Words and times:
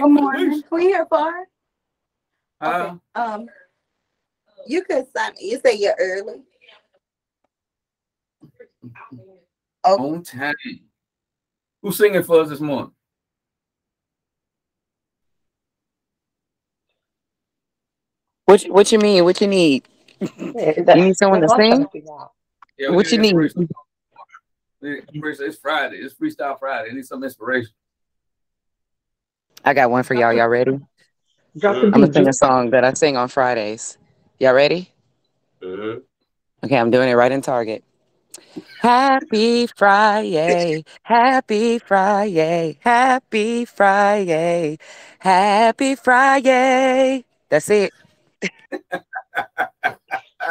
break. 0.00 0.02
Good 0.02 0.22
morning. 0.22 0.62
We 0.70 0.82
here 0.84 1.06
far? 1.08 1.32
Uh, 2.60 2.64
Okay. 2.66 2.98
Um, 3.14 3.46
you 4.66 4.82
could 4.84 5.04
sign. 5.16 5.32
You 5.40 5.60
say 5.64 5.74
you're 5.74 5.94
early. 5.98 6.42
Okay. 9.86 10.02
on 10.02 10.22
time. 10.22 10.54
Who's 11.82 11.98
singing 11.98 12.22
for 12.22 12.40
us 12.40 12.48
this 12.48 12.60
morning? 12.60 12.92
What 18.46 18.64
you- 18.64 18.72
what 18.72 18.92
you 18.92 18.98
mean? 18.98 19.24
What 19.24 19.40
you 19.40 19.46
need? 19.46 19.88
You 20.20 20.94
need 20.94 21.16
someone 21.16 21.40
to 21.40 21.48
sing? 21.48 21.86
Yeah, 22.78 22.90
What 22.90 23.10
you 23.10 23.18
need? 23.18 23.34
inspiration. 23.36 23.68
We- 24.80 24.98
Inspiration. 25.00 25.44
It's 25.46 25.56
Friday. 25.58 25.96
It's 25.98 26.14
Freestyle 26.14 26.58
Friday. 26.58 26.90
I 26.90 26.92
need 26.94 27.06
some 27.06 27.24
inspiration. 27.24 27.72
I 29.64 29.74
got 29.74 29.90
one 29.90 30.02
for 30.02 30.14
y'all. 30.14 30.32
Y'all 30.32 30.48
ready? 30.48 30.78
I'm 31.62 31.90
gonna 31.90 32.12
sing 32.12 32.28
a 32.28 32.32
song 32.32 32.70
that 32.70 32.84
I 32.84 32.92
sing 32.92 33.16
on 33.16 33.28
Fridays. 33.28 33.96
Y'all 34.38 34.54
ready? 34.54 34.92
Mhm. 35.62 36.02
Okay, 36.64 36.76
I'm 36.76 36.90
doing 36.90 37.08
it 37.08 37.14
right 37.14 37.32
in 37.32 37.40
Target. 37.40 37.84
Happy 38.78 39.66
Friday, 39.66 40.84
happy 41.02 41.78
Friday, 41.78 42.78
happy 42.80 43.64
Friday, 43.64 44.78
happy 45.18 45.94
Friday. 45.94 47.24
That's 47.48 47.70
it. 47.70 47.94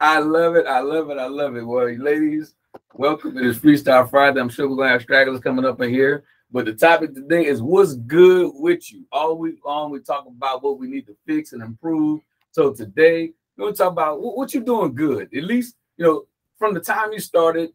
I 0.00 0.18
love 0.18 0.56
it. 0.56 0.66
I 0.66 0.80
love 0.80 1.10
it. 1.10 1.18
I 1.18 1.26
love 1.26 1.56
it. 1.56 1.62
Well, 1.62 1.88
ladies, 1.88 2.54
welcome 2.94 3.34
to 3.34 3.40
this 3.42 3.58
Freestyle 3.58 4.10
Friday. 4.10 4.40
I'm 4.40 4.50
sure 4.50 4.68
we're 4.68 4.76
gonna 4.76 4.90
have 4.90 5.02
stragglers 5.02 5.40
coming 5.40 5.64
up 5.64 5.80
in 5.80 5.88
here. 5.90 6.24
But 6.54 6.66
the 6.66 6.72
topic 6.72 7.14
today 7.14 7.46
is 7.46 7.60
what's 7.60 7.94
good 7.94 8.52
with 8.54 8.92
you. 8.92 9.04
All 9.10 9.36
week 9.36 9.56
long, 9.66 9.90
we 9.90 9.98
talk 9.98 10.24
about 10.24 10.62
what 10.62 10.78
we 10.78 10.86
need 10.86 11.04
to 11.08 11.16
fix 11.26 11.52
and 11.52 11.60
improve. 11.60 12.20
So 12.52 12.72
today, 12.72 13.32
we're 13.56 13.64
gonna 13.64 13.76
talk 13.76 13.90
about 13.90 14.22
what, 14.22 14.36
what 14.36 14.54
you're 14.54 14.62
doing 14.62 14.94
good. 14.94 15.34
At 15.36 15.42
least, 15.42 15.74
you 15.96 16.04
know, 16.04 16.26
from 16.56 16.72
the 16.72 16.78
time 16.78 17.12
you 17.12 17.18
started, 17.18 17.72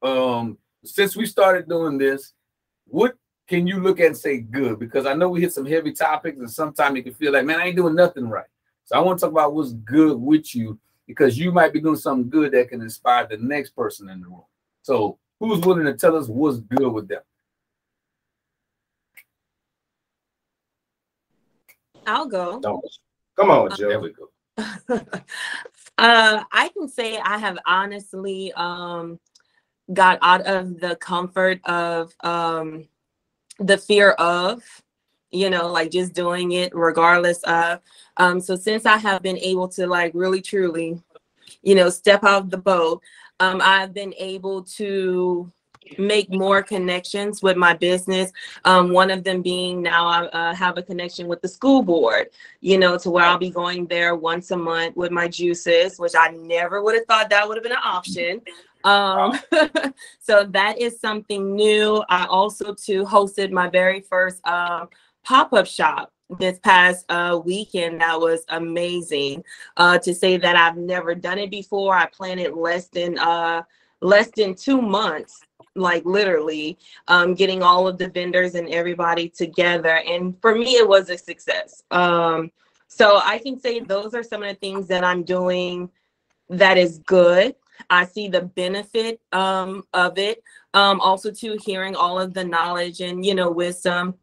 um, 0.00 0.58
since 0.84 1.16
we 1.16 1.26
started 1.26 1.68
doing 1.68 1.98
this, 1.98 2.32
what 2.86 3.16
can 3.48 3.66
you 3.66 3.80
look 3.80 3.98
at 3.98 4.06
and 4.06 4.16
say 4.16 4.38
good? 4.38 4.78
Because 4.78 5.06
I 5.06 5.14
know 5.14 5.28
we 5.28 5.40
hit 5.40 5.52
some 5.52 5.66
heavy 5.66 5.90
topics, 5.92 6.38
and 6.38 6.48
sometimes 6.48 6.96
you 6.98 7.02
can 7.02 7.14
feel 7.14 7.32
like, 7.32 7.44
man, 7.44 7.58
I 7.58 7.64
ain't 7.64 7.76
doing 7.76 7.96
nothing 7.96 8.28
right. 8.28 8.46
So 8.84 8.94
I 8.94 9.00
want 9.00 9.18
to 9.18 9.24
talk 9.24 9.32
about 9.32 9.54
what's 9.54 9.72
good 9.72 10.16
with 10.16 10.54
you 10.54 10.78
because 11.08 11.36
you 11.36 11.50
might 11.50 11.72
be 11.72 11.80
doing 11.80 11.96
something 11.96 12.30
good 12.30 12.52
that 12.52 12.68
can 12.68 12.80
inspire 12.80 13.26
the 13.26 13.38
next 13.38 13.70
person 13.70 14.08
in 14.08 14.20
the 14.20 14.28
room. 14.28 14.44
So 14.82 15.18
who's 15.40 15.66
willing 15.66 15.86
to 15.86 15.94
tell 15.94 16.14
us 16.14 16.28
what's 16.28 16.58
good 16.58 16.92
with 16.92 17.08
them? 17.08 17.22
I'll 22.10 22.26
go. 22.26 22.60
Don't. 22.60 22.84
Come 23.36 23.50
on, 23.50 23.70
Joe. 23.76 23.88
There 23.88 24.00
we 24.00 24.12
go. 24.12 24.30
uh, 25.98 26.44
I 26.52 26.68
can 26.76 26.88
say 26.88 27.18
I 27.18 27.38
have 27.38 27.58
honestly 27.66 28.52
um, 28.54 29.18
got 29.92 30.18
out 30.22 30.42
of 30.42 30.80
the 30.80 30.96
comfort 30.96 31.60
of 31.64 32.12
um, 32.20 32.88
the 33.58 33.78
fear 33.78 34.10
of, 34.12 34.62
you 35.30 35.50
know, 35.50 35.68
like 35.68 35.90
just 35.90 36.12
doing 36.12 36.52
it 36.52 36.74
regardless 36.74 37.42
of. 37.44 37.80
Um, 38.16 38.40
so 38.40 38.56
since 38.56 38.86
I 38.86 38.96
have 38.98 39.22
been 39.22 39.38
able 39.38 39.68
to 39.68 39.86
like 39.86 40.12
really 40.14 40.42
truly, 40.42 41.00
you 41.62 41.74
know, 41.74 41.90
step 41.90 42.24
out 42.24 42.42
of 42.42 42.50
the 42.50 42.58
boat, 42.58 43.02
um, 43.38 43.60
I've 43.62 43.94
been 43.94 44.14
able 44.18 44.64
to 44.64 45.50
make 45.98 46.30
more 46.30 46.62
connections 46.62 47.42
with 47.42 47.56
my 47.56 47.74
business. 47.74 48.32
Um, 48.64 48.92
one 48.92 49.10
of 49.10 49.24
them 49.24 49.42
being 49.42 49.82
now 49.82 50.06
I 50.06 50.26
uh, 50.26 50.54
have 50.54 50.78
a 50.78 50.82
connection 50.82 51.26
with 51.26 51.42
the 51.42 51.48
school 51.48 51.82
board, 51.82 52.28
you 52.60 52.78
know, 52.78 52.98
to 52.98 53.10
where 53.10 53.24
I'll 53.24 53.38
be 53.38 53.50
going 53.50 53.86
there 53.86 54.14
once 54.14 54.50
a 54.50 54.56
month 54.56 54.96
with 54.96 55.10
my 55.10 55.28
juices, 55.28 55.98
which 55.98 56.14
I 56.18 56.30
never 56.30 56.82
would 56.82 56.94
have 56.94 57.06
thought 57.06 57.30
that 57.30 57.46
would 57.46 57.56
have 57.56 57.64
been 57.64 57.72
an 57.72 57.78
option. 57.84 58.40
Um, 58.84 59.38
so 60.20 60.44
that 60.44 60.78
is 60.78 61.00
something 61.00 61.54
new. 61.54 62.02
I 62.08 62.26
also 62.26 62.74
too 62.74 63.04
hosted 63.04 63.50
my 63.50 63.68
very 63.68 64.00
first 64.00 64.46
um, 64.46 64.88
pop-up 65.24 65.66
shop 65.66 66.12
this 66.38 66.58
past 66.60 67.04
uh, 67.10 67.40
weekend. 67.44 68.00
That 68.00 68.20
was 68.20 68.44
amazing. 68.48 69.44
Uh, 69.76 69.98
to 69.98 70.14
say 70.14 70.36
that 70.36 70.56
I've 70.56 70.76
never 70.76 71.14
done 71.14 71.38
it 71.38 71.50
before, 71.50 71.94
I 71.94 72.06
planned 72.06 72.40
it 72.40 72.56
less 72.56 72.88
than 72.88 73.18
uh, 73.18 73.62
less 74.00 74.30
than 74.34 74.54
two 74.54 74.80
months 74.80 75.40
like 75.76 76.04
literally 76.04 76.78
um, 77.08 77.34
getting 77.34 77.62
all 77.62 77.86
of 77.86 77.98
the 77.98 78.08
vendors 78.08 78.54
and 78.54 78.68
everybody 78.68 79.28
together 79.28 80.02
and 80.06 80.40
for 80.40 80.54
me 80.54 80.76
it 80.76 80.88
was 80.88 81.10
a 81.10 81.18
success. 81.18 81.82
Um, 81.90 82.50
so 82.92 83.20
i 83.24 83.38
can 83.38 83.56
say 83.58 83.78
those 83.78 84.14
are 84.14 84.22
some 84.24 84.42
of 84.42 84.48
the 84.48 84.56
things 84.56 84.88
that 84.88 85.04
i'm 85.04 85.22
doing 85.22 85.88
that 86.50 86.76
is 86.76 86.98
good. 87.06 87.54
I 87.88 88.04
see 88.04 88.28
the 88.28 88.42
benefit 88.42 89.20
um, 89.32 89.84
of 89.94 90.18
it. 90.18 90.42
Um, 90.74 91.00
also 91.00 91.30
to 91.30 91.56
hearing 91.64 91.96
all 91.96 92.20
of 92.20 92.34
the 92.34 92.44
knowledge 92.44 93.00
and 93.00 93.24
you 93.24 93.34
know 93.34 93.50
wisdom 93.50 94.14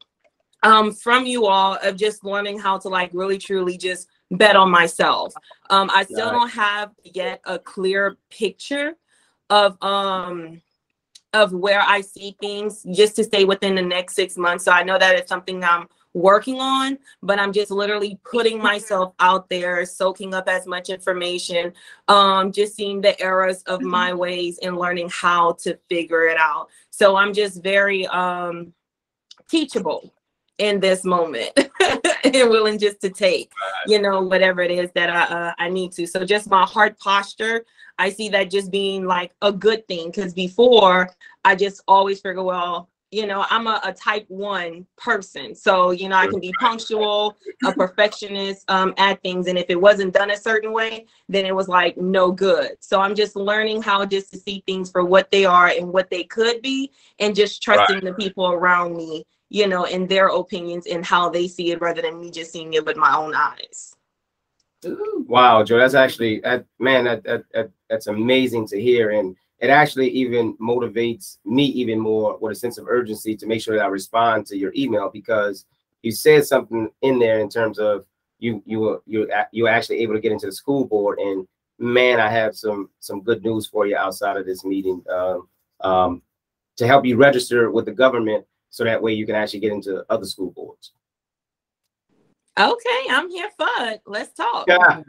um, 0.63 0.94
from 0.94 1.25
you 1.25 1.46
all 1.46 1.78
of 1.84 1.97
just 1.97 2.24
learning 2.24 2.59
how 2.59 2.78
to 2.78 2.88
like 2.90 3.09
really 3.13 3.38
truly 3.38 3.78
just 3.78 4.07
bet 4.31 4.56
on 4.56 4.69
myself. 4.69 5.34
Um, 5.69 5.90
i 5.94 6.03
still 6.03 6.30
don't 6.30 6.50
have 6.50 6.91
yet 7.03 7.41
a 7.46 7.57
clear 7.57 8.18
picture 8.30 8.94
of 9.50 9.81
um 9.81 10.62
of 11.34 11.52
where 11.52 11.82
I 11.82 12.02
see 12.02 12.36
things 12.40 12.86
just 12.92 13.16
to 13.18 13.24
stay 13.24 13.46
within 13.46 13.76
the 13.76 13.82
next 13.82 14.16
six 14.16 14.38
months. 14.38 14.66
So 14.66 14.72
I 14.72 14.84
know 14.84 14.98
that 14.98 15.16
it's 15.16 15.30
something 15.30 15.64
I'm 15.64 15.88
working 16.14 16.60
on, 16.60 16.98
but 17.22 17.40
I'm 17.40 17.54
just 17.54 17.70
literally 17.70 18.20
putting 18.30 18.62
myself 18.62 19.14
out 19.20 19.50
there, 19.50 19.86
soaking 19.86 20.34
up 20.34 20.48
as 20.48 20.66
much 20.66 20.90
information, 20.90 21.74
um, 22.08 22.52
just 22.52 22.76
seeing 22.76 23.02
the 23.02 23.20
errors 23.22 23.62
of 23.64 23.82
my 23.82 24.14
ways 24.14 24.58
and 24.62 24.78
learning 24.78 25.10
how 25.12 25.54
to 25.64 25.78
figure 25.90 26.26
it 26.28 26.38
out. 26.38 26.70
So 26.90 27.16
I'm 27.16 27.34
just 27.34 27.62
very 27.62 28.08
um 28.08 28.74
teachable 29.48 30.14
in 30.57 30.79
this 30.79 31.03
moment 31.03 31.51
and 32.23 32.50
willing 32.50 32.79
just 32.79 33.00
to 33.01 33.09
take 33.09 33.51
you 33.88 34.01
know 34.01 34.22
whatever 34.22 34.62
it 34.62 34.72
is 34.72 34.91
that 34.94 35.09
I 35.09 35.23
uh, 35.23 35.53
I 35.57 35.69
need 35.69 35.91
to. 35.94 36.06
So 36.06 36.25
just 36.25 36.50
my 36.50 36.66
heart 36.66 37.00
posture, 37.00 37.66
I 37.97 38.09
see 38.09 38.29
that 38.29 38.51
just 38.51 38.72
being 38.72 39.06
like 39.06 39.34
a 39.41 39.51
good 39.51 39.88
thing 39.88 40.12
because 40.12 40.34
before 40.34 41.09
I 41.45 41.56
just 41.56 41.81
always 41.88 42.19
figure, 42.19 42.44
well, 42.44 42.90
you 43.12 43.25
know, 43.25 43.45
I'm 43.50 43.68
a, 43.68 43.79
a 43.85 43.94
type 43.94 44.25
one 44.28 44.85
person, 44.97 45.56
so 45.56 45.91
you 45.91 46.09
know 46.09 46.18
I 46.18 46.28
can 46.28 46.41
be 46.41 46.53
punctual, 46.59 47.38
a 47.63 47.72
perfectionist 47.72 48.69
um, 48.69 48.94
at 48.97 49.22
things, 49.24 49.47
and 49.47 49.57
if 49.57 49.68
it 49.69 49.79
wasn't 49.79 50.13
done 50.13 50.31
a 50.31 50.38
certain 50.38 50.74
way, 50.74 51.06
then 51.29 51.45
it 51.45 51.56
was 51.56 51.69
like 51.69 51.97
no 51.97 52.31
good. 52.31 52.72
So 52.81 53.00
I'm 53.00 53.16
just 53.16 53.38
learning 53.38 53.81
how 53.81 54.06
just 54.06 54.31
to 54.34 54.38
see 54.38 54.62
things 54.66 54.91
for 54.91 55.06
what 55.06 55.31
they 55.31 55.45
are 55.45 55.68
and 55.68 55.88
what 55.88 56.09
they 56.09 56.25
could 56.25 56.62
be, 56.62 56.91
and 57.19 57.34
just 57.34 57.63
trusting 57.63 58.03
the 58.03 58.13
people 58.13 58.51
around 58.51 58.97
me 58.97 59.25
you 59.50 59.68
know, 59.68 59.85
in 59.85 60.08
their 60.08 60.28
opinions 60.28 60.88
and 60.88 61.06
how 61.06 61.30
they 61.30 61.47
see 61.47 61.72
it 61.72 61.81
rather 61.81 62.02
than 62.02 62.19
me 62.19 62.30
just 62.31 62.52
seeing 62.52 62.74
it 62.74 62.85
with 62.85 62.97
my 62.97 63.16
own 63.16 63.34
eyes. 63.34 63.96
Wow, 64.84 65.63
Joe, 65.63 65.78
that's 65.78 65.96
actually 65.96 66.41
man, 66.80 67.06
that, 67.06 67.24
that 67.24 67.44
that 67.53 67.72
that's 67.90 68.07
amazing 68.07 68.68
to 68.68 68.81
hear, 68.81 69.12
and 69.12 69.36
it 69.59 69.69
actually 69.69 70.09
even 70.09 70.56
motivates 70.57 71.38
me 71.46 71.66
even 71.66 72.00
more 72.00 72.38
with 72.38 72.52
a 72.52 72.56
sense 72.56 72.78
of 72.78 72.88
urgency 72.88 73.36
to 73.38 73.47
make 73.47 73.62
sure 73.62 73.75
that 73.75 73.86
I 73.86 73.88
respond 73.88 74.46
to 74.47 74.57
your 74.57 74.72
email 74.75 75.09
because 75.12 75.66
you 76.03 76.12
said 76.12 76.46
something 76.46 76.90
in 77.02 77.18
there 77.18 77.40
in 77.40 77.50
terms 77.50 77.80
of 77.80 78.06
you 78.40 78.62
you 78.66 78.80
were 78.80 79.02
you 79.07 79.30
you 79.52 79.63
were 79.63 79.69
actually 79.69 80.00
able 80.00 80.13
to 80.13 80.22
get 80.22 80.31
into 80.31 80.46
the 80.46 80.52
school 80.52 80.86
board, 80.86 81.18
and 81.19 81.47
man, 81.80 82.19
I 82.19 82.30
have 82.30 82.56
some 82.56 82.90
some 83.00 83.24
good 83.24 83.44
news 83.44 83.66
for 83.66 83.88
you 83.88 83.97
outside 83.97 84.38
of 84.38 84.46
this 84.46 84.63
meeting 84.63 85.03
um, 85.09 85.47
um, 85.81 86.22
to 86.75 86.86
help 86.86 87.03
you 87.03 87.18
register 87.18 87.72
with 87.72 87.86
the 87.86 87.91
government 87.91 88.46
so 88.70 88.84
that 88.84 89.02
way 89.02 89.14
you 89.14 89.26
can 89.26 89.36
actually 89.36 89.60
get 89.60 89.72
into 89.72 90.04
other 90.10 90.26
school 90.26 90.52
boards. 90.52 90.92
Okay, 92.60 93.04
I'm 93.12 93.30
here 93.30 93.50
for 93.56 93.68
it. 93.81 94.02
Let's 94.08 94.34
talk. 94.34 94.66
Yeah, 94.68 95.04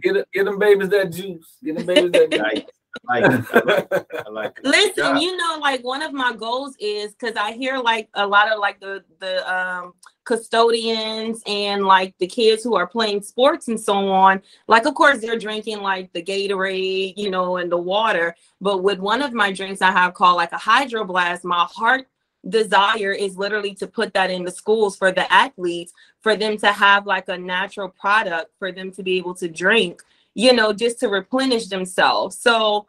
get 0.00 0.16
it, 0.16 0.28
get 0.32 0.44
them 0.44 0.58
babies 0.60 0.90
that 0.90 1.10
juice. 1.10 1.56
Get 1.64 1.76
them 1.76 1.86
babies 1.86 2.12
that 2.12 2.30
juice. 2.30 2.40
like, 2.40 2.68
I 3.10 3.18
like 3.18 3.32
it. 3.32 3.46
I 3.52 3.58
like. 3.64 4.06
I 4.26 4.30
like. 4.30 4.60
Listen, 4.62 4.92
Yeah. 4.96 5.18
you 5.18 5.36
know, 5.36 5.58
like 5.60 5.82
one 5.82 6.02
of 6.02 6.12
my 6.12 6.32
goals 6.32 6.76
is 6.78 7.14
because 7.14 7.36
I 7.36 7.52
hear 7.52 7.78
like 7.78 8.08
a 8.14 8.24
lot 8.24 8.52
of 8.52 8.60
like 8.60 8.78
the 8.78 9.02
the 9.18 9.52
um 9.52 9.94
custodians 10.24 11.42
and 11.48 11.84
like 11.84 12.14
the 12.18 12.28
kids 12.28 12.62
who 12.62 12.76
are 12.76 12.86
playing 12.86 13.22
sports 13.22 13.66
and 13.66 13.80
so 13.80 14.08
on. 14.08 14.40
Like, 14.68 14.86
of 14.86 14.94
course, 14.94 15.18
they're 15.20 15.38
drinking 15.38 15.80
like 15.80 16.12
the 16.12 16.22
Gatorade, 16.22 17.14
you 17.16 17.28
know, 17.28 17.56
and 17.56 17.72
the 17.72 17.76
water. 17.76 18.36
But 18.60 18.84
with 18.84 19.00
one 19.00 19.20
of 19.20 19.32
my 19.32 19.50
drinks 19.50 19.82
I 19.82 19.90
have 19.90 20.14
called 20.14 20.36
like 20.36 20.52
a 20.52 20.58
Hydro 20.58 21.04
Blast, 21.06 21.42
my 21.44 21.66
heart 21.68 22.06
desire 22.48 23.12
is 23.12 23.36
literally 23.36 23.74
to 23.74 23.86
put 23.86 24.12
that 24.14 24.30
in 24.30 24.44
the 24.44 24.50
schools 24.50 24.96
for 24.96 25.12
the 25.12 25.30
athletes 25.32 25.92
for 26.20 26.36
them 26.36 26.56
to 26.56 26.72
have 26.72 27.06
like 27.06 27.28
a 27.28 27.38
natural 27.38 27.88
product 27.88 28.50
for 28.58 28.72
them 28.72 28.90
to 28.90 29.02
be 29.02 29.16
able 29.16 29.34
to 29.34 29.48
drink 29.48 30.02
you 30.34 30.52
know 30.52 30.72
just 30.72 30.98
to 30.98 31.08
replenish 31.08 31.66
themselves 31.68 32.36
so 32.36 32.84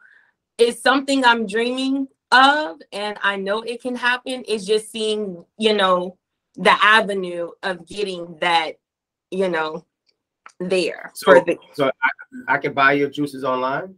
it's 0.58 0.82
something 0.82 1.24
i'm 1.24 1.46
dreaming 1.46 2.08
of 2.32 2.78
and 2.92 3.16
i 3.22 3.36
know 3.36 3.62
it 3.62 3.80
can 3.80 3.94
happen 3.94 4.42
it's 4.48 4.64
just 4.64 4.90
seeing 4.90 5.44
you 5.56 5.72
know 5.72 6.18
the 6.56 6.76
avenue 6.84 7.50
of 7.62 7.86
getting 7.86 8.36
that, 8.40 8.78
you 9.30 9.48
know, 9.48 9.84
there 10.60 11.10
So, 11.14 11.24
for 11.24 11.40
the 11.44 11.58
so 11.72 11.86
I, 11.86 12.54
I 12.54 12.58
can 12.58 12.72
buy 12.72 12.92
your 12.92 13.10
juices 13.10 13.44
online. 13.44 13.96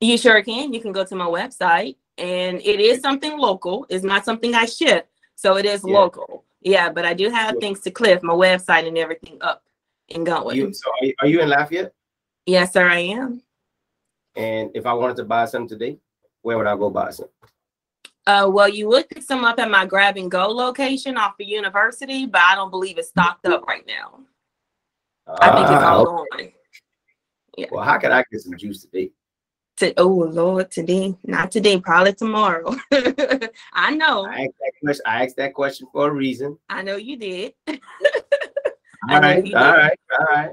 you 0.00 0.18
sure 0.18 0.42
can. 0.42 0.72
You 0.74 0.80
can 0.80 0.92
go 0.92 1.04
to 1.04 1.16
my 1.16 1.24
website 1.24 1.96
and 2.18 2.60
it 2.60 2.80
is 2.80 3.00
something 3.00 3.38
local. 3.38 3.86
It's 3.88 4.04
not 4.04 4.24
something 4.24 4.54
I 4.54 4.64
ship. 4.66 5.08
So 5.34 5.56
it 5.56 5.64
is 5.66 5.84
Yeah. 5.84 5.92
local. 5.92 6.44
Yeah, 6.60 6.90
but 6.90 7.04
I 7.04 7.14
do 7.14 7.28
have 7.30 7.54
Yeah. 7.54 7.60
things 7.60 7.80
to 7.80 7.90
cliff, 7.90 8.22
my 8.22 8.32
website 8.32 8.88
and 8.88 8.96
everything 8.98 9.38
up 9.40 9.62
and 10.14 10.24
going. 10.24 10.56
You, 10.56 10.72
so 10.72 10.90
are 10.90 11.04
you, 11.04 11.14
are 11.20 11.26
you 11.28 11.40
in 11.40 11.48
Lafayette? 11.48 11.92
yes, 12.46 12.72
sir, 12.72 12.88
I 12.88 12.98
am. 13.00 13.42
And 14.34 14.70
if 14.74 14.86
I 14.86 14.92
wanted 14.92 15.16
to 15.16 15.24
buy 15.24 15.44
some 15.46 15.66
today, 15.66 15.98
where 16.42 16.56
would 16.58 16.66
I 16.66 16.76
go 16.76 16.90
buy 16.90 17.10
some? 17.10 17.28
Uh, 18.26 18.48
well, 18.52 18.68
you 18.68 18.88
would 18.88 19.08
pick 19.08 19.22
some 19.22 19.44
up 19.44 19.58
at 19.60 19.70
my 19.70 19.86
grab 19.86 20.16
and 20.16 20.30
go 20.30 20.48
location 20.48 21.16
off 21.16 21.38
of 21.40 21.46
University, 21.46 22.26
but 22.26 22.40
I 22.40 22.54
don't 22.54 22.70
believe 22.70 22.98
it's 22.98 23.08
stocked 23.08 23.46
up 23.46 23.64
right 23.66 23.86
now. 23.86 24.20
I 25.28 25.54
think 25.54 25.70
it's 25.70 25.82
Ah, 25.82 25.92
all 25.94 26.06
okay. 26.32 26.54
gone. 27.56 27.68
Well, 27.70 27.84
how 27.84 27.98
can 27.98 28.12
I 28.12 28.24
get 28.30 28.40
some 28.40 28.56
juice 28.56 28.82
today? 28.82 29.12
To, 29.78 29.92
oh 29.98 30.08
Lord, 30.08 30.70
today, 30.70 31.14
not 31.22 31.50
today, 31.50 31.78
probably 31.78 32.14
tomorrow. 32.14 32.74
I 33.74 33.94
know, 33.94 34.24
I 34.24 34.44
asked 34.44 34.54
that 34.60 34.72
question. 34.82 35.02
I 35.04 35.24
asked 35.24 35.36
that 35.36 35.52
question 35.54 35.86
for 35.92 36.08
a 36.08 36.10
reason. 36.10 36.58
I 36.70 36.82
know 36.82 36.96
you 36.96 37.16
did. 37.18 37.52
I 37.68 37.76
All 39.02 39.20
know 39.20 39.28
right, 39.28 39.46
you 39.46 39.54
all 39.54 39.72
did. 39.72 39.78
right, 39.78 39.98
all 40.18 40.26
right. 40.30 40.50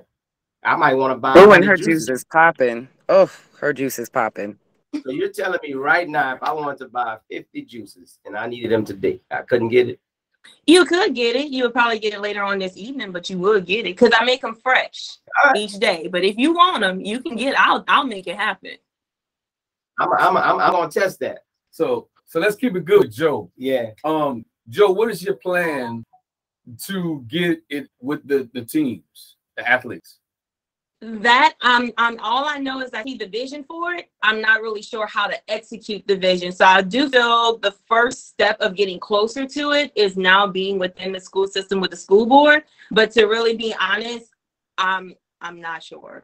I 0.63 0.75
might 0.75 0.95
want 0.95 1.13
to 1.13 1.17
buy. 1.17 1.35
Oh, 1.37 1.53
and 1.53 1.63
her 1.63 1.77
juices. 1.77 2.07
juice 2.07 2.19
is 2.19 2.25
popping. 2.25 2.89
Oh, 3.07 3.31
her 3.59 3.71
juice 3.71 3.97
is 3.97 4.09
popping. 4.09 4.57
So 5.05 5.11
you're 5.11 5.29
telling 5.29 5.59
me 5.63 5.73
right 5.73 6.07
now, 6.07 6.35
if 6.35 6.43
I 6.43 6.51
wanted 6.51 6.79
to 6.79 6.89
buy 6.89 7.17
50 7.31 7.61
juices 7.63 8.19
and 8.25 8.37
I 8.37 8.47
needed 8.47 8.71
them 8.71 8.85
today, 8.85 9.21
I 9.31 9.41
couldn't 9.41 9.69
get 9.69 9.89
it. 9.89 9.99
You 10.67 10.85
could 10.85 11.15
get 11.15 11.35
it. 11.37 11.47
You 11.49 11.63
would 11.63 11.73
probably 11.73 11.99
get 11.99 12.13
it 12.13 12.19
later 12.21 12.43
on 12.43 12.59
this 12.59 12.75
evening, 12.77 13.11
but 13.11 13.29
you 13.29 13.37
would 13.39 13.65
get 13.65 13.81
it 13.85 13.95
because 13.97 14.11
I 14.17 14.25
make 14.25 14.41
them 14.41 14.57
fresh 14.61 15.17
Alright. 15.43 15.57
each 15.57 15.79
day. 15.79 16.07
But 16.07 16.23
if 16.23 16.37
you 16.37 16.53
want 16.53 16.81
them, 16.81 17.01
you 17.01 17.21
can 17.21 17.35
get. 17.37 17.57
I'll 17.57 17.83
I'll 17.87 18.05
make 18.05 18.27
it 18.27 18.35
happen. 18.35 18.73
I'm, 19.99 20.11
I'm, 20.13 20.37
I'm, 20.37 20.59
I'm 20.59 20.71
gonna 20.71 20.91
test 20.91 21.19
that. 21.19 21.39
So 21.71 22.09
so 22.25 22.39
let's 22.39 22.55
keep 22.55 22.75
it 22.75 22.85
good, 22.85 23.11
Joe. 23.11 23.51
Yeah. 23.55 23.91
Um, 24.03 24.45
Joe, 24.69 24.91
what 24.91 25.11
is 25.11 25.21
your 25.21 25.35
plan 25.35 26.03
to 26.85 27.23
get 27.27 27.61
it 27.69 27.87
with 28.01 28.27
the 28.27 28.49
the 28.53 28.63
teams, 28.65 29.37
the 29.57 29.69
athletes? 29.69 30.19
That 31.01 31.55
um 31.61 31.91
um 31.97 32.17
all 32.21 32.45
I 32.45 32.59
know 32.59 32.79
is 32.79 32.91
I 32.93 33.03
see 33.03 33.17
the 33.17 33.27
vision 33.27 33.65
for 33.65 33.93
it. 33.93 34.09
I'm 34.21 34.39
not 34.39 34.61
really 34.61 34.81
sure 34.81 35.05
how 35.05 35.27
to 35.27 35.35
execute 35.51 36.07
the 36.07 36.15
vision. 36.15 36.53
So 36.53 36.65
I 36.65 36.81
do 36.81 37.09
feel 37.09 37.57
the 37.57 37.75
first 37.87 38.29
step 38.29 38.57
of 38.61 38.75
getting 38.75 38.99
closer 38.99 39.45
to 39.45 39.71
it 39.71 39.91
is 39.95 40.15
now 40.15 40.47
being 40.47 40.79
within 40.79 41.11
the 41.11 41.19
school 41.19 41.45
system 41.45 41.81
with 41.81 41.91
the 41.91 41.97
school 41.97 42.25
board. 42.25 42.63
But 42.89 43.11
to 43.11 43.25
really 43.25 43.57
be 43.57 43.75
honest, 43.79 44.31
I'm 44.77 45.13
I'm 45.41 45.59
not 45.59 45.83
sure. 45.83 46.23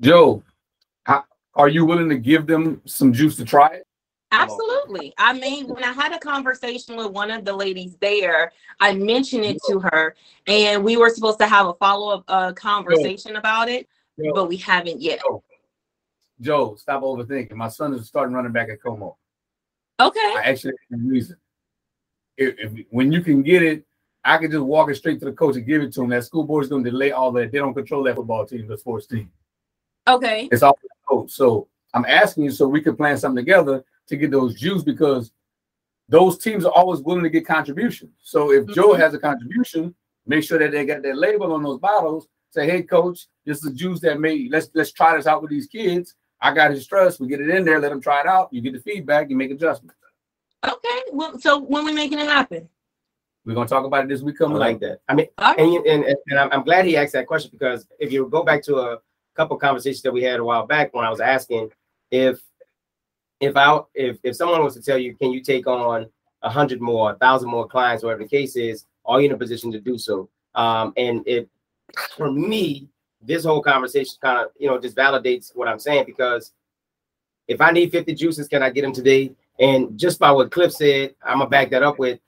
Joe, 0.00 0.42
how, 1.04 1.24
are 1.56 1.68
you 1.68 1.84
willing 1.84 2.08
to 2.08 2.18
give 2.18 2.46
them 2.46 2.80
some 2.84 3.12
juice 3.12 3.36
to 3.36 3.44
try 3.44 3.68
it? 3.68 3.86
Absolutely. 4.32 5.14
I 5.16 5.32
mean, 5.32 5.68
when 5.68 5.84
I 5.84 5.92
had 5.92 6.12
a 6.12 6.18
conversation 6.18 6.96
with 6.96 7.08
one 7.08 7.30
of 7.30 7.44
the 7.44 7.52
ladies 7.52 7.96
there, 8.00 8.52
I 8.80 8.94
mentioned 8.94 9.44
it 9.44 9.58
to 9.68 9.78
her, 9.78 10.16
and 10.46 10.82
we 10.82 10.96
were 10.96 11.10
supposed 11.10 11.38
to 11.38 11.46
have 11.46 11.66
a 11.66 11.74
follow 11.74 12.16
up 12.16 12.24
uh, 12.26 12.52
conversation 12.52 13.36
about 13.36 13.68
it, 13.68 13.88
Joe, 14.18 14.32
but 14.34 14.48
we 14.48 14.56
haven't 14.56 15.00
yet. 15.00 15.20
Joe, 16.40 16.74
stop 16.74 17.02
overthinking. 17.02 17.52
My 17.52 17.68
son 17.68 17.94
is 17.94 18.06
starting 18.06 18.34
running 18.34 18.52
back 18.52 18.68
at 18.70 18.82
Comeaux. 18.82 19.16
Okay. 20.00 20.34
I 20.36 20.42
actually 20.46 20.74
have 20.90 21.00
a 21.00 21.02
reason. 21.02 21.36
If, 22.36 22.54
if 22.58 22.86
when 22.90 23.12
you 23.12 23.20
can 23.20 23.42
get 23.42 23.62
it, 23.62 23.84
I 24.24 24.38
can 24.38 24.50
just 24.50 24.64
walk 24.64 24.90
it 24.90 24.96
straight 24.96 25.20
to 25.20 25.26
the 25.26 25.32
coach 25.32 25.56
and 25.56 25.66
give 25.66 25.82
it 25.82 25.92
to 25.94 26.02
him. 26.02 26.08
That 26.08 26.24
school 26.24 26.44
board 26.44 26.64
is 26.64 26.70
going 26.70 26.82
to 26.82 26.90
delay 26.90 27.12
all 27.12 27.30
that. 27.32 27.52
They 27.52 27.58
don't 27.58 27.74
control 27.74 28.02
that 28.04 28.16
football 28.16 28.44
team, 28.46 28.66
the 28.66 28.76
sports 28.76 29.06
team. 29.06 29.30
Okay. 30.08 30.48
It's 30.52 30.62
all 30.62 30.78
the 30.82 30.88
coach. 31.08 31.30
So 31.30 31.68
I'm 31.94 32.04
asking 32.04 32.44
you 32.44 32.50
so 32.50 32.68
we 32.68 32.80
can 32.80 32.96
plan 32.96 33.16
something 33.18 33.44
together 33.44 33.84
to 34.08 34.16
get 34.16 34.30
those 34.30 34.54
Jews 34.54 34.84
because 34.84 35.32
those 36.08 36.38
teams 36.38 36.64
are 36.64 36.72
always 36.72 37.00
willing 37.00 37.22
to 37.22 37.30
get 37.30 37.46
contributions. 37.46 38.12
So 38.22 38.52
if 38.52 38.66
Joe 38.66 38.88
Mhm. 38.88 38.98
has 38.98 39.14
a 39.14 39.18
contribution, 39.18 39.94
make 40.26 40.44
sure 40.44 40.58
that 40.58 40.72
they 40.72 40.84
got 40.84 41.02
that 41.02 41.16
label 41.16 41.52
on 41.52 41.62
those 41.62 41.78
bottles. 41.78 42.28
Say, 42.50 42.66
hey, 42.68 42.82
coach, 42.82 43.26
this 43.44 43.58
is 43.58 43.62
the 43.64 43.72
juice 43.72 44.00
that 44.00 44.20
made. 44.20 44.50
Let's 44.52 44.68
let's 44.74 44.92
try 44.92 45.16
this 45.16 45.26
out 45.26 45.42
with 45.42 45.50
these 45.50 45.66
kids. 45.66 46.14
I 46.40 46.52
got 46.52 46.70
his 46.72 46.86
trust. 46.86 47.20
We 47.20 47.26
get 47.28 47.40
it 47.40 47.48
in 47.48 47.64
there, 47.64 47.80
let 47.80 47.88
them 47.90 48.00
try 48.02 48.20
it 48.20 48.26
out. 48.26 48.52
You 48.52 48.60
get 48.60 48.74
the 48.74 48.80
feedback, 48.80 49.30
you 49.30 49.36
make 49.36 49.50
adjustments. 49.50 49.96
Okay. 50.64 51.02
Well, 51.12 51.38
so 51.38 51.58
when 51.58 51.84
we 51.84 51.92
making 51.92 52.18
it 52.18 52.28
happen? 52.28 52.68
We're 53.46 53.54
gonna 53.54 53.68
talk 53.68 53.84
about 53.84 54.04
it 54.04 54.08
this 54.08 54.22
week 54.22 54.40
I 54.40 54.44
like 54.46 54.76
up. 54.76 54.80
that. 54.82 55.00
I 55.08 55.14
mean, 55.14 55.26
All 55.38 55.54
right. 55.54 55.58
and, 55.60 56.04
and, 56.04 56.16
and 56.28 56.38
I'm, 56.38 56.50
I'm 56.52 56.64
glad 56.64 56.84
he 56.86 56.96
asked 56.96 57.12
that 57.14 57.26
question 57.26 57.50
because 57.52 57.86
if 57.98 58.12
you 58.12 58.26
go 58.28 58.42
back 58.42 58.62
to 58.64 58.76
a 58.76 58.98
couple 59.34 59.56
conversations 59.56 60.02
that 60.02 60.12
we 60.12 60.22
had 60.22 60.40
a 60.40 60.44
while 60.44 60.66
back 60.66 60.94
when 60.94 61.04
I 61.04 61.10
was 61.10 61.20
asking 61.20 61.70
if 62.10 62.40
if 63.40 63.56
I 63.56 63.80
if 63.94 64.18
if 64.22 64.36
someone 64.36 64.62
was 64.62 64.74
to 64.74 64.82
tell 64.82 64.98
you, 64.98 65.14
can 65.16 65.32
you 65.32 65.42
take 65.42 65.66
on 65.66 66.06
a 66.42 66.50
hundred 66.50 66.80
more, 66.80 67.12
a 67.12 67.16
thousand 67.16 67.50
more 67.50 67.66
clients, 67.66 68.02
whatever 68.02 68.22
the 68.22 68.28
case 68.28 68.56
is, 68.56 68.86
are 69.04 69.20
you 69.20 69.26
in 69.26 69.32
a 69.32 69.38
position 69.38 69.72
to 69.72 69.80
do 69.80 69.98
so? 69.98 70.28
Um, 70.54 70.92
and 70.96 71.26
it 71.26 71.48
for 72.16 72.30
me, 72.30 72.88
this 73.20 73.44
whole 73.44 73.62
conversation 73.62 74.14
kind 74.22 74.38
of 74.38 74.52
you 74.58 74.68
know 74.68 74.78
just 74.78 74.96
validates 74.96 75.54
what 75.54 75.68
I'm 75.68 75.78
saying 75.78 76.04
because 76.06 76.52
if 77.48 77.60
I 77.60 77.72
need 77.72 77.92
50 77.92 78.14
juices, 78.14 78.48
can 78.48 78.62
I 78.62 78.70
get 78.70 78.82
them 78.82 78.92
today? 78.92 79.32
And 79.58 79.98
just 79.98 80.18
by 80.18 80.30
what 80.30 80.50
Cliff 80.50 80.72
said, 80.72 81.14
I'm 81.22 81.38
gonna 81.38 81.50
back 81.50 81.70
that 81.70 81.82
up 81.82 81.98
with 81.98 82.20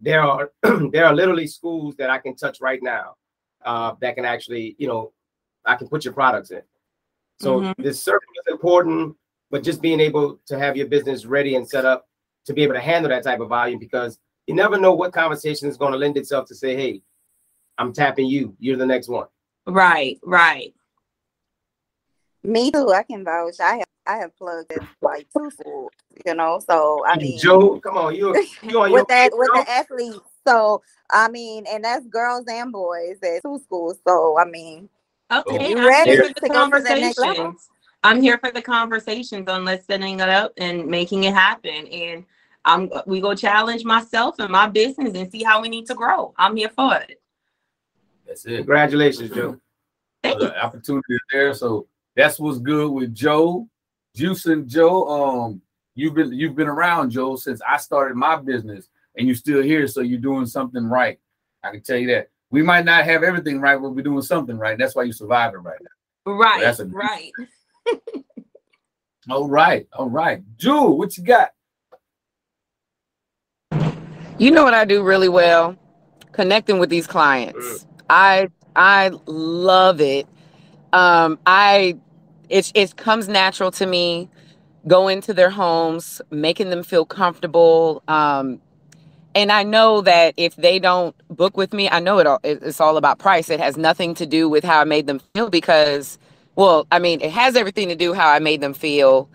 there 0.00 0.22
are 0.22 0.50
there 0.90 1.06
are 1.06 1.14
literally 1.14 1.46
schools 1.46 1.96
that 1.96 2.10
I 2.10 2.18
can 2.18 2.34
touch 2.34 2.60
right 2.60 2.82
now 2.82 3.16
uh, 3.64 3.94
that 4.00 4.14
can 4.14 4.24
actually, 4.24 4.74
you 4.78 4.88
know, 4.88 5.12
I 5.64 5.74
can 5.76 5.88
put 5.88 6.04
your 6.04 6.14
products 6.14 6.50
in. 6.50 6.62
So 7.40 7.60
Mhm. 7.60 7.74
this 7.78 8.02
circle 8.02 8.32
is 8.38 8.52
important, 8.52 9.16
but 9.50 9.62
just 9.62 9.80
being 9.80 10.00
able 10.00 10.38
to 10.46 10.58
have 10.58 10.76
your 10.76 10.86
business 10.88 11.24
ready 11.24 11.54
and 11.56 11.68
set 11.68 11.84
up 11.84 12.08
to 12.46 12.52
be 12.52 12.62
able 12.62 12.74
to 12.74 12.80
handle 12.80 13.08
that 13.08 13.22
type 13.22 13.40
of 13.40 13.48
volume 13.48 13.78
because 13.78 14.18
you 14.46 14.54
never 14.54 14.78
know 14.78 14.94
what 14.94 15.12
conversation 15.12 15.68
is 15.68 15.76
going 15.76 15.92
to 15.92 15.98
lend 15.98 16.16
itself 16.16 16.46
to 16.48 16.54
say, 16.54 16.74
hey, 16.74 17.02
I'm 17.78 17.92
tapping 17.92 18.26
you, 18.26 18.54
you're 18.58 18.76
the 18.76 18.86
next 18.86 19.08
one. 19.08 19.28
Right. 19.66 20.18
Right. 20.22 20.74
Me 22.42 22.70
too. 22.70 22.90
I 22.90 23.02
can 23.02 23.24
vouch. 23.24 23.60
I 23.60 23.76
have 23.76 23.84
I 24.06 24.16
have 24.16 24.36
plugged 24.36 24.72
in 24.72 24.88
like 25.02 25.26
two 25.36 25.50
schools, 25.50 25.92
you 26.26 26.34
know. 26.34 26.60
So 26.66 27.04
I 27.06 27.16
mean, 27.16 27.38
Joe, 27.38 27.78
come 27.80 27.96
on, 27.96 28.14
you 28.14 28.34
you 28.62 28.80
on 28.80 28.90
your 28.90 29.00
with 29.00 29.08
that 29.08 29.30
with 29.34 29.50
the 29.54 29.70
athletes. 29.70 30.18
So 30.46 30.82
I 31.10 31.28
mean, 31.28 31.66
and 31.70 31.84
that's 31.84 32.06
girls 32.06 32.44
and 32.48 32.72
boys 32.72 33.18
at 33.22 33.42
two 33.42 33.60
schools. 33.62 33.98
So 34.06 34.38
I 34.38 34.46
mean, 34.46 34.88
Okay. 35.30 35.70
you 35.70 35.78
I'm 35.78 35.86
ready 35.86 36.10
here 36.10 36.24
for 36.24 36.40
the 36.40 36.48
go 36.48 36.70
to 36.70 36.70
the 36.70 36.80
next 36.80 37.18
level? 37.18 37.34
conversations. 37.34 37.68
I'm 38.02 38.22
here 38.22 38.38
for 38.38 38.50
the 38.50 38.62
conversations 38.62 39.48
on 39.48 39.64
let's 39.64 39.86
setting 39.86 40.20
it 40.20 40.28
up 40.28 40.52
and 40.56 40.86
making 40.86 41.24
it 41.24 41.34
happen. 41.34 41.86
And 41.86 42.24
I'm 42.64 42.90
we 43.06 43.20
go 43.20 43.34
challenge 43.34 43.84
myself 43.84 44.36
and 44.38 44.50
my 44.50 44.68
business 44.68 45.14
and 45.14 45.30
see 45.30 45.42
how 45.42 45.62
we 45.62 45.68
need 45.68 45.86
to 45.86 45.94
grow. 45.94 46.34
I'm 46.36 46.56
here 46.56 46.70
for 46.70 46.96
it. 46.96 47.20
That's 48.26 48.44
it. 48.46 48.58
Congratulations, 48.58 49.30
Joe. 49.30 49.60
Thank 50.22 50.40
you. 50.40 50.48
the 50.48 50.62
opportunity 50.62 51.14
is 51.14 51.20
there. 51.32 51.54
So 51.54 51.86
that's 52.16 52.38
what's 52.38 52.58
good 52.58 52.90
with 52.90 53.14
Joe, 53.14 53.68
Juice 54.14 54.46
and 54.46 54.68
Joe. 54.68 55.08
Um, 55.08 55.62
you've 55.94 56.14
been 56.14 56.32
you've 56.32 56.56
been 56.56 56.68
around 56.68 57.10
Joe 57.10 57.36
since 57.36 57.60
I 57.66 57.76
started 57.76 58.16
my 58.16 58.36
business, 58.36 58.88
and 59.16 59.26
you're 59.26 59.36
still 59.36 59.62
here. 59.62 59.86
So 59.86 60.00
you're 60.00 60.20
doing 60.20 60.46
something 60.46 60.84
right. 60.84 61.18
I 61.62 61.70
can 61.70 61.82
tell 61.82 61.98
you 61.98 62.08
that. 62.08 62.29
We 62.50 62.62
might 62.62 62.84
not 62.84 63.04
have 63.04 63.22
everything 63.22 63.60
right, 63.60 63.80
but 63.80 63.90
we're 63.90 64.02
doing 64.02 64.22
something 64.22 64.58
right. 64.58 64.76
That's 64.76 64.94
why 64.94 65.04
you're 65.04 65.12
surviving 65.12 65.62
right 65.62 65.78
now. 65.80 66.32
Right. 66.32 66.60
that's 66.60 66.80
a- 66.80 66.86
right. 66.86 67.32
All 69.28 69.48
right, 69.48 69.86
all 69.92 70.08
right. 70.08 70.42
Jewel, 70.56 70.96
what 70.96 71.16
you 71.18 71.22
got? 71.22 71.50
You 74.38 74.50
know 74.50 74.64
what 74.64 74.72
I 74.72 74.86
do 74.86 75.02
really 75.02 75.28
well? 75.28 75.76
Connecting 76.32 76.78
with 76.78 76.88
these 76.88 77.06
clients. 77.06 77.86
I 78.08 78.48
I 78.74 79.10
love 79.26 80.00
it. 80.00 80.26
Um 80.94 81.38
I 81.46 81.98
it's 82.48 82.72
it 82.74 82.96
comes 82.96 83.28
natural 83.28 83.70
to 83.72 83.86
me 83.86 84.30
go 84.86 85.08
into 85.08 85.34
their 85.34 85.50
homes, 85.50 86.22
making 86.30 86.70
them 86.70 86.82
feel 86.82 87.04
comfortable. 87.04 88.02
Um 88.08 88.60
and 89.34 89.52
I 89.52 89.62
know 89.62 90.02
that 90.02 90.34
if 90.36 90.56
they 90.56 90.78
don't 90.78 91.16
book 91.28 91.56
with 91.56 91.72
me, 91.72 91.88
I 91.88 92.00
know 92.00 92.18
it 92.18 92.26
all 92.26 92.40
it's 92.44 92.80
all 92.80 92.96
about 92.96 93.18
price. 93.18 93.50
It 93.50 93.60
has 93.60 93.76
nothing 93.76 94.14
to 94.16 94.26
do 94.26 94.48
with 94.48 94.64
how 94.64 94.80
I 94.80 94.84
made 94.84 95.06
them 95.06 95.20
feel 95.34 95.50
because 95.50 96.18
well, 96.56 96.86
I 96.92 96.98
mean, 96.98 97.20
it 97.22 97.30
has 97.32 97.56
everything 97.56 97.88
to 97.88 97.96
do 97.96 98.12
how 98.14 98.28
I 98.30 98.38
made 98.40 98.60
them 98.60 98.74
feel. 98.74 99.28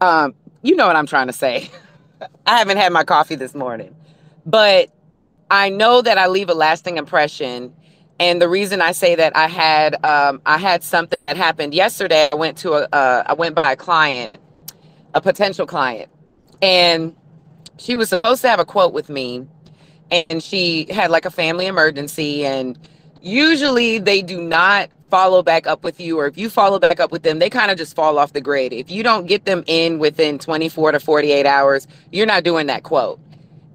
Um 0.00 0.34
you 0.62 0.76
know 0.76 0.86
what 0.86 0.96
I'm 0.96 1.06
trying 1.06 1.28
to 1.28 1.32
say. 1.32 1.70
I 2.46 2.58
haven't 2.58 2.78
had 2.78 2.92
my 2.92 3.04
coffee 3.04 3.36
this 3.36 3.54
morning 3.54 3.94
but 4.46 4.90
I 5.50 5.68
know 5.68 6.02
that 6.02 6.18
I 6.18 6.26
leave 6.26 6.48
a 6.48 6.54
lasting 6.54 6.96
impression. 6.96 7.74
And 8.20 8.40
the 8.40 8.48
reason 8.48 8.80
I 8.80 8.92
say 8.92 9.14
that 9.16 9.36
I 9.36 9.48
had 9.48 10.04
um, 10.04 10.40
I 10.46 10.58
had 10.58 10.82
something 10.84 11.18
that 11.26 11.36
happened 11.36 11.74
yesterday. 11.74 12.28
I 12.32 12.36
went 12.36 12.58
to 12.58 12.74
a 12.74 12.88
uh, 12.92 13.24
I 13.26 13.34
went 13.34 13.54
by 13.54 13.72
a 13.72 13.76
client, 13.76 14.38
a 15.14 15.20
potential 15.20 15.66
client, 15.66 16.10
and 16.62 17.14
she 17.78 17.96
was 17.96 18.08
supposed 18.08 18.42
to 18.42 18.48
have 18.48 18.60
a 18.60 18.64
quote 18.64 18.92
with 18.92 19.08
me, 19.08 19.46
and 20.10 20.42
she 20.42 20.86
had 20.90 21.10
like 21.10 21.24
a 21.24 21.30
family 21.30 21.66
emergency 21.66 22.44
and 22.46 22.78
usually 23.22 23.98
they 23.98 24.22
do 24.22 24.40
not 24.40 24.90
follow 25.10 25.42
back 25.42 25.66
up 25.66 25.84
with 25.84 26.00
you 26.00 26.18
or 26.18 26.26
if 26.26 26.36
you 26.36 26.50
follow 26.50 26.78
back 26.78 27.00
up 27.00 27.12
with 27.12 27.22
them 27.22 27.38
they 27.38 27.48
kind 27.48 27.70
of 27.70 27.78
just 27.78 27.94
fall 27.94 28.18
off 28.18 28.32
the 28.32 28.40
grid. 28.40 28.72
If 28.72 28.90
you 28.90 29.02
don't 29.02 29.26
get 29.26 29.44
them 29.44 29.64
in 29.66 29.98
within 29.98 30.38
24 30.38 30.92
to 30.92 31.00
48 31.00 31.46
hours 31.46 31.86
you're 32.10 32.26
not 32.26 32.44
doing 32.44 32.66
that 32.66 32.82
quote. 32.82 33.18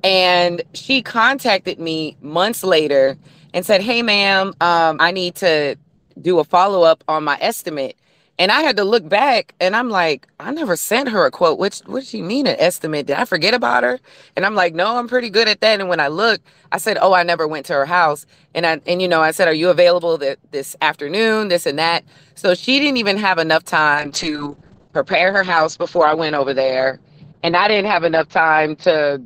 And 0.04 0.62
she 0.74 1.02
contacted 1.02 1.80
me 1.80 2.16
months 2.22 2.64
later 2.64 3.18
and 3.54 3.66
said 3.66 3.82
hey 3.82 4.02
ma'am 4.02 4.54
um, 4.62 4.98
i 5.00 5.12
need 5.12 5.36
to 5.36 5.76
do 6.22 6.40
a 6.40 6.44
follow-up 6.44 7.04
on 7.08 7.24
my 7.24 7.38
estimate 7.42 7.98
and 8.40 8.54
I 8.54 8.62
had 8.62 8.78
to 8.78 8.86
look 8.86 9.08
back 9.08 9.54
and 9.60 9.76
I'm 9.76 9.90
like, 9.90 10.28
I 10.40 10.52
never 10.52 10.78
sent 10.78 11.10
her 11.10 11.26
a 11.26 11.32
quote. 11.32 11.60
Which 11.60 11.80
what 11.82 12.00
does 12.00 12.10
she 12.10 12.22
mean 12.22 12.48
an 12.48 12.56
estimate? 12.58 13.08
Did 13.08 13.18
I 13.18 13.26
forget 13.26 13.54
about 13.54 13.84
her? 13.84 14.00
And 14.38 14.46
I'm 14.46 14.56
like, 14.56 14.74
no, 14.74 14.98
I'm 14.98 15.10
pretty 15.10 15.30
good 15.30 15.50
at 15.50 15.60
that. 15.60 15.82
And 15.82 15.90
when 15.90 16.00
I 16.00 16.08
looked, 16.08 16.48
I 16.72 16.78
said, 16.78 16.98
Oh, 17.02 17.14
I 17.14 17.24
never 17.24 17.48
went 17.48 17.66
to 17.68 17.74
her 17.74 17.86
house. 17.86 18.26
And 18.56 18.66
I 18.66 18.82
and 18.88 19.02
you 19.02 19.10
know, 19.10 19.22
I 19.22 19.32
said, 19.32 19.50
Are 19.50 19.54
you 19.54 19.70
available 19.70 20.18
that 20.20 20.40
this 20.52 20.76
afternoon? 20.82 21.50
This 21.50 21.66
and 21.66 21.78
that. 21.80 22.06
So 22.36 22.56
she 22.56 22.80
didn't 22.80 22.98
even 22.98 23.18
have 23.18 23.40
enough 23.40 23.66
time 23.66 24.12
to 24.14 24.56
prepare 24.94 25.34
her 25.34 25.44
house 25.44 25.76
before 25.78 26.08
I 26.08 26.14
went 26.14 26.36
over 26.36 26.54
there. 26.54 27.00
And 27.44 27.58
I 27.58 27.68
didn't 27.68 27.92
have 27.92 28.06
enough 28.06 28.30
time 28.30 28.78
to, 28.78 29.22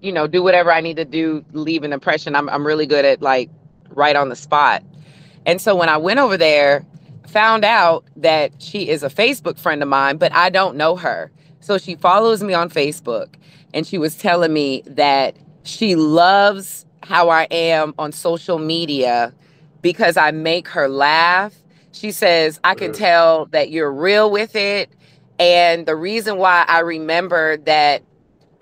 you 0.00 0.12
know, 0.12 0.28
do 0.28 0.42
whatever 0.42 0.72
I 0.72 0.80
need 0.80 0.96
to 0.98 1.04
do, 1.04 1.44
leave 1.52 1.82
an 1.82 1.92
impression. 1.92 2.36
I'm 2.36 2.48
I'm 2.48 2.64
really 2.64 2.86
good 2.86 3.04
at 3.04 3.22
like 3.22 3.50
right 3.90 4.14
on 4.14 4.28
the 4.28 4.36
spot. 4.36 4.84
And 5.46 5.60
so 5.60 5.74
when 5.74 5.88
I 5.88 5.96
went 5.96 6.20
over 6.20 6.36
there, 6.36 6.86
found 7.26 7.64
out 7.64 8.04
that 8.16 8.52
she 8.58 8.88
is 8.88 9.02
a 9.02 9.08
Facebook 9.08 9.58
friend 9.58 9.82
of 9.82 9.88
mine, 9.88 10.16
but 10.16 10.32
I 10.32 10.50
don't 10.50 10.76
know 10.76 10.96
her. 10.96 11.30
So 11.60 11.78
she 11.78 11.94
follows 11.94 12.42
me 12.42 12.54
on 12.54 12.70
Facebook 12.70 13.34
and 13.72 13.86
she 13.86 13.98
was 13.98 14.16
telling 14.16 14.52
me 14.52 14.82
that 14.86 15.36
she 15.64 15.94
loves 15.96 16.84
how 17.02 17.28
I 17.28 17.44
am 17.50 17.94
on 17.98 18.12
social 18.12 18.58
media 18.58 19.32
because 19.80 20.16
I 20.16 20.30
make 20.30 20.68
her 20.68 20.88
laugh. 20.88 21.54
She 21.92 22.10
says, 22.10 22.60
I 22.64 22.74
can 22.74 22.92
tell 22.92 23.46
that 23.46 23.70
you're 23.70 23.92
real 23.92 24.30
with 24.30 24.56
it. 24.56 24.90
And 25.38 25.86
the 25.86 25.96
reason 25.96 26.38
why 26.38 26.64
I 26.66 26.80
remember 26.80 27.56
that 27.58 28.02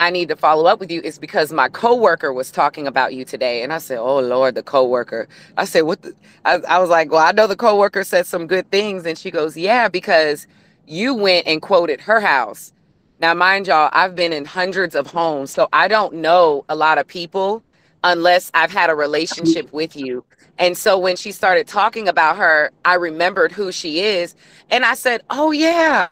I 0.00 0.10
need 0.10 0.28
to 0.30 0.36
follow 0.36 0.66
up 0.66 0.80
with 0.80 0.92
you 0.92 1.02
is 1.02 1.18
because 1.18 1.52
my 1.52 1.68
coworker 1.70 2.32
was 2.32 2.52
talking 2.52 2.88
about 2.88 3.14
you 3.14 3.24
today. 3.24 3.62
And 3.64 3.72
I 3.72 3.78
said, 3.78 3.98
Oh 4.00 4.20
Lord, 4.20 4.56
the 4.56 4.64
coworker. 4.64 5.28
I 5.58 5.66
said, 5.66 5.82
What 5.82 6.02
the? 6.02 6.14
I, 6.46 6.56
I 6.68 6.80
was 6.80 6.90
like, 6.90 7.12
Well, 7.12 7.26
I 7.26 7.32
know 7.32 7.48
the 7.48 7.56
coworker 7.56 8.04
said 8.04 8.26
some 8.26 8.48
good 8.48 8.70
things. 8.72 9.06
And 9.06 9.18
she 9.18 9.30
goes, 9.32 9.56
Yeah, 9.56 9.88
because 9.88 10.48
you 10.88 11.14
went 11.14 11.48
and 11.48 11.62
quoted 11.62 12.02
her 12.02 12.20
house. 12.20 12.72
Now, 13.20 13.34
mind 13.34 13.68
y'all, 13.68 13.90
I've 13.94 14.16
been 14.16 14.34
in 14.34 14.46
hundreds 14.46 14.96
of 14.96 15.08
homes, 15.08 15.52
so 15.52 15.68
I 15.72 15.88
don't 15.88 16.16
know 16.16 16.64
a 16.70 16.76
lot 16.76 16.98
of 16.98 17.06
people 17.08 17.64
unless 18.04 18.50
I've 18.54 18.72
had 18.72 18.90
a 18.90 18.96
relationship 18.96 19.72
with 19.72 19.96
you. 19.96 20.24
And 20.58 20.76
so 20.78 20.98
when 20.98 21.16
she 21.16 21.32
started 21.32 21.68
talking 21.68 22.08
about 22.08 22.38
her, 22.38 22.72
I 22.84 22.94
remembered 22.96 23.52
who 23.52 23.72
she 23.72 24.00
is. 24.00 24.36
And 24.70 24.84
I 24.84 24.94
said, 24.94 25.22
Oh, 25.30 25.52
yeah 25.52 26.08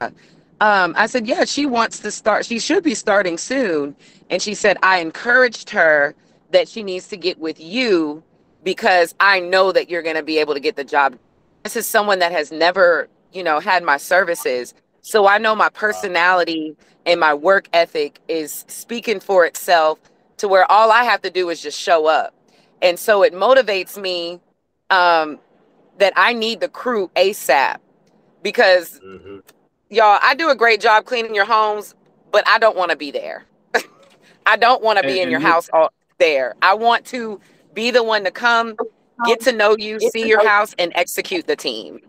um, 0.61 0.95
I 0.97 1.07
said, 1.07 1.27
yeah, 1.27 1.45
she 1.45 1.67
wants 1.67 2.00
to 2.00 2.11
start. 2.11 2.45
She 2.45 2.59
should 2.59 2.83
be 2.83 2.95
starting 2.95 3.38
soon. 3.38 3.95
And 4.31 4.43
she 4.43 4.55
said, 4.55 4.77
I 4.83 4.99
encouraged 4.99 5.71
her 5.71 6.15
that 6.50 6.69
she 6.69 6.83
needs 6.83 7.09
to 7.09 7.17
get 7.17 7.38
with 7.38 7.61
you 7.61 8.23
because 8.65 9.15
I 9.21 9.41
know 9.41 9.71
that 9.73 9.88
you're 9.88 10.03
going 10.03 10.17
to 10.17 10.23
be 10.23 10.38
able 10.38 10.55
to 10.55 10.61
get 10.61 10.77
the 10.77 10.85
job. 10.85 11.17
This 11.62 11.77
is 11.77 11.87
someone 11.87 12.19
that 12.19 12.33
has 12.33 12.50
never, 12.50 13.09
you 13.33 13.43
know, 13.45 13.61
had 13.61 13.85
my 13.85 13.97
services. 13.97 14.75
So 15.03 15.29
I 15.29 15.38
know 15.38 15.55
my 15.55 15.69
personality 15.69 16.77
and 17.07 17.21
my 17.21 17.35
work 17.35 17.69
ethic 17.73 18.21
is 18.27 18.65
speaking 18.69 19.21
for 19.21 19.47
itself 19.47 20.00
to 20.38 20.49
where 20.49 20.71
all 20.71 20.91
I 20.91 21.05
have 21.05 21.23
to 21.23 21.31
do 21.31 21.49
is 21.50 21.62
just 21.62 21.79
show 21.79 22.07
up. 22.07 22.35
And 22.83 22.99
so 22.99 23.23
it 23.23 23.33
motivates 23.33 24.00
me 24.00 24.41
um, 24.91 25.38
that 25.99 26.12
I 26.17 26.33
need 26.33 26.61
the 26.61 26.69
crew 26.69 27.11
ASAP 27.17 27.79
because 28.43 29.00
mm-hmm 29.00 29.38
y'all, 29.90 30.18
I 30.23 30.35
do 30.35 30.50
a 30.50 30.57
great 30.57 30.80
job 30.80 31.04
cleaning 31.04 31.35
your 31.35 31.45
homes, 31.45 31.95
but 32.30 32.47
I 32.47 32.59
don't 32.59 32.76
want 32.76 32.90
to 32.90 32.97
be 32.97 33.11
there. 33.11 33.45
I 34.47 34.57
don't 34.57 34.83
want 34.83 34.99
to 34.99 35.07
be 35.07 35.21
in 35.21 35.30
your 35.30 35.40
house 35.40 35.68
all 35.73 35.92
there. 36.18 36.54
I 36.62 36.75
want 36.75 37.04
to 37.07 37.40
be 37.75 37.90
the 37.90 38.02
one 38.02 38.25
to 38.25 38.30
come, 38.30 38.76
get 39.25 39.40
to 39.42 39.52
know 39.52 39.76
you, 39.76 40.00
see 40.00 40.26
your 40.26 40.47
house, 40.47 40.75
and 40.78 40.92
execute 40.95 41.47
the 41.47 41.57
team. 41.57 42.00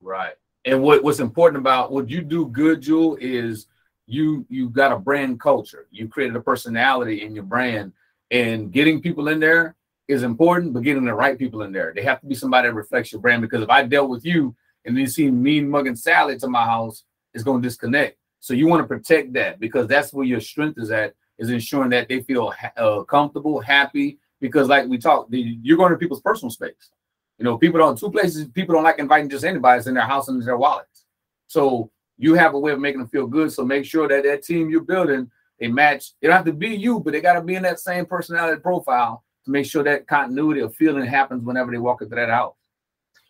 Right. 0.00 0.34
And 0.64 0.82
what, 0.82 1.02
what's 1.02 1.20
important 1.20 1.60
about 1.60 1.92
what 1.92 2.10
you 2.10 2.22
do 2.22 2.46
good, 2.46 2.80
Jewel, 2.80 3.16
is 3.20 3.66
you 4.08 4.46
you 4.48 4.68
got 4.68 4.92
a 4.92 4.98
brand 4.98 5.40
culture. 5.40 5.86
You 5.90 6.08
created 6.08 6.36
a 6.36 6.40
personality 6.40 7.22
in 7.22 7.34
your 7.34 7.44
brand, 7.44 7.92
and 8.30 8.70
getting 8.70 9.00
people 9.00 9.28
in 9.28 9.40
there 9.40 9.74
is 10.06 10.22
important, 10.22 10.72
but 10.72 10.84
getting 10.84 11.04
the 11.04 11.14
right 11.14 11.36
people 11.36 11.62
in 11.62 11.72
there. 11.72 11.92
They 11.94 12.02
have 12.02 12.20
to 12.20 12.26
be 12.26 12.36
somebody 12.36 12.68
that 12.68 12.74
reflects 12.74 13.10
your 13.10 13.20
brand. 13.20 13.42
Because 13.42 13.62
if 13.62 13.70
I 13.70 13.82
dealt 13.82 14.08
with 14.08 14.24
you 14.24 14.54
and 14.86 14.96
then 14.96 15.06
see 15.06 15.30
mean 15.30 15.68
mugging 15.68 15.96
Sally 15.96 16.38
to 16.38 16.48
my 16.48 16.64
house, 16.64 17.04
it's 17.34 17.44
going 17.44 17.60
to 17.60 17.68
disconnect. 17.68 18.16
So 18.40 18.54
you 18.54 18.66
want 18.66 18.82
to 18.82 18.86
protect 18.86 19.32
that 19.34 19.60
because 19.60 19.86
that's 19.86 20.12
where 20.12 20.24
your 20.24 20.40
strength 20.40 20.78
is 20.78 20.90
at, 20.90 21.14
is 21.38 21.50
ensuring 21.50 21.90
that 21.90 22.08
they 22.08 22.22
feel 22.22 22.54
uh, 22.76 23.02
comfortable, 23.02 23.60
happy. 23.60 24.18
Because 24.40 24.68
like 24.68 24.86
we 24.86 24.98
talked, 24.98 25.32
you're 25.32 25.76
going 25.76 25.92
to 25.92 25.98
people's 25.98 26.20
personal 26.20 26.50
space. 26.50 26.90
You 27.38 27.44
know, 27.44 27.58
people 27.58 27.78
don't 27.78 27.98
two 27.98 28.10
places 28.10 28.48
people 28.48 28.74
don't 28.74 28.84
like 28.84 28.98
inviting 28.98 29.28
just 29.28 29.44
anybody. 29.44 29.78
It's 29.78 29.86
in 29.86 29.94
their 29.94 30.04
house 30.04 30.28
and 30.28 30.42
their 30.42 30.56
wallets. 30.56 31.04
So 31.48 31.90
you 32.16 32.34
have 32.34 32.54
a 32.54 32.58
way 32.58 32.72
of 32.72 32.80
making 32.80 33.00
them 33.00 33.08
feel 33.08 33.26
good. 33.26 33.52
So 33.52 33.64
make 33.64 33.84
sure 33.84 34.08
that 34.08 34.24
that 34.24 34.42
team 34.42 34.70
you're 34.70 34.82
building 34.82 35.30
they 35.58 35.68
match. 35.68 36.12
They 36.20 36.28
don't 36.28 36.36
have 36.36 36.46
to 36.46 36.52
be 36.52 36.68
you, 36.68 37.00
but 37.00 37.12
they 37.12 37.20
got 37.20 37.34
to 37.34 37.40
be 37.40 37.54
in 37.54 37.62
that 37.62 37.80
same 37.80 38.06
personality 38.06 38.60
profile 38.60 39.24
to 39.44 39.50
make 39.50 39.66
sure 39.66 39.82
that 39.84 40.06
continuity 40.06 40.60
of 40.60 40.74
feeling 40.74 41.06
happens 41.06 41.42
whenever 41.42 41.70
they 41.70 41.78
walk 41.78 42.02
into 42.02 42.14
that 42.14 42.28
house. 42.28 42.54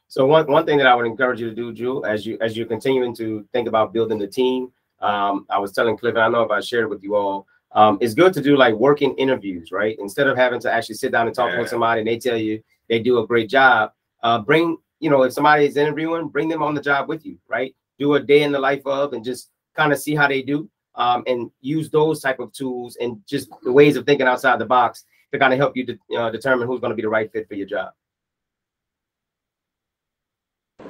So 0.09 0.27
one, 0.27 0.47
one 0.51 0.65
thing 0.65 0.79
that 0.79 0.87
I 0.87 0.95
would 0.95 1.07
encourage 1.07 1.41
you 1.41 1.49
to 1.49 1.55
do, 1.55 1.73
Jewel, 1.73 2.07
as 2.07 2.25
you 2.25 2.39
as 2.41 2.57
you're 2.57 2.67
continuing 2.67 3.15
to 3.17 3.47
think 3.53 3.69
about 3.69 3.93
building 3.93 4.19
the 4.19 4.27
team, 4.27 4.73
um, 5.01 5.47
I 5.51 5.59
was 5.59 5.73
telling 5.73 5.97
Cliff, 5.97 6.15
and 6.15 6.23
I 6.23 6.29
know 6.29 6.43
if 6.43 6.51
I 6.51 6.61
shared 6.61 6.85
it 6.85 6.91
with 6.91 7.03
you 7.03 7.17
all, 7.17 7.47
um, 7.73 7.99
it's 8.01 8.15
good 8.15 8.33
to 8.35 8.43
do 8.43 8.57
like 8.57 8.75
working 8.75 9.15
interviews, 9.17 9.71
right? 9.73 9.97
Instead 9.99 10.29
of 10.29 10.37
having 10.37 10.61
to 10.61 10.73
actually 10.73 10.95
sit 10.95 11.13
down 11.13 11.27
and 11.27 11.35
talk 11.35 11.51
yeah. 11.51 11.59
with 11.59 11.69
somebody 11.69 12.01
and 12.01 12.09
they 12.09 12.19
tell 12.19 12.37
you 12.37 12.63
they 12.89 13.01
do 13.01 13.19
a 13.19 13.27
great 13.27 13.51
job, 13.51 13.93
uh, 14.23 14.39
bring, 14.39 14.79
you 15.01 15.11
know, 15.11 15.23
if 15.25 15.33
somebody 15.33 15.67
is 15.67 15.77
interviewing, 15.77 16.29
bring 16.29 16.49
them 16.49 16.63
on 16.63 16.75
the 16.75 16.81
job 16.81 17.09
with 17.09 17.27
you, 17.27 17.37
right? 17.49 17.75
Do 17.99 18.15
a 18.15 18.21
day 18.21 18.45
in 18.45 18.53
the 18.53 18.59
life 18.59 18.87
of 18.87 19.13
and 19.13 19.25
just 19.25 19.51
kind 19.75 19.93
of 19.93 19.99
see 19.99 20.15
how 20.15 20.29
they 20.29 20.41
do 20.41 20.71
um, 20.95 21.23
and 21.27 21.51
use 21.61 21.91
those 21.91 22.21
type 22.21 22.41
of 22.41 22.53
tools 22.53 22.97
and 23.01 23.21
just 23.27 23.51
the 23.63 23.73
ways 23.73 23.97
of 23.97 24.07
thinking 24.07 24.27
outside 24.27 24.59
the 24.59 24.65
box 24.65 25.05
to 25.33 25.39
kind 25.39 25.53
of 25.53 25.59
help 25.59 25.77
you 25.77 25.85
de- 25.85 26.17
uh, 26.17 26.31
determine 26.31 26.67
who's 26.67 26.81
going 26.81 26.91
to 26.91 26.97
be 26.97 27.03
the 27.03 27.09
right 27.09 27.31
fit 27.33 27.47
for 27.49 27.55
your 27.55 27.67
job. 27.67 27.91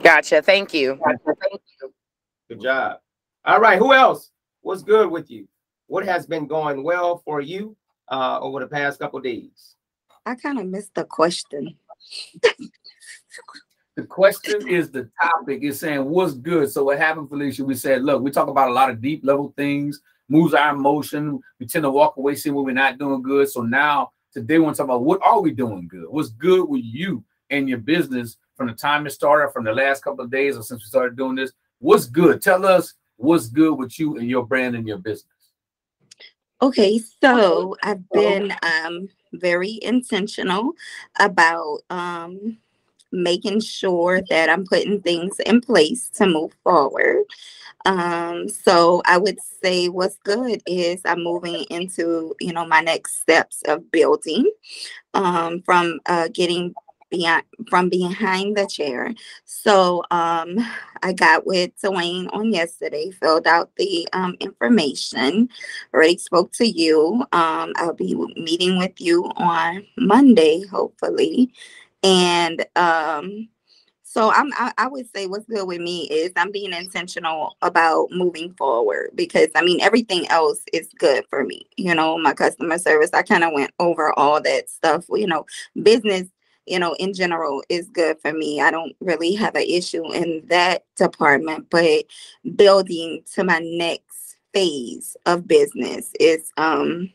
Gotcha. 0.03 0.43
Thank 0.43 0.73
you. 0.73 0.97
Gotcha. 1.05 1.37
Thank 1.41 1.61
you. 1.81 1.93
Good 2.49 2.61
job. 2.61 3.01
All 3.45 3.61
right. 3.61 3.79
Who 3.79 3.93
else? 3.93 4.31
What's 4.63 4.83
good 4.83 5.11
with 5.11 5.31
you? 5.31 5.49
What 5.89 6.05
has 6.05 6.27
been 6.27 6.47
going 6.47 6.83
well 6.83 7.23
for 7.25 7.41
you 7.41 7.77
uh, 8.09 8.39
over 8.41 8.61
the 8.61 8.67
past 8.67 8.99
couple 8.99 9.21
days? 9.21 9.77
I 10.25 10.35
kind 10.35 10.59
of 10.59 10.67
missed 10.67 10.95
the 10.95 11.05
question. 11.05 11.77
the 13.97 14.03
question 14.05 14.69
is 14.69 14.91
the 14.91 15.09
topic 15.23 15.63
is 15.63 15.79
saying 15.79 16.05
what's 16.05 16.35
good. 16.35 16.71
So 16.71 16.85
what 16.85 16.99
happened, 16.99 17.29
Felicia? 17.29 17.65
We 17.65 17.75
said, 17.75 18.03
look, 18.03 18.23
we 18.23 18.31
talk 18.31 18.49
about 18.49 18.71
a 18.71 18.73
lot 18.73 18.91
of 18.91 19.01
deep 19.01 19.25
level 19.25 19.53
things, 19.57 20.01
moves 20.29 20.55
our 20.55 20.75
emotion. 20.75 21.41
We 21.61 21.67
tend 21.67 21.85
to 21.85 21.91
walk 21.91 22.17
away 22.17 22.35
seeing 22.35 22.55
what 22.55 22.65
we're 22.65 22.73
not 22.73 22.99
doing 22.99 23.23
good. 23.23 23.49
So 23.49 23.63
now 23.63 24.11
today 24.33 24.59
we 24.59 24.65
want 24.65 24.77
to 24.77 24.83
talk 24.83 24.89
about 24.89 25.05
what 25.05 25.21
are 25.25 25.41
we 25.41 25.53
doing 25.53 25.87
good? 25.89 26.07
What's 26.09 26.31
good 26.31 26.69
with 26.69 26.83
you 26.85 27.25
and 27.51 27.69
your 27.69 27.79
business 27.79 28.37
from 28.57 28.69
the 28.69 28.75
time 28.75 29.07
it 29.07 29.11
started, 29.11 29.53
from 29.53 29.65
the 29.65 29.73
last 29.73 30.03
couple 30.03 30.25
of 30.25 30.31
days 30.31 30.57
or 30.57 30.63
since 30.63 30.83
we 30.83 30.87
started 30.89 31.17
doing 31.17 31.37
this? 31.37 31.53
What's 31.79 32.07
good? 32.07 32.41
Tell 32.41 32.65
us 32.65 32.95
what's 33.17 33.49
good 33.49 33.75
with 33.75 33.99
you 33.99 34.17
and 34.17 34.29
your 34.29 34.47
brand 34.47 34.75
and 34.77 34.87
your 34.87 34.99
business. 34.99 35.33
Okay, 36.63 36.99
so 37.21 37.77
I've 37.83 38.09
been 38.11 38.55
um, 38.63 39.11
very 39.35 39.79
intentional 39.83 40.73
about 41.21 41.81
um, 41.91 42.57
making 43.13 43.61
sure 43.61 44.23
that 44.31 44.49
I'm 44.49 44.65
putting 44.65 45.03
things 45.03 45.39
in 45.41 45.61
place 45.61 46.09
to 46.15 46.27
move 46.27 46.53
forward. 46.65 47.25
Um, 47.85 48.49
so 48.49 49.03
I 49.05 49.19
would 49.19 49.39
say 49.63 49.89
what's 49.89 50.17
good 50.25 50.63
is 50.67 51.03
I'm 51.05 51.23
moving 51.23 51.65
into, 51.71 52.35
you 52.41 52.53
know, 52.53 52.67
my 52.67 52.81
next 52.81 53.21
steps 53.21 53.63
of 53.69 53.91
building 53.93 54.51
um, 55.15 55.63
from 55.63 56.01
uh, 56.07 56.29
getting 56.33 56.75
behind 57.11 57.45
from 57.69 57.89
behind 57.89 58.57
the 58.57 58.67
chair. 58.67 59.15
So 59.45 60.03
um, 60.11 60.57
I 61.03 61.13
got 61.13 61.47
with 61.47 61.71
Dwayne 61.83 62.29
on 62.33 62.53
yesterday, 62.53 63.11
filled 63.11 63.47
out 63.47 63.71
the 63.77 64.09
um, 64.13 64.37
information, 64.41 65.49
already 65.95 66.19
spoke 66.19 66.53
to 66.55 66.67
you. 66.67 67.25
Um, 67.33 67.73
I'll 67.77 67.95
be 67.95 68.15
meeting 68.37 68.79
with 68.79 69.01
you 69.01 69.25
on 69.37 69.87
Monday, 69.99 70.65
hopefully. 70.67 71.53
And 72.03 72.65
um, 72.77 73.49
So 74.03 74.33
I'm 74.33 74.53
I, 74.55 74.73
I 74.79 74.87
would 74.89 75.07
say 75.15 75.27
what's 75.27 75.47
good 75.47 75.67
with 75.67 75.81
me 75.81 76.05
is 76.05 76.33
I'm 76.37 76.53
being 76.53 76.73
intentional 76.73 77.57
about 77.63 78.09
moving 78.13 78.55
forward 78.55 79.11
because 79.15 79.49
I 79.55 79.63
mean 79.63 79.81
everything 79.81 80.29
else 80.29 80.61
is 80.73 80.89
good 80.99 81.25
for 81.29 81.45
me. 81.45 81.67
You 81.77 81.95
know, 81.95 82.17
my 82.19 82.33
customer 82.33 82.79
service, 82.79 83.11
I 83.13 83.23
kind 83.23 83.45
of 83.45 83.53
went 83.53 83.73
over 83.81 84.13
all 84.19 84.41
that 84.43 84.71
stuff. 84.71 85.07
You 85.11 85.27
know, 85.27 85.45
business, 85.83 86.29
you 86.67 86.79
know, 86.79 86.95
in 86.95 87.15
general 87.15 87.63
is 87.69 87.89
good 87.89 88.19
for 88.21 88.33
me. 88.33 88.61
I 88.61 88.71
don't 88.71 88.95
really 89.01 89.35
have 89.35 89.55
an 89.55 89.67
issue 89.69 90.13
in 90.13 90.43
that 90.47 90.85
department, 90.97 91.69
but 91.71 92.05
building 92.57 93.23
to 93.35 93.45
my 93.45 93.61
next 93.61 94.37
phase 94.53 95.17
of 95.27 95.47
business 95.47 96.11
is 96.19 96.51
um 96.57 97.11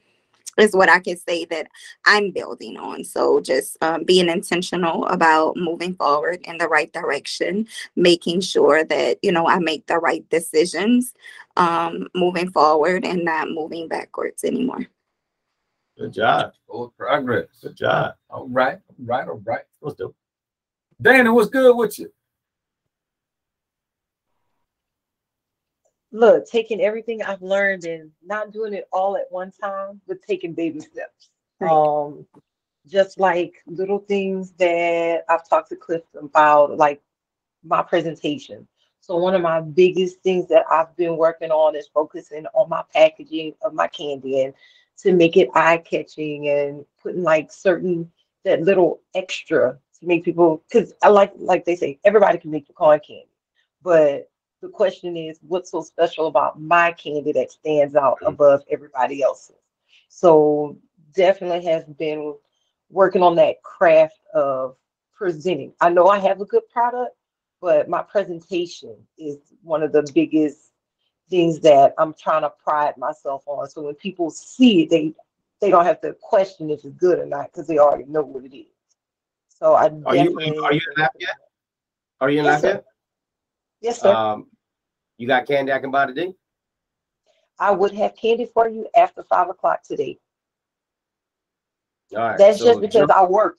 is 0.58 0.76
what 0.76 0.90
I 0.90 1.00
can 1.00 1.18
say 1.18 1.46
that 1.46 1.68
I'm 2.06 2.32
building 2.32 2.78
on. 2.78 3.04
So 3.04 3.40
just 3.40 3.78
um, 3.82 4.04
being 4.04 4.30
intentional 4.30 5.06
about 5.08 5.56
moving 5.58 5.96
forward 5.96 6.42
in 6.44 6.58
the 6.58 6.68
right 6.68 6.92
direction, 6.92 7.68
making 7.96 8.42
sure 8.42 8.84
that 8.86 9.18
you 9.22 9.32
know 9.32 9.48
I 9.48 9.60
make 9.60 9.88
the 9.88 9.98
right 9.98 10.28
decisions 10.30 11.14
um, 11.58 12.08
moving 12.16 12.52
forward 12.52 13.06
and 13.06 13.24
not 13.26 13.50
moving 13.50 13.88
backwards 13.88 14.44
anymore. 14.44 14.86
Good 16.02 16.14
job. 16.14 16.54
Forward 16.68 16.92
progress. 16.98 17.48
Good 17.62 17.78
job. 17.78 18.16
All 18.30 18.48
right, 18.50 18.80
all 18.90 19.06
right, 19.06 19.28
all 19.28 19.42
right. 19.46 19.64
Let's 19.82 19.96
do. 19.96 20.08
It. 20.10 20.16
Dana, 21.02 21.34
what's 21.34 21.50
good 21.50 21.76
with 21.76 21.98
you? 22.00 22.12
look, 26.12 26.46
taking 26.50 26.82
everything 26.82 27.24
I've 27.24 27.42
learned 27.42 27.86
and 27.86 28.12
not 28.24 28.52
doing 28.52 28.74
it 28.74 28.88
all 28.92 29.16
at 29.18 29.32
one 29.32 29.52
time, 29.52 30.02
but 30.08 30.22
taking 30.22 30.54
baby 30.54 30.80
steps. 30.80 31.30
Um, 31.62 32.26
just 32.88 33.20
like 33.20 33.62
little 33.68 34.00
things 34.00 34.52
that 34.54 35.24
I've 35.30 35.48
talked 35.48 35.70
to 35.70 35.76
Cliff 35.76 36.02
about, 36.20 36.78
like 36.78 37.02
my 37.64 37.82
presentation. 37.82 38.68
So 39.00 39.18
one 39.18 39.36
of 39.36 39.42
my 39.42 39.62
biggest 39.62 40.22
things 40.22 40.48
that 40.50 40.64
I've 40.70 40.96
been 40.96 41.18
working 41.18 41.52
on 41.52 41.76
is 41.76 41.88
focusing 41.94 42.46
on 42.54 42.70
my 42.70 42.84
packaging 42.94 43.54
of 43.64 43.74
my 43.74 43.88
candy 43.88 44.42
and 44.42 44.54
to 45.02 45.14
make 45.14 45.38
it 45.38 45.50
eye 45.54 45.78
catching 45.78 46.50
and 46.50 46.86
putting 47.02 47.24
like 47.24 47.52
certain 47.52 48.12
that 48.44 48.62
little 48.62 49.02
extra 49.16 49.78
to 50.00 50.06
make 50.06 50.24
people 50.24 50.64
because 50.68 50.94
I 51.04 51.10
like 51.10 51.34
like 51.38 51.66
they 51.66 51.76
say 51.76 52.00
everybody 52.04 52.38
can 52.38 52.52
make 52.52 52.68
pecan 52.68 53.00
candy, 53.00 53.28
but 53.82 54.30
the 54.62 54.70
question 54.70 55.18
is 55.18 55.40
what's 55.42 55.72
so 55.72 55.82
special 55.82 56.28
about 56.28 56.62
my 56.62 56.92
candy 56.92 57.32
that 57.34 57.52
stands 57.52 57.96
out 57.96 58.20
mm. 58.22 58.28
above 58.28 58.64
everybody 58.70 59.22
else's? 59.22 59.56
So 60.10 60.78
definitely 61.14 61.66
has 61.66 61.84
been 61.86 62.36
working 62.90 63.24
on 63.24 63.36
that 63.36 63.62
craft 63.64 64.20
of 64.34 64.76
presenting. 65.14 65.74
I 65.82 65.90
know 65.90 66.08
i 66.08 66.20
have 66.20 66.42
a 66.42 66.46
good 66.46 66.68
product 66.70 67.16
but 67.62 67.88
my 67.88 68.02
presentation 68.02 68.96
is 69.18 69.38
one 69.62 69.84
of 69.84 69.92
the 69.92 70.10
biggest 70.14 70.71
things 71.32 71.60
that 71.62 71.94
i'm 71.98 72.14
trying 72.14 72.42
to 72.44 72.52
pride 72.64 72.96
myself 72.98 73.42
on 73.48 73.68
so 73.68 73.82
when 73.82 73.96
people 73.96 74.30
see 74.30 74.84
it 74.84 74.90
they 74.92 75.12
they 75.62 75.72
don't 75.72 75.86
have 75.86 76.00
to 76.02 76.14
question 76.22 76.70
if 76.70 76.84
it's 76.86 76.94
good 76.98 77.18
or 77.18 77.26
not 77.26 77.46
because 77.52 77.66
they 77.66 77.80
already 77.80 78.04
know 78.06 78.22
what 78.22 78.44
it 78.44 78.56
is 78.56 78.68
so 79.50 79.74
i 79.74 79.86
Are 80.06 80.16
you 80.16 80.38
are 80.38 80.74
you 80.74 80.82
in 80.92 80.96
Lafayette? 80.98 81.38
Are 82.20 82.30
you 82.30 82.40
in 82.40 82.46
Yes, 82.46 82.62
sir. 82.62 82.68
Lafayette? 82.68 82.86
yes 83.82 84.02
sir 84.02 84.14
Um, 84.14 84.48
you 85.18 85.26
got 85.28 85.48
candy 85.48 85.72
I 85.72 85.80
can 85.80 85.90
buy 85.90 86.06
today? 86.06 86.34
i 87.60 87.72
would 87.72 87.94
have 87.94 88.16
candy 88.16 88.46
for 88.54 88.68
you 88.68 88.88
after 88.96 89.24
five 89.24 89.50
o'clock 89.50 89.82
today 89.84 90.20
All 92.14 92.20
right. 92.20 92.38
That's 92.38 92.60
so 92.60 92.66
just 92.66 92.82
because 92.82 93.10
I 93.10 93.24
work 93.24 93.58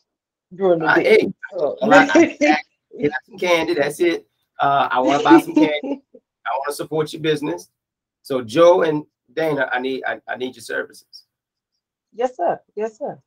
during 0.55 0.81
the 0.81 0.87
Uh, 0.87 0.95
day. 0.97 1.05
hey, 1.05 1.33
So- 1.50 1.79
well, 1.83 2.11
I- 2.14 2.37
I- 2.38 2.62
get 3.00 3.12
out 3.12 3.25
some 3.25 3.38
candy. 3.38 3.73
That's 3.75 3.99
it. 4.00 4.26
Uh, 4.61 4.88
I 4.91 5.00
want 5.00 5.23
to 5.23 5.25
buy 5.25 5.41
some 5.41 5.55
candy. 5.55 6.02
I 6.46 6.50
want 6.50 6.68
to 6.68 6.75
support 6.75 7.12
your 7.12 7.22
business. 7.22 7.70
So 8.22 8.42
Joe 8.42 8.82
and 8.82 9.04
Dana, 9.34 9.68
I 9.72 9.78
need 9.80 10.02
I, 10.06 10.20
I 10.28 10.37
need 10.37 10.54
your 10.54 10.62
services. 10.62 11.25
yes, 12.14 12.37
sir. 12.37 12.61
Yes, 12.76 12.99
sir. 12.99 13.18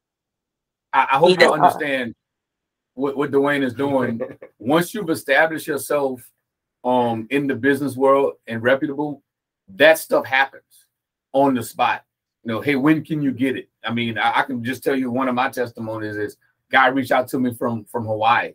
I, 0.94 1.08
I 1.12 1.18
hope 1.18 1.30
you 1.32 1.38
does- 1.38 1.52
understand 1.52 2.16
what, 2.94 3.18
what 3.18 3.32
Dwayne 3.32 3.64
is 3.64 3.74
doing. 3.74 4.22
Once 4.60 4.94
you've 4.94 5.10
established 5.10 5.68
yourself 5.68 6.22
um 6.84 7.28
in 7.32 7.48
the 7.48 7.56
business 7.56 7.96
world 7.96 8.34
and 8.48 8.62
reputable, 8.62 9.24
that 9.70 9.98
stuff 9.98 10.26
happens 10.26 10.88
on 11.34 11.56
the 11.56 11.64
spot. 11.64 12.04
You 12.44 12.52
know, 12.54 12.62
hey, 12.62 12.76
when 12.76 13.04
can 13.04 13.22
you 13.24 13.32
get 13.32 13.58
it? 13.58 13.70
I 13.84 13.92
mean, 13.92 14.18
I, 14.20 14.40
I 14.40 14.44
can 14.44 14.64
just 14.64 14.84
tell 14.84 14.96
you 14.96 15.10
one 15.10 15.28
of 15.28 15.34
my 15.36 15.50
testimonies 15.50 16.16
is 16.16 16.38
guy 16.72 16.88
reached 16.88 17.12
out 17.12 17.28
to 17.30 17.40
me 17.40 17.54
from 17.54 17.86
from 17.86 18.06
Hawaii 18.06 18.54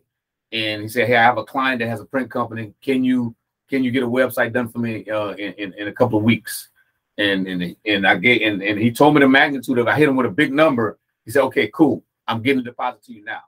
and 0.53 0.83
he 0.83 0.89
said, 0.89 1.07
Hey, 1.09 1.17
I 1.17 1.23
have 1.23 1.39
a 1.39 1.45
client 1.45 1.81
that 1.81 1.89
has 1.89 2.01
a 2.01 2.05
print 2.05 2.31
company. 2.31 2.73
Can 2.83 3.03
you 3.05 3.35
can 3.71 3.83
you 3.85 3.91
get 3.91 4.03
a 4.03 4.07
website 4.07 4.53
done 4.53 4.69
for 4.69 4.79
me 4.79 5.09
uh 5.09 5.31
in, 5.31 5.53
in, 5.55 5.73
in 5.75 5.89
a 5.89 5.93
couple 5.93 6.19
of 6.19 6.25
weeks? 6.25 6.69
And 7.17 7.47
and 7.47 7.77
and 7.87 8.07
I 8.07 8.17
get 8.17 8.43
and, 8.43 8.63
and 8.63 8.79
he 8.79 8.91
told 8.91 9.15
me 9.15 9.21
the 9.21 9.29
magnitude 9.29 9.79
of. 9.79 9.89
I 9.89 9.97
hit 9.97 10.09
him 10.09 10.17
with 10.17 10.27
a 10.27 10.31
big 10.31 10.53
number. 10.53 10.99
He 11.25 11.31
said, 11.31 11.45
Okay, 11.45 11.71
cool. 11.73 12.05
I'm 12.27 12.43
getting 12.43 12.61
a 12.61 12.65
deposit 12.65 13.03
to 13.05 13.13
you 13.13 13.25
now. 13.25 13.41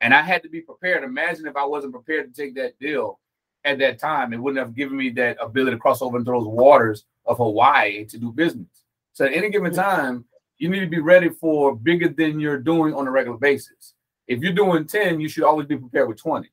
And 0.00 0.14
I 0.14 0.22
had 0.22 0.42
to 0.42 0.48
be 0.48 0.60
prepared. 0.60 1.04
Imagine 1.04 1.46
if 1.46 1.56
I 1.56 1.64
wasn't 1.64 1.94
prepared 1.94 2.32
to 2.32 2.42
take 2.42 2.54
that 2.56 2.78
deal 2.78 3.18
at 3.64 3.78
that 3.78 3.98
time, 3.98 4.32
it 4.32 4.38
wouldn't 4.38 4.64
have 4.64 4.74
given 4.74 4.96
me 4.96 5.10
that 5.10 5.38
ability 5.40 5.76
to 5.76 5.80
cross 5.80 6.02
over 6.02 6.18
into 6.18 6.30
those 6.30 6.46
waters 6.46 7.04
of 7.26 7.38
Hawaii 7.38 8.04
to 8.04 8.18
do 8.18 8.30
business. 8.30 8.84
So 9.12 9.24
at 9.24 9.32
any 9.32 9.48
given 9.48 9.72
time, 9.72 10.24
you 10.58 10.68
need 10.68 10.80
to 10.80 10.86
be 10.86 11.00
ready 11.00 11.30
for 11.30 11.74
bigger 11.74 12.08
than 12.08 12.40
you're 12.40 12.58
doing 12.58 12.94
on 12.94 13.06
a 13.06 13.10
regular 13.10 13.38
basis. 13.38 13.94
If 14.26 14.40
you're 14.40 14.52
doing 14.52 14.86
10, 14.86 15.20
you 15.20 15.28
should 15.28 15.44
always 15.44 15.66
be 15.66 15.76
prepared 15.76 16.08
with 16.08 16.18
20. 16.18 16.50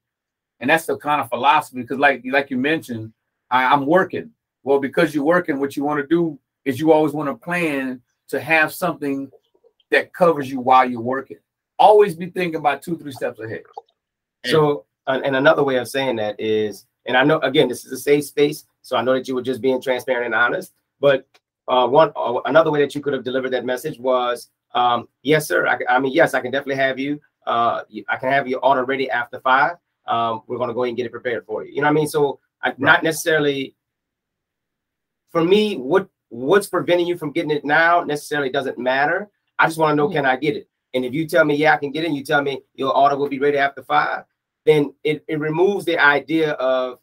And 0.62 0.69
that's 0.69 0.86
the 0.86 0.95
kind 0.97 1.19
of 1.19 1.28
philosophy 1.30 1.82
because, 1.82 1.97
like, 1.97 2.21
like 2.26 2.50
you 2.50 2.58
mentioned, 2.58 3.12
I, 3.50 3.65
I'm 3.65 3.86
working. 3.86 4.32
Well, 4.63 4.80
because 4.80 5.13
you're 5.13 5.24
working, 5.24 5.60
what 5.60 5.76
you 5.76 5.84
want 5.84 6.00
to 6.00 6.08
do 6.08 6.39
is 6.65 6.80
you 6.80 6.91
always 6.91 7.13
want 7.13 7.28
to 7.30 7.36
plan 7.36 8.02
to 8.30 8.39
have 8.39 8.71
something 8.74 9.30
that 9.89 10.13
covers 10.13 10.50
you 10.50 10.60
while 10.60 10.89
you're 10.89 11.02
working. 11.02 11.38
Always 11.80 12.15
be 12.15 12.28
thinking 12.28 12.56
about 12.60 12.82
two, 12.84 12.97
three 12.97 13.12
steps 13.12 13.39
ahead. 13.39 13.63
So 14.45 14.86
and, 15.08 15.36
another 15.36 15.63
way 15.63 15.76
of 15.78 15.88
saying 15.88 16.15
that 16.17 16.39
is, 16.39 16.86
and 17.06 17.17
I 17.17 17.24
know 17.24 17.39
again 17.39 17.67
this 17.67 17.86
is 17.86 17.91
a 17.91 17.97
safe 17.97 18.26
space, 18.26 18.65
so 18.84 18.95
I 18.95 19.02
know 19.02 19.13
that 19.13 19.28
you 19.28 19.36
were 19.36 19.41
just 19.41 19.62
being 19.62 19.82
transparent 19.82 20.28
and 20.28 20.36
honest. 20.36 20.74
But 21.00 21.28
uh, 21.67 21.88
one 21.88 22.12
uh, 22.15 22.39
another 22.45 22.71
way 22.71 22.82
that 22.82 22.93
you 22.93 23.02
could 23.02 23.13
have 23.13 23.24
delivered 23.24 23.52
that 23.52 23.65
message 23.65 24.00
was, 24.00 24.50
um, 24.74 25.08
yes, 25.24 25.47
sir. 25.47 25.67
I, 25.67 25.78
I 25.89 26.00
mean, 26.00 26.13
yes, 26.13 26.34
I 26.36 26.41
can 26.41 26.52
definitely 26.52 26.76
have 26.76 27.00
you. 27.00 27.19
Uh, 27.47 27.82
you- 27.89 28.06
I 28.08 28.17
can 28.17 28.30
have 28.30 28.47
your 28.47 28.63
order 28.63 28.86
ready 28.86 29.10
after 29.10 29.39
five. 29.39 29.78
Um, 30.08 30.44
we're 30.48 30.58
gonna 30.58 30.74
go 30.74 30.84
ahead 30.84 30.90
and 30.90 30.98
get 30.98 31.06
it 31.06 31.12
prepared 31.12 31.46
for 31.46 31.64
you. 31.64 31.72
You 31.74 31.82
know 31.82 31.88
what 31.88 31.92
I 31.92 31.94
mean? 31.94 32.08
So 32.08 32.40
I, 32.62 32.74
not 32.78 33.04
necessarily 33.04 33.76
for 35.32 35.44
me, 35.44 35.78
what 35.78 36.08
what's 36.30 36.68
preventing 36.68 37.08
you 37.08 37.18
from 37.18 37.32
getting 37.32 37.52
it 37.52 37.66
now 37.66 38.04
necessarily 38.04 38.50
doesn't 38.50 38.78
matter. 38.78 39.30
I 39.60 39.68
just 39.68 39.78
want 39.78 39.92
to 39.92 39.96
know, 39.96 40.10
can 40.10 40.26
I 40.26 40.38
get 40.38 40.56
it? 40.56 40.68
And 40.94 41.06
if 41.06 41.14
you 41.14 41.28
tell 41.28 41.46
me, 41.46 41.56
yeah, 41.56 41.74
I 41.74 41.78
can 41.78 41.92
get 41.92 42.04
it, 42.04 42.08
and 42.08 42.16
you 42.16 42.24
tell 42.24 42.42
me 42.42 42.62
your 42.74 42.96
order 42.96 43.16
will 43.16 43.30
be 43.30 43.40
ready 43.40 43.58
after 43.58 43.84
five, 43.84 44.24
then 44.66 44.94
it, 45.04 45.24
it 45.28 45.40
removes 45.40 45.86
the 45.86 45.98
idea 45.98 46.52
of 46.54 47.00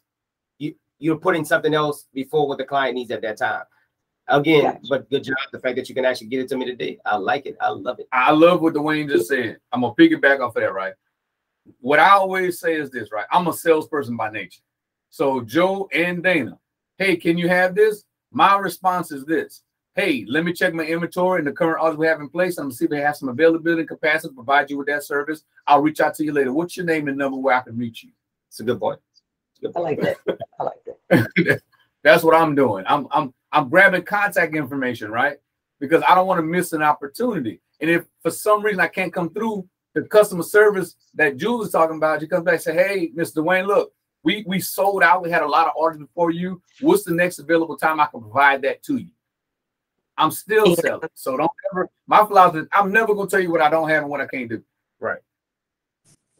you 0.57 0.75
you're 0.99 1.17
putting 1.17 1.45
something 1.45 1.73
else 1.73 2.07
before 2.13 2.47
what 2.47 2.57
the 2.57 2.65
client 2.65 2.95
needs 2.95 3.11
at 3.11 3.21
that 3.21 3.37
time. 3.37 3.63
Again, 4.27 4.63
Gotcha. 4.63 4.79
but 4.89 5.09
good 5.09 5.23
job. 5.23 5.37
The 5.51 5.59
fact 5.59 5.75
that 5.77 5.89
you 5.89 5.95
can 5.95 6.05
actually 6.05 6.27
get 6.27 6.41
it 6.41 6.49
to 6.49 6.57
me 6.57 6.65
today, 6.65 6.99
I 7.05 7.15
like 7.15 7.47
it. 7.47 7.57
I 7.59 7.69
love 7.69 7.99
it. 7.99 8.07
I 8.11 8.31
love 8.31 8.61
what 8.61 8.75
Dwayne 8.75 9.09
just 9.09 9.27
said. 9.27 9.57
I'm 9.71 9.81
gonna 9.81 9.95
piggyback 9.95 10.39
off 10.39 10.55
of 10.55 10.61
that, 10.61 10.73
right? 10.73 10.93
What 11.79 11.99
I 11.99 12.11
always 12.11 12.59
say 12.59 12.75
is 12.75 12.89
this, 12.89 13.11
right? 13.11 13.25
I'm 13.31 13.47
a 13.47 13.53
salesperson 13.53 14.17
by 14.17 14.29
nature. 14.31 14.61
So 15.09 15.41
Joe 15.41 15.87
and 15.93 16.23
Dana, 16.23 16.57
hey, 16.97 17.15
can 17.15 17.37
you 17.37 17.47
have 17.47 17.75
this? 17.75 18.05
My 18.31 18.57
response 18.57 19.11
is 19.11 19.25
this. 19.25 19.63
Hey, 19.95 20.25
let 20.27 20.45
me 20.45 20.53
check 20.53 20.73
my 20.73 20.85
inventory 20.85 21.39
and 21.39 21.47
the 21.47 21.51
current 21.51 21.81
orders 21.81 21.97
we 21.97 22.07
have 22.07 22.21
in 22.21 22.29
place. 22.29 22.57
I'm 22.57 22.65
gonna 22.65 22.75
see 22.75 22.85
if 22.85 22.91
they 22.91 23.01
have 23.01 23.17
some 23.17 23.29
availability 23.29 23.81
and 23.81 23.89
capacity 23.89 24.29
to 24.29 24.35
provide 24.35 24.69
you 24.69 24.77
with 24.77 24.87
that 24.87 25.03
service. 25.03 25.43
I'll 25.67 25.81
reach 25.81 25.99
out 25.99 26.13
to 26.15 26.23
you 26.23 26.31
later. 26.31 26.53
What's 26.53 26.77
your 26.77 26.85
name 26.85 27.07
and 27.07 27.17
number 27.17 27.37
where 27.37 27.55
I 27.55 27.61
can 27.61 27.77
reach 27.77 28.03
you? 28.03 28.11
It's 28.47 28.59
a 28.59 28.63
good 28.63 28.79
point. 28.79 28.99
It's 29.11 29.59
a 29.59 29.67
good 29.67 29.75
I 29.75 29.79
like 29.79 30.01
that. 30.01 30.17
I 30.59 30.63
like 30.63 30.85
that. 31.09 31.61
That's 32.03 32.23
what 32.23 32.35
I'm 32.35 32.55
doing. 32.55 32.85
I'm 32.87 33.07
I'm 33.11 33.33
I'm 33.51 33.69
grabbing 33.69 34.03
contact 34.03 34.55
information, 34.55 35.11
right? 35.11 35.37
Because 35.79 36.03
I 36.07 36.15
don't 36.15 36.27
want 36.27 36.37
to 36.37 36.43
miss 36.43 36.71
an 36.73 36.83
opportunity. 36.83 37.59
And 37.81 37.89
if 37.89 38.05
for 38.21 38.31
some 38.31 38.63
reason 38.63 38.79
I 38.79 38.87
can't 38.87 39.13
come 39.13 39.31
through 39.33 39.67
the 39.93 40.03
customer 40.03 40.43
service 40.43 40.95
that 41.15 41.37
Jules 41.37 41.67
is 41.67 41.71
talking 41.71 41.97
about, 41.97 42.21
you 42.21 42.27
come 42.27 42.43
back 42.43 42.55
and 42.55 42.61
say, 42.63 42.73
Hey, 42.75 43.11
Mr. 43.15 43.37
Dwayne, 43.37 43.67
look, 43.67 43.93
we 44.23 44.43
we 44.47 44.59
sold 44.59 45.01
out. 45.03 45.23
We 45.23 45.31
had 45.31 45.43
a 45.43 45.47
lot 45.47 45.67
of 45.67 45.73
orders 45.75 45.99
before 45.99 46.31
you. 46.31 46.61
What's 46.81 47.03
the 47.03 47.13
next 47.13 47.39
available 47.39 47.77
time 47.77 47.99
I 47.99 48.05
can 48.07 48.21
provide 48.21 48.61
that 48.63 48.83
to 48.83 48.97
you? 48.97 49.11
I'm 50.17 50.31
still 50.31 50.67
Yeah. 50.67 50.75
selling. 50.75 51.09
So 51.13 51.37
don't 51.37 51.51
ever 51.71 51.89
my 52.07 52.25
philosophy 52.25 52.67
I'm 52.73 52.91
never 52.91 53.15
gonna 53.15 53.29
tell 53.29 53.39
you 53.39 53.51
what 53.51 53.61
I 53.61 53.69
don't 53.69 53.89
have 53.89 54.03
and 54.03 54.11
what 54.11 54.21
I 54.21 54.27
can't 54.27 54.49
do. 54.49 54.61
Right. 54.99 55.19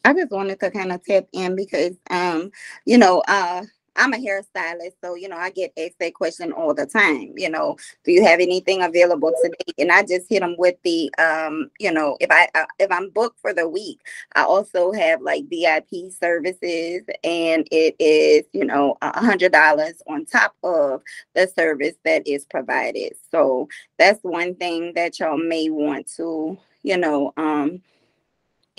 I 0.06 0.14
just 0.14 0.32
wanted 0.32 0.60
to 0.60 0.72
kind 0.72 0.92
of 0.92 1.04
tap 1.04 1.26
in 1.32 1.56
because 1.56 1.96
um, 2.10 2.52
you 2.86 2.98
know, 2.98 3.24
uh 3.28 3.64
I'm 4.00 4.14
a 4.14 4.18
hairstylist, 4.18 4.94
so 5.04 5.16
you 5.16 5.30
know 5.30 5.38
I 5.38 5.52
get 5.52 5.74
asked 5.78 6.00
that 6.00 6.14
question 6.16 6.52
all 6.54 6.74
the 6.74 6.86
time. 6.86 7.34
You 7.38 7.50
know, 7.50 7.78
do 8.04 8.12
you 8.12 8.24
have 8.26 8.40
anything 8.40 8.82
available 8.82 9.34
today? 9.44 9.74
And 9.78 9.92
I 9.92 10.04
just 10.04 10.30
hit 10.30 10.40
them 10.40 10.56
with 10.58 10.76
the, 10.84 11.14
um, 11.18 11.70
you 11.80 11.92
know, 11.92 12.18
if 12.20 12.32
I 12.32 12.48
uh, 12.56 12.66
if 12.80 12.92
I'm 12.92 13.10
booked 13.12 13.40
for 13.42 13.54
the 13.54 13.68
week, 13.68 14.00
I 14.36 14.44
also 14.44 14.92
have 14.94 15.22
like 15.22 15.50
VIP 15.50 16.12
services, 16.12 17.04
and 17.24 17.68
it 17.72 17.96
is 18.00 18.46
you 18.54 18.66
know 18.66 18.98
a 19.02 19.20
hundred 19.20 19.52
dollars 19.52 20.02
on 20.08 20.26
top 20.26 20.56
of 20.64 21.02
the 21.36 21.48
service 21.48 21.96
that 22.06 22.26
is 22.28 22.46
provided. 22.46 23.14
So 23.32 23.68
that's 23.98 24.24
one 24.24 24.56
thing 24.56 24.94
that 24.96 25.20
y'all 25.20 25.38
may 25.38 25.70
want 25.70 26.10
to, 26.18 26.58
you 26.84 26.98
know, 26.98 27.34
um 27.38 27.82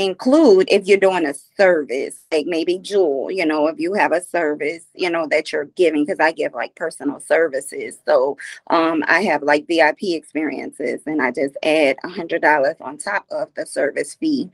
include 0.01 0.67
if 0.71 0.87
you're 0.87 0.99
doing 0.99 1.27
a 1.27 1.35
service, 1.57 2.21
like 2.33 2.47
maybe 2.47 2.79
Jewel, 2.79 3.31
you 3.31 3.45
know, 3.45 3.69
if 3.69 3.79
you 3.79 3.93
have 3.95 4.13
a 4.13 4.23
service, 4.23 4.85
you 4.95 5.11
know, 5.11 5.27
that 5.29 5.53
you're 5.53 5.67
giving, 5.77 6.05
because 6.05 6.21
I 6.21 6.33
give 6.33 6.55
like 6.55 6.75
personal 6.75 7.21
services. 7.21 7.99
So 8.07 8.39
um, 8.69 9.05
I 9.07 9.21
have 9.23 9.43
like 9.43 9.69
VIP 9.69 10.05
experiences 10.05 11.03
and 11.07 11.21
I 11.21 11.31
just 11.31 11.57
add 11.63 11.99
a 12.03 12.09
hundred 12.09 12.43
dollars 12.43 12.77
on 12.81 12.97
top 12.97 13.27
of 13.31 13.49
the 13.55 13.67
service 13.67 14.15
fee 14.15 14.51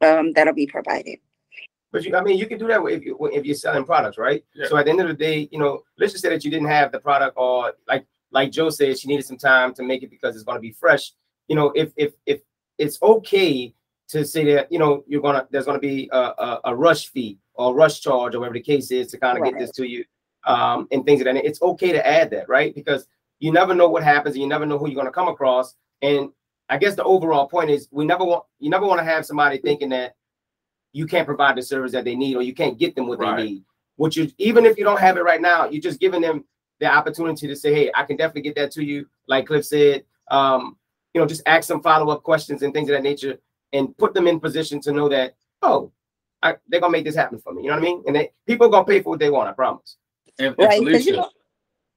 um, 0.00 0.32
that'll 0.32 0.54
be 0.54 0.66
provided. 0.66 1.18
But 1.92 2.04
you, 2.04 2.14
I 2.14 2.22
mean, 2.22 2.36
you 2.36 2.46
can 2.46 2.58
do 2.58 2.66
that 2.66 2.84
if 2.84 3.04
you 3.04 3.18
if 3.32 3.46
you're 3.46 3.54
selling 3.54 3.84
products, 3.84 4.18
right? 4.18 4.44
Yeah. 4.54 4.66
So 4.68 4.76
at 4.76 4.84
the 4.84 4.90
end 4.90 5.00
of 5.00 5.08
the 5.08 5.14
day, 5.14 5.48
you 5.50 5.58
know, 5.58 5.84
let's 5.96 6.12
just 6.12 6.22
say 6.22 6.28
that 6.28 6.44
you 6.44 6.50
didn't 6.50 6.68
have 6.68 6.92
the 6.92 7.00
product, 7.00 7.34
or 7.38 7.72
like 7.86 8.04
like 8.30 8.50
Joe 8.50 8.68
said, 8.68 8.98
she 8.98 9.08
needed 9.08 9.24
some 9.24 9.38
time 9.38 9.72
to 9.74 9.82
make 9.82 10.02
it 10.02 10.10
because 10.10 10.34
it's 10.34 10.44
going 10.44 10.56
to 10.56 10.60
be 10.60 10.72
fresh. 10.72 11.12
You 11.46 11.56
know, 11.56 11.72
if 11.74 11.92
if 11.96 12.12
if 12.26 12.40
it's 12.76 13.00
okay 13.00 13.74
to 14.08 14.24
say 14.24 14.44
that 14.54 14.70
you 14.72 14.78
know 14.78 15.04
you're 15.06 15.22
gonna 15.22 15.46
there's 15.50 15.66
gonna 15.66 15.78
be 15.78 16.08
a, 16.12 16.18
a, 16.18 16.60
a 16.64 16.76
rush 16.76 17.08
fee 17.08 17.38
or 17.54 17.72
a 17.72 17.74
rush 17.74 18.00
charge 18.00 18.34
or 18.34 18.40
whatever 18.40 18.54
the 18.54 18.60
case 18.60 18.90
is 18.90 19.08
to 19.08 19.18
kind 19.18 19.38
of 19.38 19.44
get 19.44 19.58
this 19.58 19.70
to 19.72 19.86
you, 19.86 20.04
um, 20.46 20.88
and 20.92 21.04
things 21.04 21.20
of 21.20 21.26
that. 21.26 21.34
nature. 21.34 21.46
It's 21.46 21.62
okay 21.62 21.92
to 21.92 22.06
add 22.06 22.30
that, 22.30 22.48
right? 22.48 22.74
Because 22.74 23.06
you 23.38 23.52
never 23.52 23.74
know 23.74 23.88
what 23.88 24.02
happens, 24.02 24.34
and 24.34 24.42
you 24.42 24.48
never 24.48 24.66
know 24.66 24.78
who 24.78 24.88
you're 24.88 24.96
gonna 24.96 25.10
come 25.12 25.28
across. 25.28 25.74
And 26.02 26.30
I 26.68 26.78
guess 26.78 26.94
the 26.94 27.04
overall 27.04 27.46
point 27.48 27.70
is 27.70 27.88
we 27.90 28.04
never 28.04 28.24
want 28.24 28.44
you 28.58 28.70
never 28.70 28.86
want 28.86 29.00
to 29.00 29.04
have 29.04 29.26
somebody 29.26 29.58
thinking 29.58 29.88
that 29.90 30.14
you 30.92 31.06
can't 31.06 31.26
provide 31.26 31.56
the 31.56 31.62
service 31.62 31.92
that 31.92 32.04
they 32.04 32.16
need 32.16 32.34
or 32.36 32.42
you 32.42 32.54
can't 32.54 32.78
get 32.78 32.94
them 32.94 33.06
what 33.08 33.18
Right. 33.18 33.36
they 33.36 33.42
need. 33.44 33.64
Which 33.96 34.16
you 34.16 34.30
even 34.38 34.64
if 34.64 34.78
you 34.78 34.84
don't 34.84 35.00
have 35.00 35.16
it 35.16 35.22
right 35.22 35.40
now, 35.40 35.68
you're 35.68 35.82
just 35.82 36.00
giving 36.00 36.20
them 36.20 36.44
the 36.80 36.86
opportunity 36.86 37.46
to 37.48 37.56
say, 37.56 37.74
hey, 37.74 37.90
I 37.94 38.04
can 38.04 38.16
definitely 38.16 38.42
get 38.42 38.54
that 38.56 38.70
to 38.72 38.84
you. 38.84 39.06
Like 39.26 39.46
Cliff 39.46 39.66
said, 39.66 40.04
um, 40.30 40.76
you 41.12 41.20
know, 41.20 41.26
just 41.26 41.42
ask 41.46 41.66
some 41.66 41.82
follow-up 41.82 42.22
questions 42.22 42.62
and 42.62 42.72
things 42.72 42.88
of 42.88 42.94
that 42.94 43.02
nature 43.02 43.38
and 43.72 43.96
put 43.98 44.14
them 44.14 44.26
in 44.26 44.40
position 44.40 44.80
to 44.82 44.92
know 44.92 45.08
that, 45.08 45.34
oh, 45.62 45.92
I, 46.42 46.56
they're 46.68 46.80
gonna 46.80 46.92
make 46.92 47.04
this 47.04 47.16
happen 47.16 47.38
for 47.38 47.52
me. 47.52 47.62
You 47.62 47.68
know 47.68 47.74
what 47.76 47.82
I 47.82 47.86
mean? 47.86 48.02
And 48.06 48.16
they, 48.16 48.30
people 48.46 48.66
are 48.66 48.70
gonna 48.70 48.84
pay 48.86 49.02
for 49.02 49.10
what 49.10 49.18
they 49.18 49.30
want, 49.30 49.48
I 49.48 49.52
promise. 49.52 49.96
And, 50.38 50.48
and 50.48 50.58
Right, 50.58 50.80
'cause 50.92 51.06
you 51.06 51.12
know- 51.16 51.30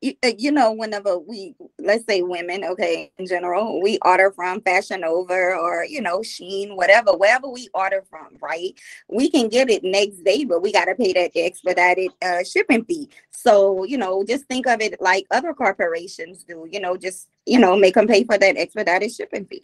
you, 0.04 0.16
uh, 0.26 0.32
you 0.36 0.52
know, 0.52 0.72
whenever 0.72 1.20
we, 1.20 1.54
let's 1.78 2.06
say 2.08 2.24
women, 2.24 2.64
okay, 2.64 3.12
in 3.20 3.28
general, 3.28 3.80
we 3.84 4.00
order 4.04 4.32
from 4.32 4.60
Fashion 4.62 5.02
Nova 5.02 5.36
or, 5.36 5.86
you 5.88 6.02
know, 6.02 6.22
Shein, 6.22 6.76
whatever, 6.76 7.12
wherever 7.16 7.48
we 7.48 7.70
order 7.76 8.04
from, 8.10 8.36
right? 8.42 8.74
We 9.10 9.30
can 9.30 9.48
get 9.48 9.70
it 9.70 9.84
next 9.84 10.24
day, 10.24 10.44
but 10.44 10.64
we 10.64 10.72
got 10.72 10.86
to 10.86 10.96
pay 10.96 11.14
that 11.14 11.34
expedited 11.36 12.10
uh, 12.24 12.44
shipping 12.44 12.84
fee. 12.86 13.10
So, 13.30 13.84
you 13.84 14.00
know, 14.00 14.24
just 14.28 14.46
think 14.46 14.66
of 14.66 14.82
it 14.82 15.00
like 15.00 15.28
other 15.30 15.54
corporations 15.54 16.44
do, 16.46 16.68
you 16.72 16.80
know, 16.80 16.98
just, 16.98 17.28
you 17.46 17.60
know, 17.60 17.76
make 17.78 17.94
them 17.94 18.08
pay 18.08 18.24
for 18.24 18.40
that 18.40 18.58
expedited 18.58 19.14
shipping 19.14 19.46
fee. 19.46 19.64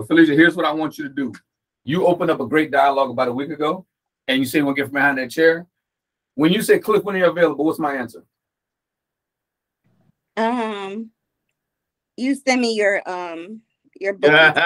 But 0.00 0.08
Felicia, 0.08 0.32
here's 0.32 0.56
what 0.56 0.64
I 0.64 0.72
want 0.72 0.96
you 0.96 1.04
to 1.04 1.10
do. 1.14 1.30
You 1.84 2.06
opened 2.06 2.30
up 2.30 2.40
a 2.40 2.46
great 2.46 2.70
dialogue 2.70 3.10
about 3.10 3.28
a 3.28 3.32
week 3.34 3.50
ago, 3.50 3.84
and 4.28 4.38
you 4.38 4.46
say 4.46 4.62
we'll 4.62 4.72
get 4.72 4.86
from 4.86 4.94
behind 4.94 5.18
that 5.18 5.30
chair. 5.30 5.66
When 6.36 6.54
you 6.54 6.62
say 6.62 6.78
click 6.78 7.04
when 7.04 7.16
you're 7.16 7.28
available, 7.28 7.66
what's 7.66 7.78
my 7.78 7.96
answer? 7.96 8.24
Um, 10.38 11.10
you 12.16 12.34
send 12.34 12.62
me 12.62 12.72
your, 12.72 13.02
um, 13.04 13.60
your 14.00 14.14
booking. 14.14 14.62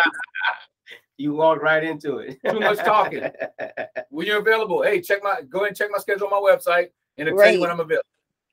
you 1.16 1.32
walk 1.32 1.60
right 1.60 1.82
into 1.82 2.18
it. 2.18 2.38
Too 2.48 2.60
much 2.60 2.78
talking. 2.78 3.24
When 4.10 4.28
you're 4.28 4.38
available, 4.38 4.84
hey, 4.84 5.00
check 5.00 5.18
my 5.24 5.42
go 5.42 5.58
ahead 5.58 5.70
and 5.70 5.76
check 5.76 5.88
my 5.90 5.98
schedule 5.98 6.28
on 6.28 6.44
my 6.44 6.48
website, 6.48 6.90
and 7.18 7.26
it'll 7.26 7.40
tell 7.40 7.52
you 7.52 7.60
when 7.60 7.72
I'm 7.72 7.80
available. 7.80 8.06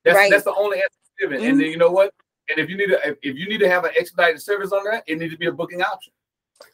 That's 0.04 0.16
Right. 0.16 0.32
that's 0.32 0.46
the 0.46 0.56
only 0.56 0.78
answer 0.78 0.98
I'm 1.22 1.30
giving. 1.30 1.46
And 1.46 1.60
then 1.60 1.68
you 1.68 1.78
know 1.78 1.92
what? 1.92 2.12
And 2.50 2.58
if 2.58 2.72
you 2.72 2.76
need 2.76 2.88
to, 2.88 3.00
if, 3.08 3.18
if 3.22 3.38
you 3.38 3.48
need 3.48 3.60
to 3.60 3.70
have 3.70 3.86
an 3.86 3.92
expedited 3.96 4.42
service 4.42 4.72
on 4.72 4.84
that, 4.86 5.04
it 5.06 5.20
needs 5.20 5.32
to 5.32 5.38
be 5.38 5.46
a 5.46 5.52
booking 5.52 5.84
option. 5.84 6.12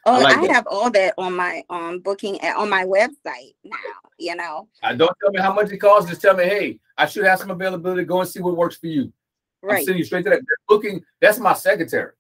Oh, 0.06 0.16
I 0.16 0.20
I, 0.20 0.22
like 0.24 0.42
that. 0.42 0.52
have 0.52 0.68
all 0.68 0.90
that 0.92 1.14
on 1.18 1.36
my 1.36 1.64
um 1.70 2.00
booking 2.00 2.40
at, 2.42 2.56
on 2.56 2.70
my 2.70 2.86
website 2.86 3.56
now. 3.64 3.78
You 4.18 4.36
know, 4.36 4.68
I 4.84 4.96
don't 4.96 5.16
tell 5.22 5.32
me 5.32 5.40
how 5.40 5.54
much 5.54 5.72
it 5.72 5.78
costs. 5.78 6.10
Just 6.10 6.22
tell 6.22 6.36
me, 6.36 6.46
hey, 6.46 6.80
I 6.98 7.06
should 7.06 7.26
have 7.26 7.40
some 7.40 7.52
availability. 7.52 8.04
Go 8.04 8.22
and 8.22 8.30
see 8.30 8.42
what 8.42 8.58
works 8.58 8.78
for 8.78 8.88
you. 8.88 9.12
I'm 9.64 9.70
right? 9.70 9.86
sending 9.86 10.00
you 10.00 10.06
straight 10.06 10.24
to 10.24 10.30
that. 10.32 10.40
That 10.40 10.58
booking. 10.68 11.04
That's 11.22 11.40
my 11.40 11.54
secretary. 11.54 12.12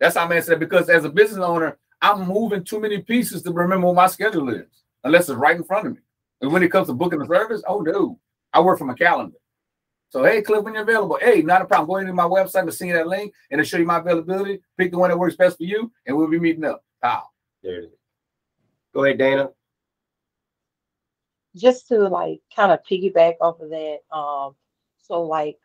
That's 0.00 0.16
how 0.16 0.24
I'm 0.24 0.32
answering 0.32 0.58
because 0.58 0.88
as 0.88 1.04
a 1.04 1.08
business 1.08 1.44
owner, 1.44 1.78
I'm 2.02 2.26
moving 2.26 2.64
too 2.64 2.80
many 2.80 2.98
pieces 2.98 3.42
to 3.42 3.52
remember 3.52 3.86
what 3.86 3.96
my 3.96 4.06
schedule 4.08 4.50
is, 4.50 4.66
unless 5.04 5.28
it's 5.28 5.38
right 5.38 5.56
in 5.56 5.64
front 5.64 5.86
of 5.86 5.92
me. 5.94 6.00
And 6.40 6.52
when 6.52 6.62
it 6.62 6.70
comes 6.70 6.88
to 6.88 6.94
booking 6.94 7.20
the 7.20 7.26
service, 7.26 7.62
oh 7.66 7.80
no, 7.80 8.18
I 8.52 8.60
work 8.60 8.78
from 8.78 8.90
a 8.90 8.94
calendar. 8.94 9.36
So 10.14 10.22
hey, 10.22 10.42
Cliff, 10.42 10.62
when 10.62 10.74
you're 10.74 10.84
available, 10.84 11.18
hey, 11.20 11.42
not 11.42 11.60
a 11.60 11.64
problem. 11.64 11.88
Go 11.88 11.96
into 11.96 12.12
my 12.12 12.22
website 12.22 12.60
and 12.62 12.72
send 12.72 12.90
you 12.90 12.94
that 12.94 13.08
link, 13.08 13.34
and 13.50 13.60
it'll 13.60 13.68
show 13.68 13.78
you 13.78 13.84
my 13.84 13.98
availability. 13.98 14.60
Pick 14.78 14.92
the 14.92 14.98
one 14.98 15.10
that 15.10 15.18
works 15.18 15.34
best 15.34 15.56
for 15.56 15.64
you, 15.64 15.90
and 16.06 16.16
we'll 16.16 16.28
be 16.30 16.38
meeting 16.38 16.64
up. 16.64 16.84
Wow. 17.02 17.24
There 17.64 17.80
it 17.80 17.84
is. 17.86 17.90
Go 18.94 19.02
ahead, 19.04 19.18
Dana. 19.18 19.50
just 21.56 21.88
to 21.88 21.98
like 22.08 22.40
kind 22.54 22.70
of 22.70 22.78
piggyback 22.88 23.34
off 23.40 23.58
of 23.58 23.70
that, 23.70 23.98
um, 24.16 24.54
so 24.98 25.20
like 25.22 25.58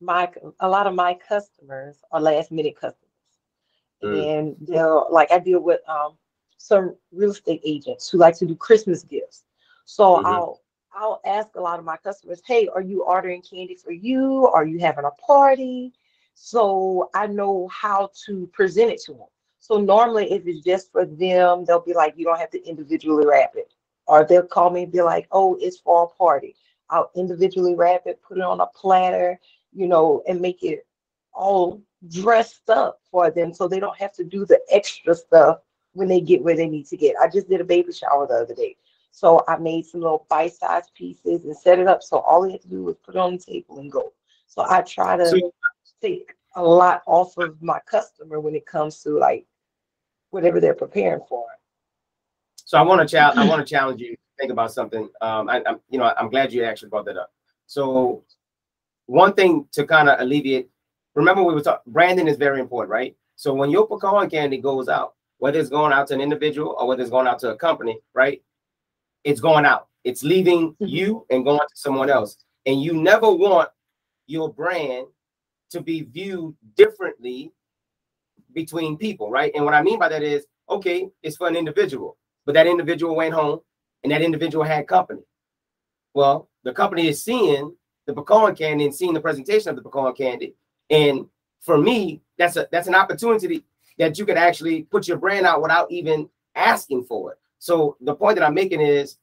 my 0.00 0.28
a 0.58 0.68
lot 0.68 0.88
of 0.88 0.94
my 0.96 1.14
customers 1.14 1.96
are 2.10 2.20
last 2.20 2.50
minute 2.50 2.74
customers, 2.74 3.04
Mm. 4.02 4.26
and 4.40 4.56
they're 4.62 5.00
like 5.10 5.30
I 5.30 5.38
deal 5.38 5.60
with 5.60 5.80
um 5.88 6.18
some 6.56 6.96
real 7.12 7.30
estate 7.30 7.60
agents 7.64 8.10
who 8.10 8.18
like 8.18 8.36
to 8.38 8.46
do 8.46 8.56
Christmas 8.56 9.04
gifts. 9.04 9.44
So 9.84 10.16
Mhm. 10.16 10.24
I'll 10.24 10.60
I'll 10.96 11.20
ask 11.26 11.54
a 11.56 11.60
lot 11.60 11.78
of 11.78 11.84
my 11.84 11.98
customers, 11.98 12.40
hey, 12.46 12.68
are 12.74 12.80
you 12.80 13.02
ordering 13.04 13.42
candy 13.42 13.76
for 13.76 13.92
you? 13.92 14.46
Are 14.46 14.64
you 14.64 14.78
having 14.78 15.04
a 15.04 15.10
party? 15.10 15.92
So 16.34 17.10
I 17.14 17.26
know 17.26 17.68
how 17.68 18.10
to 18.24 18.46
present 18.54 18.90
it 18.90 19.02
to 19.02 19.12
them. 19.12 19.26
So 19.60 19.78
normally, 19.78 20.32
if 20.32 20.46
it's 20.46 20.64
just 20.64 20.90
for 20.92 21.04
them, 21.04 21.64
they'll 21.64 21.80
be 21.80 21.92
like, 21.92 22.14
you 22.16 22.24
don't 22.24 22.38
have 22.38 22.50
to 22.50 22.64
individually 22.66 23.26
wrap 23.26 23.52
it 23.56 23.72
or 24.06 24.24
they'll 24.24 24.46
call 24.46 24.70
me 24.70 24.84
and 24.84 24.92
be 24.92 25.02
like, 25.02 25.26
oh, 25.32 25.58
it's 25.60 25.78
for 25.78 26.04
a 26.04 26.08
party. 26.16 26.54
I'll 26.88 27.10
individually 27.14 27.74
wrap 27.74 28.02
it, 28.06 28.22
put 28.22 28.38
it 28.38 28.44
on 28.44 28.60
a 28.60 28.66
platter, 28.66 29.38
you 29.74 29.88
know, 29.88 30.22
and 30.26 30.40
make 30.40 30.62
it 30.62 30.86
all 31.34 31.82
dressed 32.08 32.70
up 32.70 33.00
for 33.10 33.30
them 33.30 33.52
so 33.52 33.68
they 33.68 33.80
don't 33.80 33.98
have 33.98 34.12
to 34.14 34.24
do 34.24 34.46
the 34.46 34.60
extra 34.70 35.14
stuff 35.14 35.58
when 35.92 36.08
they 36.08 36.20
get 36.20 36.42
where 36.42 36.56
they 36.56 36.68
need 36.68 36.86
to 36.86 36.96
get. 36.96 37.16
I 37.20 37.28
just 37.28 37.48
did 37.48 37.60
a 37.60 37.64
baby 37.64 37.92
shower 37.92 38.26
the 38.26 38.34
other 38.34 38.54
day. 38.54 38.76
So 39.16 39.42
I 39.48 39.56
made 39.56 39.86
some 39.86 40.02
little 40.02 40.26
bite-sized 40.28 40.92
pieces 40.92 41.46
and 41.46 41.56
set 41.56 41.78
it 41.78 41.86
up. 41.86 42.02
So 42.02 42.18
all 42.18 42.42
they 42.42 42.52
had 42.52 42.60
to 42.60 42.68
do 42.68 42.82
was 42.84 42.96
put 43.02 43.14
it 43.14 43.18
on 43.18 43.38
the 43.38 43.42
table 43.42 43.78
and 43.78 43.90
go. 43.90 44.12
So 44.46 44.66
I 44.68 44.82
try 44.82 45.16
to 45.16 45.26
So- 45.26 45.52
take 46.02 46.34
a 46.54 46.62
lot 46.62 47.02
off 47.06 47.34
of 47.38 47.62
my 47.62 47.80
customer 47.86 48.40
when 48.40 48.54
it 48.54 48.66
comes 48.66 49.02
to 49.04 49.16
like 49.18 49.46
whatever 50.32 50.60
they're 50.60 50.74
preparing 50.74 51.22
for. 51.26 51.46
So 52.56 52.76
I 52.76 52.82
want 52.82 53.00
to 53.00 53.10
challenge. 53.10 53.38
I 53.38 53.48
want 53.48 53.66
to 53.66 53.70
challenge 53.74 54.02
you. 54.02 54.10
to 54.16 54.18
Think 54.38 54.52
about 54.52 54.70
something. 54.70 55.08
Um, 55.22 55.48
I, 55.48 55.62
I'm, 55.66 55.80
you 55.88 55.98
know, 55.98 56.12
I'm 56.18 56.28
glad 56.28 56.52
you 56.52 56.64
actually 56.64 56.90
brought 56.90 57.06
that 57.06 57.16
up. 57.16 57.32
So, 57.64 58.22
one 59.06 59.32
thing 59.32 59.66
to 59.72 59.86
kind 59.86 60.10
of 60.10 60.20
alleviate. 60.20 60.68
Remember, 61.14 61.42
we 61.42 61.54
were 61.54 61.62
talking. 61.62 61.90
Branding 61.90 62.28
is 62.28 62.36
very 62.36 62.60
important, 62.60 62.90
right? 62.90 63.16
So 63.36 63.54
when 63.54 63.70
your 63.70 63.86
pecan 63.86 64.28
candy 64.28 64.58
goes 64.58 64.90
out, 64.90 65.14
whether 65.38 65.58
it's 65.58 65.70
going 65.70 65.94
out 65.94 66.06
to 66.08 66.14
an 66.14 66.20
individual 66.20 66.76
or 66.78 66.86
whether 66.86 67.00
it's 67.00 67.10
going 67.10 67.26
out 67.26 67.38
to 67.38 67.52
a 67.52 67.56
company, 67.56 67.98
right? 68.12 68.42
It's 69.26 69.40
going 69.40 69.66
out. 69.66 69.88
It's 70.04 70.22
leaving 70.22 70.74
Mhm. 70.74 70.88
you 70.88 71.26
and 71.30 71.44
going 71.44 71.58
to 71.58 71.66
someone 71.74 72.08
else. 72.08 72.38
And 72.64 72.80
you 72.80 72.92
never 72.94 73.30
want 73.30 73.70
your 74.28 74.52
brand 74.52 75.08
to 75.70 75.80
be 75.80 76.02
viewed 76.02 76.56
differently 76.76 77.52
between 78.52 78.96
people, 78.96 79.28
right? 79.28 79.52
And 79.54 79.64
what 79.64 79.74
I 79.74 79.82
mean 79.82 79.98
by 79.98 80.08
that 80.10 80.22
is, 80.22 80.46
okay, 80.70 81.10
it's 81.24 81.36
for 81.36 81.48
an 81.48 81.56
individual, 81.56 82.16
but 82.44 82.54
that 82.54 82.68
individual 82.68 83.16
went 83.16 83.34
home 83.34 83.60
and 84.04 84.12
that 84.12 84.22
individual 84.22 84.64
had 84.64 84.86
company. 84.86 85.22
Well, 86.14 86.48
the 86.62 86.72
company 86.72 87.08
is 87.08 87.22
seeing 87.24 87.76
the 88.06 88.14
pecan 88.14 88.54
candy 88.54 88.84
and 88.84 88.94
seeing 88.94 89.12
the 89.12 89.20
presentation 89.20 89.70
of 89.70 89.76
the 89.76 89.82
pecan 89.82 90.14
candy. 90.14 90.54
And 90.88 91.28
for 91.60 91.76
me, 91.76 92.22
that's 92.38 92.56
a 92.56 92.68
that's 92.70 92.86
an 92.86 92.94
opportunity 92.94 93.64
that 93.98 94.18
you 94.18 94.24
could 94.24 94.38
actually 94.38 94.84
put 94.84 95.08
your 95.08 95.18
brand 95.18 95.46
out 95.46 95.62
without 95.62 95.90
even 95.90 96.30
asking 96.54 97.04
for 97.04 97.32
it. 97.32 97.38
So 97.66 97.96
the 98.00 98.14
point 98.14 98.36
that 98.36 98.46
I'm 98.46 98.54
making 98.54 98.80
is 98.80 99.18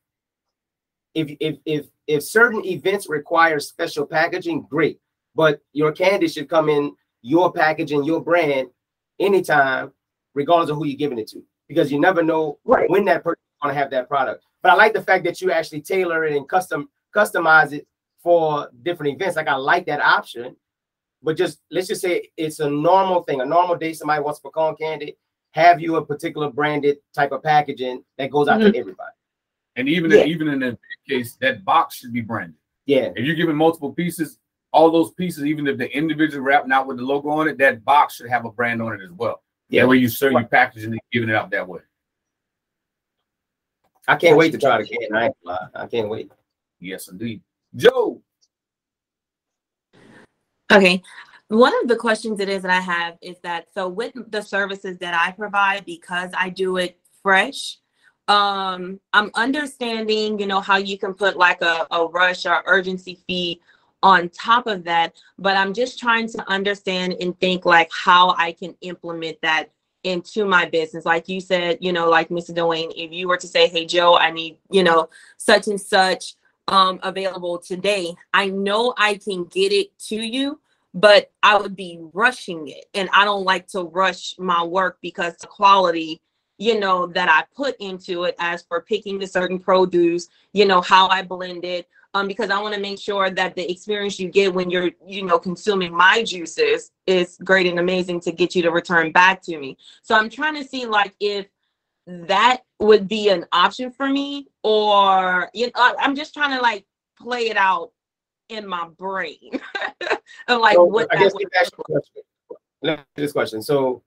if 1.16 1.34
if 1.40 1.56
if 1.66 1.86
if 2.08 2.24
certain 2.24 2.66
events 2.66 3.08
require 3.08 3.58
special 3.62 4.06
packaging, 4.06 4.64
great. 4.64 5.00
But 5.34 5.62
your 5.72 5.94
candy 5.94 6.28
should 6.28 6.50
come 6.50 6.68
in 6.68 6.94
your 7.22 7.54
packaging, 7.54 8.04
your 8.04 8.20
brand, 8.22 8.68
anytime, 9.18 9.94
regardless 10.34 10.70
of 10.72 10.76
who 10.76 10.86
you're 10.86 10.98
giving 10.98 11.20
it 11.20 11.28
to, 11.30 11.42
because 11.70 11.90
you 11.90 12.02
never 12.02 12.22
know 12.22 12.60
Right. 12.66 12.90
when 12.90 13.06
that 13.06 13.24
person's 13.24 13.62
gonna 13.62 13.74
have 13.76 13.90
that 13.92 14.10
product. 14.10 14.44
But 14.62 14.74
I 14.74 14.76
like 14.76 14.94
the 14.94 15.02
fact 15.02 15.24
that 15.24 15.40
you 15.40 15.50
actually 15.50 15.80
tailor 15.82 16.26
it 16.26 16.36
and 16.36 16.48
custom 16.50 16.90
customize 17.16 17.72
it 17.72 17.88
for 18.22 18.70
different 18.82 19.14
events. 19.16 19.38
Like 19.38 19.48
I 19.48 19.56
like 19.56 19.86
that 19.86 20.02
option, 20.02 20.58
but 21.22 21.38
just 21.38 21.62
let's 21.72 21.88
just 21.88 22.02
say 22.02 22.30
it's 22.36 22.60
a 22.60 22.70
normal 22.70 23.24
thing. 23.24 23.40
A 23.40 23.46
normal 23.46 23.78
day, 23.78 23.94
somebody 23.94 24.22
wants 24.22 24.42
pecan 24.42 24.76
candy, 24.76 25.16
have 25.54 25.80
you 25.80 25.96
a 25.96 26.06
particular 26.06 26.50
branded 26.52 26.98
type 27.14 27.32
of 27.32 27.44
packaging 27.44 28.04
that 28.18 28.30
goes 28.32 28.48
out 28.48 28.60
Mhm. 28.60 28.74
to 28.74 28.78
everybody. 28.78 29.14
And 29.76 29.88
even 29.88 30.12
Yeah. 30.12 30.26
even 30.26 30.48
in 30.48 30.60
that 30.60 30.78
case, 31.08 31.36
that 31.38 31.64
box 31.64 31.96
should 31.96 32.12
be 32.14 32.22
branded. 32.22 32.58
Yeah, 32.86 33.14
If 33.16 33.26
you're 33.26 33.36
giving 33.36 33.56
multiple 33.56 33.94
pieces, 33.94 34.40
all 34.74 34.92
those 34.92 35.12
pieces, 35.12 35.46
even 35.46 35.68
if 35.68 35.78
the 35.78 35.90
individual 35.96 36.44
wrap 36.44 36.68
not 36.68 36.86
with 36.88 36.98
the 36.98 37.04
logo 37.04 37.30
on 37.30 37.48
it, 37.48 37.58
that 37.60 37.86
box 37.86 38.16
should 38.16 38.30
have 38.30 38.46
a 38.46 38.52
brand 38.52 38.82
on 38.82 38.94
it 38.94 39.02
as 39.04 39.12
well. 39.12 39.42
yeah. 39.70 39.84
That 39.84 39.88
way 39.90 39.98
you 39.98 40.10
serve 40.10 40.34
you 40.34 40.46
packaging 40.46 40.92
and 40.92 41.02
giving 41.12 41.30
it 41.30 41.36
out 41.36 41.50
that 41.52 41.68
way. 41.68 41.82
I 44.08 44.16
can't 44.18 44.36
wait 44.38 44.52
to 44.52 44.58
try 44.58 44.80
it 44.80 44.90
again. 44.92 45.14
I 45.16 45.26
ain't. 45.26 45.36
I 45.76 45.88
can't 45.88 46.10
wait. 46.10 46.32
Yes, 46.80 47.08
indeed. 47.08 47.42
Joe, 47.76 48.22
Okay. 50.72 51.02
One 51.50 51.74
of 51.82 51.88
the 51.88 51.96
questions 51.96 52.40
it 52.40 52.50
is 52.50 52.64
that 52.64 52.72
I 52.72 52.80
have 52.80 53.18
is 53.22 53.38
that 53.44 53.68
so 53.74 53.88
with 53.88 54.14
the 54.32 54.42
services 54.42 54.98
that 55.00 55.14
I 55.14 55.32
provide, 55.32 55.86
because 55.86 56.32
I 56.36 56.50
do 56.50 56.78
it 56.78 56.98
fresh, 57.22 57.78
um, 58.28 59.00
I'm 59.12 59.30
understanding, 59.36 60.40
you 60.40 60.48
know, 60.48 60.62
how 60.62 60.78
you 60.78 60.98
can 60.98 61.14
put 61.14 61.38
like 61.38 61.62
a, 61.62 61.86
a 61.92 62.08
rush 62.08 62.46
or 62.46 62.64
urgency 62.66 63.20
fee 63.28 63.62
on 64.02 64.30
top 64.30 64.68
of 64.68 64.84
that, 64.84 65.14
but 65.38 65.56
I'm 65.56 65.74
just 65.74 66.00
trying 66.00 66.28
to 66.30 66.50
understand 66.50 67.16
and 67.22 67.38
think 67.40 67.66
like 67.66 67.90
how 67.92 68.36
I 68.38 68.52
can 68.52 68.76
implement 68.82 69.40
that 69.42 69.70
into 70.04 70.46
my 70.46 70.66
business. 70.66 71.06
Like 71.06 71.30
you 71.30 71.40
said, 71.40 71.78
you 71.82 71.94
know, 71.94 72.10
like 72.10 72.30
Mr. 72.30 72.54
Dwayne, 72.54 72.92
if 72.96 73.12
you 73.12 73.28
were 73.28 73.38
to 73.38 73.48
say, 73.48 73.68
Hey 73.68 73.86
Joe, 73.86 74.18
I 74.18 74.32
need, 74.32 74.58
you 74.70 74.84
know, 74.84 75.10
such 75.38 75.68
and 75.68 75.80
such 75.80 76.36
um 76.70 77.00
available 77.04 77.58
today, 77.58 78.14
I 78.34 78.48
know 78.48 78.94
I 78.98 79.16
can 79.16 79.46
get 79.46 79.72
it 79.72 79.98
to 80.08 80.16
you, 80.16 80.60
but 80.94 81.32
I 81.42 81.58
would 81.58 81.76
be 81.76 82.00
rushing 82.14 82.68
it. 82.68 82.86
And 82.94 83.10
I 83.14 83.26
don't 83.26 83.44
like 83.44 83.68
to 83.70 83.84
rush 83.84 84.36
my 84.38 84.64
work 84.64 85.00
because 85.02 85.36
the 85.38 85.48
quality, 85.48 86.22
you 86.58 86.80
know, 86.80 87.08
that 87.08 87.30
I 87.30 87.44
put 87.56 87.76
into 87.80 88.26
it 88.26 88.36
as 88.40 88.64
for 88.64 88.82
picking 88.82 89.18
the 89.18 89.28
certain 89.28 89.60
produce, 89.60 90.30
you 90.54 90.66
know, 90.66 90.82
how 90.82 91.08
I 91.08 91.24
blend 91.24 91.66
it. 91.66 91.88
Um, 92.16 92.28
because 92.28 92.52
I 92.52 92.62
want 92.62 92.76
to 92.76 92.80
make 92.80 93.00
sure 93.00 93.32
that 93.32 93.56
the 93.56 93.72
experience 93.72 94.20
you 94.20 94.30
get 94.30 94.54
when 94.54 94.70
you're, 94.70 94.92
you 95.04 95.26
know, 95.26 95.40
consuming 95.40 95.92
my 95.92 96.22
juices 96.22 96.92
is 97.08 97.40
great 97.44 97.66
and 97.66 97.80
amazing 97.80 98.20
to 98.22 98.32
get 98.32 98.54
you 98.54 98.62
to 98.62 98.70
return 98.70 99.12
back 99.12 99.42
to 99.44 99.58
me. 99.58 99.78
So 100.04 100.14
I'm 100.14 100.30
trying 100.30 100.54
to 100.62 100.64
see 100.64 100.86
like 100.86 101.16
if 101.20 101.48
that 102.06 102.62
would 102.80 103.08
be 103.08 103.30
an 103.30 103.48
option 103.52 103.92
for 103.92 104.08
me, 104.08 104.48
or 104.62 105.50
you 105.56 105.72
know, 105.76 105.96
I'm 106.00 106.16
just 106.16 106.36
trying 106.36 106.56
to 106.56 106.62
like 106.62 106.86
play 107.18 107.50
it 107.50 107.58
out 107.58 107.92
in 108.50 108.68
my 108.68 108.88
brain. 108.98 109.60
and 110.48 110.60
like 110.60 110.76
So, 110.76 110.84
what 110.86 111.08
I 111.12 111.24
that 111.24 111.34
would 111.34 111.44
let 111.44 111.54
me 111.54 111.60
ask 111.60 111.76
question. 111.76 112.24
Let 112.82 112.98
me 112.98 113.00
ask 113.00 113.08
this 113.16 113.32
question. 113.32 113.62
So, 113.62 114.04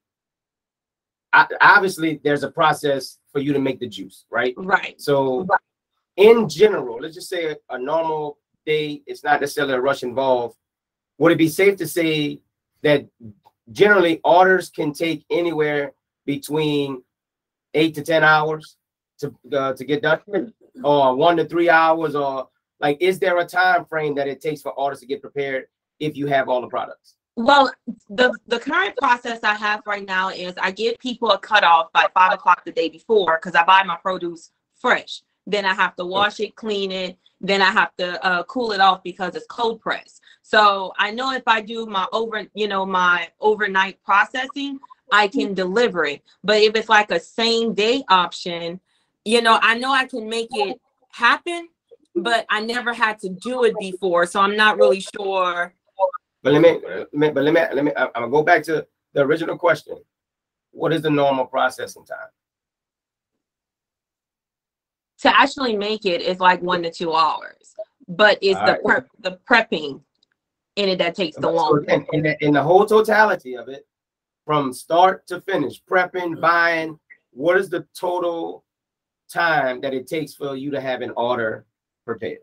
I, 1.33 1.47
obviously, 1.61 2.21
there's 2.23 2.43
a 2.43 2.51
process 2.51 3.19
for 3.33 3.41
you 3.41 3.53
to 3.53 3.59
make 3.59 3.81
the 3.81 3.89
juice, 3.89 4.25
right? 4.31 4.55
right. 4.57 5.01
So, 5.01 5.45
Right. 5.45 5.61
in 6.17 6.49
general, 6.49 6.99
let's 7.01 7.15
just 7.15 7.29
say 7.29 7.53
a, 7.53 7.57
a 7.71 7.79
normal 7.79 8.39
day, 8.65 9.03
it's 9.07 9.23
not 9.25 9.41
necessarily 9.41 9.75
a 9.75 9.81
rush 9.81 10.03
involved. 10.03 10.57
Would 11.19 11.33
it 11.33 11.39
be 11.39 11.49
safe 11.49 11.77
to 11.77 11.87
say 11.87 12.41
that 12.83 13.07
generally 13.73 14.21
orders 14.25 14.71
can 14.71 14.93
take 14.93 15.25
anywhere 15.31 15.93
between 16.25 17.03
eight 17.75 17.95
to 17.95 18.03
ten 18.03 18.23
hours 18.25 18.77
to 19.19 19.35
uh, 19.53 19.73
to 19.75 19.85
get 19.85 20.03
done, 20.03 20.53
or 20.85 21.15
one 21.17 21.37
to 21.39 21.45
three 21.47 21.71
hours, 21.71 22.15
or 22.15 22.49
like, 22.81 22.99
is 23.01 23.19
there 23.19 23.39
a 23.39 23.45
time 23.45 23.85
frame 23.87 24.15
that 24.17 24.29
it 24.29 24.41
takes 24.41 24.63
for 24.63 24.73
orders 24.73 25.01
to 25.01 25.07
get 25.07 25.23
prepared 25.23 25.67
if 25.99 26.17
you 26.17 26.27
have 26.27 26.49
all 26.49 26.61
the 26.61 26.69
products? 26.69 27.15
Well, 27.37 27.71
the 28.09 28.35
the 28.47 28.59
current 28.59 28.97
process 28.97 29.41
I 29.43 29.55
have 29.55 29.83
right 29.87 30.07
now 30.07 30.31
is 30.31 30.55
I 30.61 30.71
give 30.71 30.99
people 30.99 31.31
a 31.31 31.39
cutoff 31.39 31.93
by 31.93 32.07
five 32.15 32.33
o'clock 32.33 32.65
the 32.65 32.73
day 32.73 32.89
before 32.89 33.39
because 33.39 33.55
I 33.55 33.63
buy 33.63 33.83
my 33.83 33.97
produce 33.97 34.53
fresh. 34.75 35.23
Then 35.47 35.67
I 35.67 35.75
have 35.75 35.95
to 35.97 36.07
wash 36.07 36.41
it, 36.41 36.57
clean 36.57 36.91
it. 36.91 37.19
Then 37.41 37.61
I 37.61 37.71
have 37.71 37.95
to 37.97 38.25
uh, 38.25 38.43
cool 38.45 38.73
it 38.73 38.81
off 38.81 39.03
because 39.03 39.37
it's 39.37 39.47
cold 39.47 39.83
press. 39.83 40.21
So 40.43 40.95
I 40.99 41.11
know 41.11 41.33
if 41.33 41.43
I 41.47 41.61
do 41.61 41.85
my 41.87 42.07
over, 42.13 42.47
you 42.55 42.69
know, 42.69 42.87
my 42.87 43.29
overnight 43.41 44.03
processing, 44.03 44.79
I 45.13 45.29
can 45.29 45.53
deliver 45.53 46.07
it. 46.07 46.23
But 46.43 46.63
if 46.63 46.75
it's 46.75 46.89
like 46.89 47.11
a 47.11 47.21
same 47.21 47.75
day 47.75 48.03
option, 48.09 48.81
you 49.25 49.43
know, 49.43 49.59
I 49.61 49.77
know 49.77 49.93
I 49.93 50.07
can 50.07 50.29
make 50.29 50.49
it 50.53 50.81
happen, 51.11 51.69
but 52.17 52.47
I 52.49 52.61
never 52.61 52.93
had 52.95 53.19
to 53.21 53.29
do 53.29 53.65
it 53.65 53.75
before, 53.79 54.27
so 54.27 54.41
I'm 54.41 54.57
not 54.57 54.79
really 54.79 55.01
sure. 55.01 55.75
But 56.43 56.53
let 56.55 56.63
me, 56.63 56.81
let 56.85 57.13
me- 57.15 57.31
but 57.31 57.45
let 57.45 57.55
me, 57.55 57.61
let 57.75 57.85
me, 57.85 57.93
I'm 57.97 58.09
gonna 58.15 58.29
go 58.31 58.43
back 58.43 58.63
to 58.65 58.87
the 59.13 59.23
original 59.23 59.57
question. 59.59 59.97
What 60.71 60.93
is 60.93 61.03
the 61.03 61.11
normal 61.11 61.47
processing 61.47 62.05
time? 62.05 62.29
to 65.19 65.35
actually 65.35 65.75
make 65.75 66.05
it 66.05 66.21
is 66.21 66.41
like 66.41 66.61
one 66.61 66.83
to 66.83 66.91
two 66.91 67.15
hours, 67.15 67.75
but 68.07 68.39
it's 68.43 68.61
the 68.61 68.77
Alright. 68.77 68.85
prep, 68.85 69.07
the 69.21 69.39
prepping 69.51 70.03
in 70.77 70.91
it 70.91 70.99
that 70.99 71.15
takes 71.15 71.37
the 71.37 71.43
So 71.43 71.53
longest. 71.53 71.89
in, 71.91 72.07
in, 72.13 72.23
the, 72.23 72.45
in 72.45 72.53
the 72.53 72.63
whole 72.63 72.85
totality 72.85 73.57
of 73.57 73.71
it, 73.71 73.87
from 74.45 74.75
start 74.75 75.27
to 75.29 75.41
finish, 75.41 75.83
prepping, 75.91 76.39
buying, 76.39 77.01
what 77.31 77.57
is 77.57 77.71
the 77.71 77.87
total 77.99 78.63
time 79.33 79.81
that 79.81 79.95
it 79.95 80.07
takes 80.07 80.35
for 80.35 80.55
you 80.55 80.71
to 80.71 80.83
have 80.83 81.01
an 81.01 81.13
order 81.17 81.65
prepared? 82.07 82.39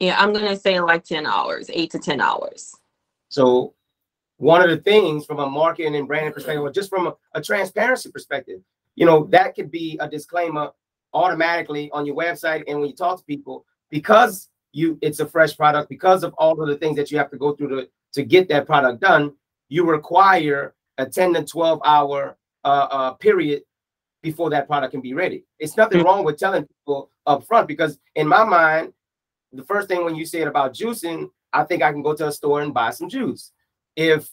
Yeah, 0.00 0.16
I'm 0.18 0.32
gonna 0.32 0.56
say 0.56 0.80
like 0.80 1.04
ten 1.04 1.26
hours, 1.26 1.70
eight 1.72 1.90
to 1.92 1.98
ten 2.00 2.20
hours. 2.20 2.74
So 3.28 3.74
one 4.38 4.60
of 4.60 4.70
the 4.70 4.78
things 4.78 5.24
from 5.24 5.38
a 5.38 5.48
marketing 5.48 5.94
and 5.94 6.08
branding 6.08 6.32
perspective, 6.32 6.62
or 6.62 6.72
just 6.72 6.90
from 6.90 7.06
a, 7.06 7.14
a 7.34 7.40
transparency 7.40 8.10
perspective, 8.10 8.60
you 8.96 9.06
know, 9.06 9.24
that 9.26 9.54
could 9.54 9.70
be 9.70 9.96
a 10.00 10.08
disclaimer 10.08 10.72
automatically 11.12 11.90
on 11.92 12.04
your 12.04 12.16
website. 12.16 12.64
And 12.66 12.80
when 12.80 12.88
you 12.88 12.96
talk 12.96 13.18
to 13.18 13.24
people, 13.24 13.64
because 13.90 14.48
you 14.72 14.98
it's 15.02 15.20
a 15.20 15.26
fresh 15.26 15.56
product, 15.56 15.88
because 15.88 16.24
of 16.24 16.34
all 16.34 16.60
of 16.60 16.68
the 16.68 16.76
things 16.76 16.96
that 16.96 17.12
you 17.12 17.18
have 17.18 17.30
to 17.30 17.38
go 17.38 17.54
through 17.54 17.68
to, 17.68 17.88
to 18.14 18.24
get 18.24 18.48
that 18.48 18.66
product 18.66 19.00
done, 19.00 19.32
you 19.68 19.88
require 19.88 20.74
a 20.98 21.06
10 21.06 21.34
to 21.34 21.44
12 21.44 21.80
hour 21.84 22.36
uh, 22.64 22.88
uh, 22.90 23.12
period 23.14 23.62
before 24.24 24.50
that 24.50 24.66
product 24.66 24.90
can 24.90 25.02
be 25.02 25.14
ready. 25.14 25.44
It's 25.60 25.76
nothing 25.76 26.00
mm. 26.00 26.04
wrong 26.04 26.24
with 26.24 26.38
telling 26.38 26.66
people 26.66 27.10
up 27.26 27.44
front 27.46 27.68
because 27.68 27.98
in 28.16 28.26
my 28.26 28.42
mind, 28.42 28.92
the 29.52 29.62
first 29.62 29.86
thing 29.86 30.04
when 30.04 30.16
you 30.16 30.26
said 30.26 30.48
about 30.48 30.74
juicing, 30.74 31.30
I 31.52 31.62
think 31.62 31.82
I 31.82 31.92
can 31.92 32.02
go 32.02 32.14
to 32.14 32.28
a 32.28 32.32
store 32.32 32.62
and 32.62 32.74
buy 32.74 32.90
some 32.90 33.08
juice. 33.08 33.52
If 33.94 34.28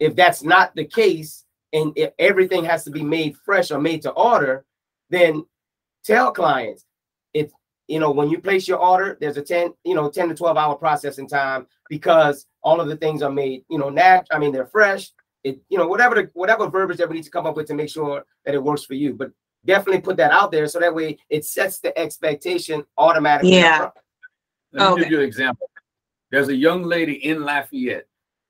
if 0.00 0.16
that's 0.16 0.42
not 0.42 0.74
the 0.74 0.84
case, 0.84 1.44
and 1.72 1.92
if 1.94 2.10
everything 2.18 2.64
has 2.64 2.84
to 2.84 2.90
be 2.90 3.02
made 3.02 3.36
fresh 3.36 3.70
or 3.70 3.80
made 3.80 4.02
to 4.02 4.10
order, 4.10 4.64
then 5.10 5.46
tell 6.04 6.32
clients 6.32 6.84
if 7.32 7.50
you 7.86 8.00
know 8.00 8.10
when 8.10 8.30
you 8.30 8.40
place 8.40 8.66
your 8.66 8.78
order, 8.78 9.16
there's 9.20 9.36
a 9.36 9.42
10, 9.42 9.74
you 9.84 9.94
know, 9.94 10.10
10 10.10 10.30
to 10.30 10.34
12 10.34 10.56
hour 10.56 10.74
processing 10.74 11.28
time 11.28 11.66
because 11.88 12.46
all 12.62 12.80
of 12.80 12.88
the 12.88 12.96
things 12.96 13.22
are 13.22 13.30
made, 13.30 13.64
you 13.68 13.78
know, 13.78 13.90
nat 13.90 14.26
I 14.30 14.38
mean 14.38 14.52
they're 14.52 14.66
fresh. 14.66 15.12
It, 15.46 15.60
you 15.68 15.78
know, 15.78 15.86
whatever 15.86 16.16
the 16.16 16.28
whatever 16.34 16.68
verbiage 16.68 16.98
that 16.98 17.08
we 17.08 17.14
need 17.14 17.24
to 17.24 17.30
come 17.30 17.46
up 17.46 17.56
with 17.56 17.68
to 17.68 17.74
make 17.74 17.88
sure 17.88 18.24
that 18.44 18.54
it 18.54 18.62
works 18.62 18.84
for 18.84 18.94
you. 18.94 19.14
But 19.14 19.30
definitely 19.64 20.00
put 20.00 20.16
that 20.16 20.32
out 20.32 20.50
there 20.50 20.66
so 20.66 20.80
that 20.80 20.92
way 20.92 21.18
it 21.30 21.44
sets 21.44 21.78
the 21.78 21.96
expectation 21.96 22.84
automatically. 22.98 23.52
Yeah. 23.52 23.90
Let 24.72 24.80
me 24.82 24.86
Okay. 24.88 25.02
give 25.02 25.06
oh, 25.06 25.10
you 25.12 25.18
an 25.20 25.24
example. 25.24 25.70
There's 26.32 26.48
a 26.48 26.54
young 26.54 26.82
lady 26.82 27.24
in 27.24 27.44
Lafayette 27.44 28.08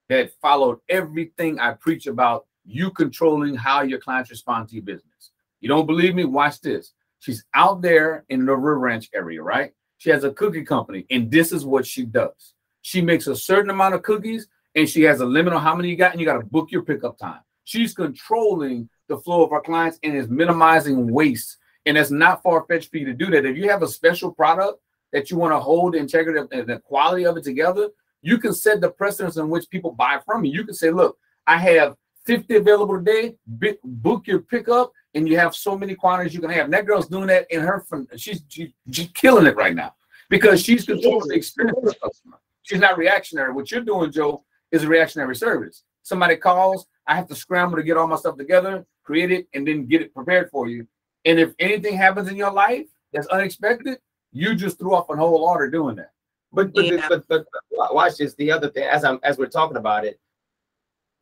that 0.09 0.33
followed 0.41 0.79
everything 0.89 1.59
I 1.59 1.73
preach 1.73 2.07
about 2.07 2.47
you 2.65 2.91
controlling 2.91 3.55
how 3.55 3.83
your 3.83 3.99
clients 3.99 4.31
respond 4.31 4.69
to 4.69 4.75
your 4.75 4.85
business. 4.85 5.33
You 5.61 5.69
don't 5.69 5.87
believe 5.87 6.15
me? 6.15 6.25
Watch 6.25 6.63
this. 6.63 6.95
She's 7.19 7.45
out 7.53 7.83
there 7.83 8.25
in 8.31 8.47
the 8.47 8.57
River 8.57 8.79
Ranch 8.79 9.11
area, 9.15 9.43
right? 9.43 9.73
She 9.99 10.09
has 10.09 10.25
a 10.25 10.31
cookie 10.33 10.65
company, 10.65 11.05
and 11.11 11.31
this 11.31 11.53
is 11.53 11.67
what 11.67 11.87
she 11.87 12.07
does. 12.07 12.55
She 12.81 13.03
makes 13.03 13.27
a 13.27 13.37
certain 13.37 13.71
amount 13.71 13.95
of 13.95 14.03
cookies, 14.03 14.49
and 14.77 14.89
she 14.89 15.03
has 15.03 15.21
a 15.21 15.27
limit 15.27 15.53
on 15.55 15.63
how 15.63 15.75
many 15.75 15.89
you 15.89 15.97
got, 15.97 16.13
and 16.13 16.21
you 16.21 16.27
got 16.27 16.39
to 16.39 16.47
book 16.47 16.71
your 16.71 16.83
pickup 16.83 17.19
time. 17.19 17.41
She's 17.65 17.95
controlling 17.95 18.89
the 19.09 19.17
flow 19.19 19.43
of 19.43 19.53
our 19.53 19.61
clients 19.63 19.99
and 20.03 20.15
is 20.15 20.29
minimizing 20.29 21.11
waste. 21.11 21.57
And 21.87 21.97
it's 21.97 22.11
not 22.11 22.43
far-fetched 22.43 22.91
for 22.91 22.99
you 22.99 23.07
to 23.07 23.13
do 23.15 23.27
that. 23.31 23.45
If 23.47 23.57
you 23.57 23.69
have 23.71 23.83
a 23.83 23.89
special 23.89 24.31
product 24.33 24.81
that 25.13 25.31
you 25.31 25.37
want 25.39 25.53
to 25.53 25.59
hold 25.59 25.95
the 25.95 25.99
integrity 25.99 26.39
of- 26.39 26.49
and 26.53 26.67
the 26.69 26.79
quality 26.81 27.25
of 27.25 27.37
it 27.37 27.45
together, 27.45 27.89
you 28.23 28.39
can 28.39 28.53
set 28.53 28.81
the 28.81 28.91
precedence 28.91 29.37
in 29.37 29.49
which 29.49 29.69
people 29.71 29.93
buy 29.93 30.21
from 30.27 30.45
you. 30.45 30.53
You 30.53 30.65
can 30.65 30.75
say, 30.75 30.91
look, 30.91 31.17
I 31.47 31.57
have 31.59 31.97
50 32.25 32.57
available 32.57 32.97
today, 32.99 33.37
book 33.85 34.27
your 34.27 34.41
pickup, 34.41 34.93
and 35.15 35.29
you 35.29 35.39
have 35.39 35.55
so 35.55 35.79
many 35.79 35.95
quantities 35.95 36.35
you 36.35 36.41
can 36.41 36.51
have. 36.51 36.65
And 36.65 36.75
that 36.75 36.87
girl's 36.87 37.07
doing 37.09 37.29
that 37.29 37.47
in 37.51 37.61
her, 37.63 37.85
she's, 38.17 38.43
she- 38.49 38.75
she's 38.91 39.09
killing 39.15 39.47
it 39.47 39.57
right 39.57 39.75
now 39.75 39.95
because 40.29 40.61
she's 40.61 40.85
controlling 40.85 41.29
the 41.29 41.37
experience 41.37 41.79
of 41.79 41.85
the 41.85 41.95
customer. 41.95 42.39
She's 42.63 42.81
not 42.81 42.99
reactionary. 42.99 43.53
What 43.53 43.71
you're 43.71 43.81
doing, 43.81 44.11
Joe, 44.11 44.45
is 44.73 44.85
a 44.85 44.89
reactionary 44.89 45.37
service. 45.37 45.85
Somebody 46.03 46.37
calls, 46.37 46.87
I 47.07 47.15
have 47.15 47.29
to 47.29 47.35
scramble 47.35 47.77
to 47.77 47.83
get 47.83 47.97
all 47.97 48.07
my 48.07 48.17
stuff 48.17 48.37
together, 48.37 48.87
create 49.05 49.31
it, 49.33 49.49
and 49.55 49.67
then 49.67 49.87
get 49.87 50.03
it 50.03 50.15
prepared 50.15 50.51
for 50.51 50.69
you. 50.69 50.87
And 51.25 51.39
if 51.39 51.53
anything 51.59 51.97
happens 51.97 52.29
in 52.29 52.37
your 52.37 52.53
life 52.53 52.87
that's 53.13 53.27
unexpected, 53.29 53.99
you 54.33 54.55
just 54.55 54.79
threw 54.79 54.95
off 54.95 55.09
a 55.11 55.17
whole 55.17 55.45
order 55.45 55.71
doing 55.71 55.97
that. 55.97 56.13
But 56.53 56.73
but, 56.73 56.85
Yeah. 56.87 57.07
but 57.09 57.27
but 57.29 57.47
but 57.77 57.95
watch 57.95 58.17
this. 58.19 58.35
The 58.35 58.51
other 58.51 58.71
thing, 58.71 58.85
as 58.85 59.05
I'm 59.05 59.19
as 59.23 59.39
we're 59.39 59.47
talking 59.47 59.77
about 59.77 60.05
it, 60.05 60.21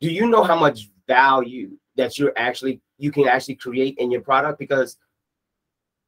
do 0.01 0.11
you 0.11 0.27
know 0.27 0.43
how 0.43 0.59
much 0.59 0.91
value 1.07 1.71
that 1.97 2.19
you're 2.19 2.33
actually 2.37 2.81
you 2.99 3.11
can 3.11 3.27
actually 3.29 3.55
create 3.57 3.97
in 3.99 4.11
your 4.11 4.21
product? 4.21 4.59
Because 4.59 4.99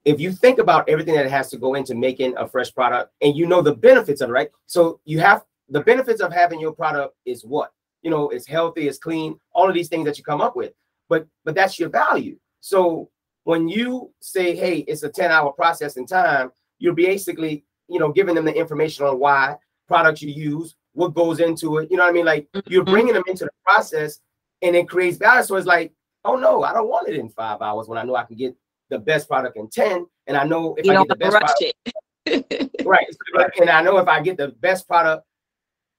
if 0.04 0.20
you 0.20 0.32
think 0.32 0.58
about 0.58 0.88
everything 0.88 1.14
that 1.14 1.28
has 1.30 1.50
to 1.50 1.56
go 1.58 1.74
into 1.74 1.94
making 1.94 2.36
a 2.36 2.46
fresh 2.46 2.72
product, 2.72 3.12
and 3.22 3.34
you 3.36 3.46
know 3.46 3.62
the 3.62 3.74
benefits 3.74 4.20
of 4.20 4.28
it, 4.30 4.32
right? 4.32 4.50
So 4.66 5.00
you 5.04 5.18
have 5.20 5.44
the 5.68 5.80
benefits 5.80 6.20
of 6.20 6.32
having 6.32 6.60
your 6.60 6.72
product 6.72 7.14
is 7.24 7.44
what 7.44 7.72
you 8.06 8.10
know, 8.10 8.28
it's 8.28 8.46
healthy, 8.46 8.86
it's 8.86 8.98
clean, 8.98 9.36
all 9.52 9.68
of 9.68 9.74
these 9.74 9.88
things 9.88 10.04
that 10.04 10.16
you 10.16 10.22
come 10.22 10.40
up 10.40 10.54
with. 10.54 10.72
But 11.08 11.26
but 11.44 11.56
that's 11.56 11.76
your 11.76 11.88
value. 11.88 12.38
So 12.60 13.10
when 13.42 13.68
you 13.68 14.12
say, 14.20 14.54
hey, 14.54 14.78
it's 14.86 15.02
a 15.02 15.08
10 15.08 15.32
hour 15.32 15.52
process 15.52 15.96
in 15.96 16.06
time, 16.06 16.52
you're 16.78 16.94
basically, 16.94 17.64
you 17.88 17.98
know, 17.98 18.12
giving 18.12 18.36
them 18.36 18.44
the 18.44 18.54
information 18.54 19.06
on 19.06 19.18
why 19.18 19.56
products 19.88 20.22
you 20.22 20.30
use, 20.30 20.76
what 20.92 21.14
goes 21.14 21.40
into 21.40 21.78
it. 21.78 21.90
You 21.90 21.96
know 21.96 22.04
what 22.04 22.10
I 22.10 22.12
mean? 22.12 22.26
Like 22.26 22.48
you're 22.66 22.84
Mhm. 22.84 22.90
bringing 22.92 23.14
them 23.14 23.24
into 23.26 23.44
the 23.44 23.50
process 23.64 24.20
and 24.62 24.76
it 24.76 24.88
creates 24.88 25.16
value. 25.16 25.42
So 25.42 25.56
it's 25.56 25.66
like, 25.66 25.92
oh 26.24 26.36
no, 26.36 26.62
I 26.62 26.72
don't 26.72 26.88
want 26.88 27.08
it 27.08 27.16
in 27.16 27.28
five 27.30 27.60
hours 27.60 27.88
when 27.88 27.98
I 27.98 28.04
know 28.04 28.14
I 28.14 28.22
can 28.24 28.36
get 28.36 28.54
the 28.88 29.00
best 29.00 29.26
product 29.28 29.56
in 29.56 29.68
10. 29.68 30.06
And 30.28 30.36
I 30.36 30.44
know 30.44 30.76
if 30.76 30.86
You 30.86 30.92
I 30.92 30.96
get 30.98 31.08
the 31.08 31.16
best 31.16 31.36
product, 31.36 31.74
right. 32.84 33.06
And 33.60 33.68
I 33.68 33.82
know 33.82 33.98
if 33.98 34.06
I 34.06 34.20
get 34.20 34.36
the 34.36 34.48
best 34.60 34.86
product 34.86 35.24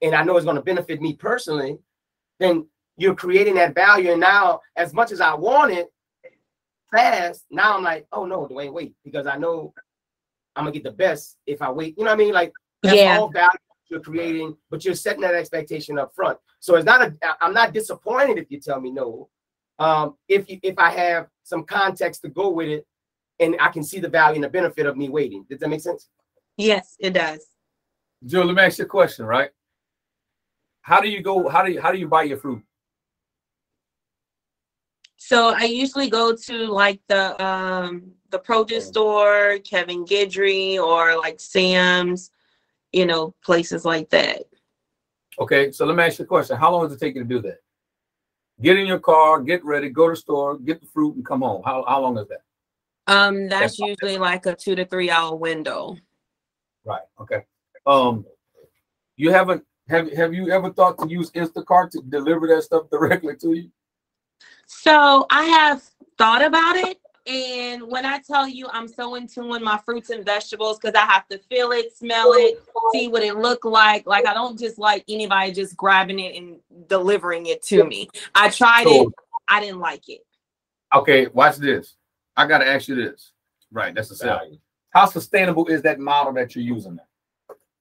and 0.01 0.15
I 0.15 0.23
know 0.23 0.36
it's 0.38 0.45
going 0.45 0.55
to 0.57 0.62
benefit 0.62 1.01
me 1.01 1.13
personally, 1.15 1.77
then 2.39 2.67
you're 2.97 3.15
creating 3.15 3.55
that 3.55 3.75
value. 3.75 4.12
And 4.12 4.21
now, 4.21 4.62
as 4.75 4.93
much 4.93 5.12
as 5.12 5.21
I 5.21 5.33
want 5.33 5.71
it 5.71 5.91
fast, 6.91 7.45
now 7.51 7.75
I'm 7.77 7.83
like, 7.83 8.07
oh 8.12 8.25
no, 8.25 8.47
Dwayne, 8.47 8.73
wait, 8.73 8.93
because 9.03 9.27
I 9.27 9.38
know 9.38 9.73
I'm 10.55 10.63
gonna 10.63 10.71
get 10.73 10.83
the 10.83 10.91
best 10.91 11.38
if 11.45 11.62
I 11.62 11.71
wait. 11.71 11.95
You 11.97 12.03
know 12.03 12.12
what 12.12 12.15
I 12.19 12.23
mean? 12.23 12.33
Like 12.33 12.53
that's 12.81 12.95
Yeah. 12.97 13.17
all 13.19 13.29
value 13.29 13.49
you're 13.89 13.99
creating, 14.01 14.57
but 14.69 14.83
you're 14.83 14.95
setting 14.95 15.21
that 15.21 15.33
expectation 15.36 15.97
up 15.97 16.13
front. 16.13 16.38
So 16.60 16.75
it's 16.75 16.86
not 16.86 17.01
a 17.01 17.15
I'm 17.41 17.53
not 17.53 17.73
disappointed 17.73 18.38
if 18.38 18.49
you 18.49 18.60
tell 18.60 18.81
me 18.81 18.91
no. 18.91 19.29
Um, 19.79 20.15
if 20.27 20.49
you 20.49 20.60
if 20.63 20.77
I 20.79 20.89
have 20.89 21.27
some 21.43 21.63
context 21.63 22.21
to 22.23 22.29
go 22.29 22.49
with 22.49 22.67
it 22.69 22.88
and 23.39 23.55
I 23.62 23.69
can 23.69 23.83
see 23.83 23.99
the 23.99 24.10
value 24.10 24.36
and 24.36 24.43
the 24.43 24.49
benefit 24.49 24.86
of 24.88 24.97
me 24.97 25.10
waiting. 25.10 25.45
Does 25.49 25.60
that 25.60 25.69
make 25.69 25.81
sense? 25.81 26.10
yes, 26.57 26.95
it 26.99 27.12
does. 27.12 27.45
Joe, 28.25 28.41
let 28.41 28.55
me 28.55 28.63
ask 28.63 28.79
you 28.79 28.86
a 28.86 28.88
question, 28.88 29.25
right? 29.25 29.51
How 30.88 31.02
do 31.02 31.10
you 31.10 31.21
go? 31.21 31.50
How 31.50 31.63
do 31.63 31.71
you 31.73 31.82
how 31.82 31.91
do 31.91 31.97
you 31.97 32.08
buy 32.08 32.23
your 32.23 32.38
fruit? 32.38 32.63
So 35.17 35.54
I 35.54 35.65
usually 35.65 36.10
go 36.10 36.34
to 36.34 36.54
like 36.67 37.02
the 37.10 37.23
um 37.43 38.13
the 38.30 38.39
produce 38.39 38.88
store, 38.88 39.58
Kevin 39.65 40.06
Gidry, 40.06 40.78
or 40.82 41.17
like 41.17 41.41
Sam's, 41.41 42.32
you 42.93 43.06
know, 43.06 43.36
places 43.43 43.84
like 43.84 44.10
that. 44.12 44.43
Okay, 45.39 45.73
so 45.73 45.86
let 45.86 45.97
me 45.97 46.04
ask 46.06 46.19
you 46.19 46.23
a 46.23 46.28
question. 46.28 46.56
How 46.56 46.71
long 46.71 46.88
does 46.88 46.95
it 46.95 47.02
take 47.02 47.15
you 47.15 47.23
to 47.23 47.28
do 47.28 47.41
that? 47.41 47.58
Get 48.62 48.78
in 48.78 48.88
your 48.88 49.00
car, 49.00 49.41
get 49.41 49.65
ready, 49.65 49.89
go 49.89 50.08
to 50.08 50.13
the 50.13 50.15
store, 50.15 50.58
get 50.58 50.80
the 50.80 50.88
fruit, 50.88 51.17
and 51.17 51.26
come 51.26 51.41
home. 51.41 51.63
How, 51.65 51.84
how 51.86 52.00
long 52.02 52.17
is 52.17 52.30
that? 52.30 52.43
Um, 53.08 53.50
that's 53.50 53.78
That's- 53.78 53.80
usually 53.80 54.17
like 54.17 54.45
a 54.45 54.56
two 54.56 54.76
to 54.76 54.86
three 54.86 55.12
hour 55.12 55.36
window. 55.36 55.97
Right. 56.86 57.04
Okay. 57.19 57.43
Um, 57.86 58.26
you 59.17 59.32
haven't 59.34 59.65
have 59.89 60.12
have 60.13 60.34
you 60.34 60.50
ever 60.52 60.71
thought 60.71 60.97
to 61.00 61.08
use 61.10 61.32
Instacart 61.32 61.91
to 61.91 62.02
deliver 62.02 62.47
that 62.47 62.63
stuff 62.63 62.89
directly 62.91 63.36
to 63.38 63.54
you? 63.54 63.69
So 64.65 65.26
I 65.30 65.43
have 65.43 65.84
thought 66.17 66.43
about 66.43 66.76
it. 66.76 66.97
And 67.26 67.84
when 67.84 68.06
I 68.06 68.19
tell 68.19 68.47
you 68.47 68.67
I'm 68.71 68.88
so 68.88 69.15
in 69.15 69.28
tune 69.28 69.50
with 69.50 69.62
my 69.62 69.78
fruits 69.86 70.10
and 70.10 70.23
vegetables 70.26 70.80
because 70.80 70.95
I 70.95 71.06
have 71.06 71.28
to 71.28 71.39
feel 71.50 71.71
it, 71.71 71.95
smell 71.95 72.32
it, 72.34 72.63
see 72.93 73.08
what 73.10 73.21
it 73.23 73.36
look 73.38 73.65
like. 73.65 74.06
Like 74.08 74.26
I 74.26 74.34
don't 74.34 74.58
just 74.58 74.78
like 74.78 75.04
anybody 75.10 75.52
just 75.52 75.76
grabbing 75.76 76.19
it 76.19 76.36
and 76.38 76.58
delivering 76.88 77.47
it 77.47 77.62
to 77.63 77.84
me. 77.84 78.10
I 78.34 78.50
tried 78.50 78.86
So- 78.86 79.08
it, 79.08 79.13
I 79.50 79.60
didn't 79.60 79.80
like 79.80 80.08
it. 80.10 80.21
Okay, 80.93 81.28
watch 81.28 81.58
this. 81.58 81.95
I 82.36 82.47
got 82.47 82.60
to 82.60 82.67
ask 82.67 82.88
you 82.88 82.95
this. 82.95 83.34
Right, 83.71 83.93
that's 83.93 84.10
the 84.10 84.26
value. 84.26 84.58
How 84.91 85.06
sustainable 85.06 85.67
is 85.67 85.82
that 85.82 86.00
model 86.00 86.32
that 86.34 86.56
you're 86.56 86.63
using 86.63 86.95
now? 86.95 87.04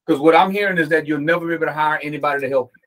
Because 0.06 0.20
what 0.20 0.36
I'm 0.36 0.50
hearing 0.50 0.78
is 0.78 0.88
that 0.90 1.06
you'll 1.06 1.20
never 1.20 1.46
be 1.46 1.54
able 1.54 1.66
to 1.66 1.72
hire 1.72 1.98
anybody 2.02 2.40
to 2.42 2.48
help 2.48 2.70
you. 2.76 2.82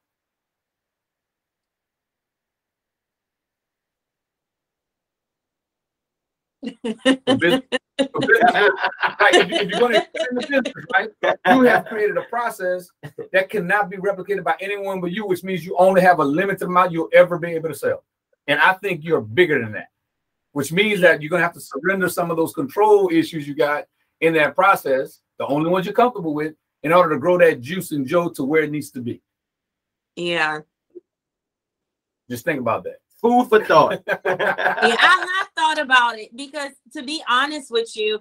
If, 6.83 7.41
you, 7.41 7.61
if 7.97 9.69
you're 9.69 9.89
to 9.89 10.07
in 10.21 10.35
the 10.35 10.47
business, 10.49 10.85
right, 10.93 11.09
you 11.47 11.61
have 11.63 11.85
created 11.85 12.17
a 12.17 12.23
process 12.23 12.89
that 13.33 13.49
cannot 13.49 13.89
be 13.89 13.97
replicated 13.97 14.43
by 14.43 14.55
anyone 14.61 15.01
but 15.01 15.11
you, 15.11 15.25
which 15.25 15.43
means 15.43 15.65
you 15.65 15.75
only 15.77 16.01
have 16.01 16.19
a 16.19 16.23
limited 16.23 16.63
amount 16.67 16.91
you'll 16.91 17.09
ever 17.13 17.37
be 17.37 17.49
able 17.49 17.69
to 17.69 17.75
sell. 17.75 18.03
And 18.47 18.59
I 18.59 18.73
think 18.73 19.03
you're 19.03 19.21
bigger 19.21 19.61
than 19.61 19.73
that, 19.73 19.89
which 20.53 20.71
means 20.71 21.01
that 21.01 21.21
you're 21.21 21.29
going 21.29 21.41
to 21.41 21.45
have 21.45 21.53
to 21.53 21.61
surrender 21.61 22.07
some 22.07 22.31
of 22.31 22.37
those 22.37 22.53
control 22.53 23.09
issues 23.11 23.47
you 23.47 23.55
got 23.55 23.85
in 24.21 24.33
that 24.33 24.55
process, 24.55 25.19
the 25.37 25.45
only 25.47 25.69
ones 25.69 25.85
you're 25.85 25.93
comfortable 25.93 26.33
with, 26.33 26.53
in 26.83 26.93
order 26.93 27.15
to 27.15 27.19
grow 27.19 27.37
that 27.37 27.61
juice 27.61 27.91
and 27.91 28.05
Joe 28.05 28.29
to 28.29 28.43
where 28.43 28.63
it 28.63 28.71
needs 28.71 28.91
to 28.91 29.01
be. 29.01 29.21
Yeah. 30.15 30.59
Just 32.29 32.45
think 32.45 32.59
about 32.59 32.83
that. 32.83 32.99
Food 33.21 33.49
for 33.49 33.63
thought. 33.63 34.01
Yeah, 34.07 34.95
I 34.97 35.39
have 35.39 35.49
thought 35.55 35.79
about 35.79 36.17
it 36.19 36.35
because 36.35 36.71
to 36.93 37.03
be 37.03 37.21
honest 37.27 37.69
with 37.71 37.95
you, 37.95 38.19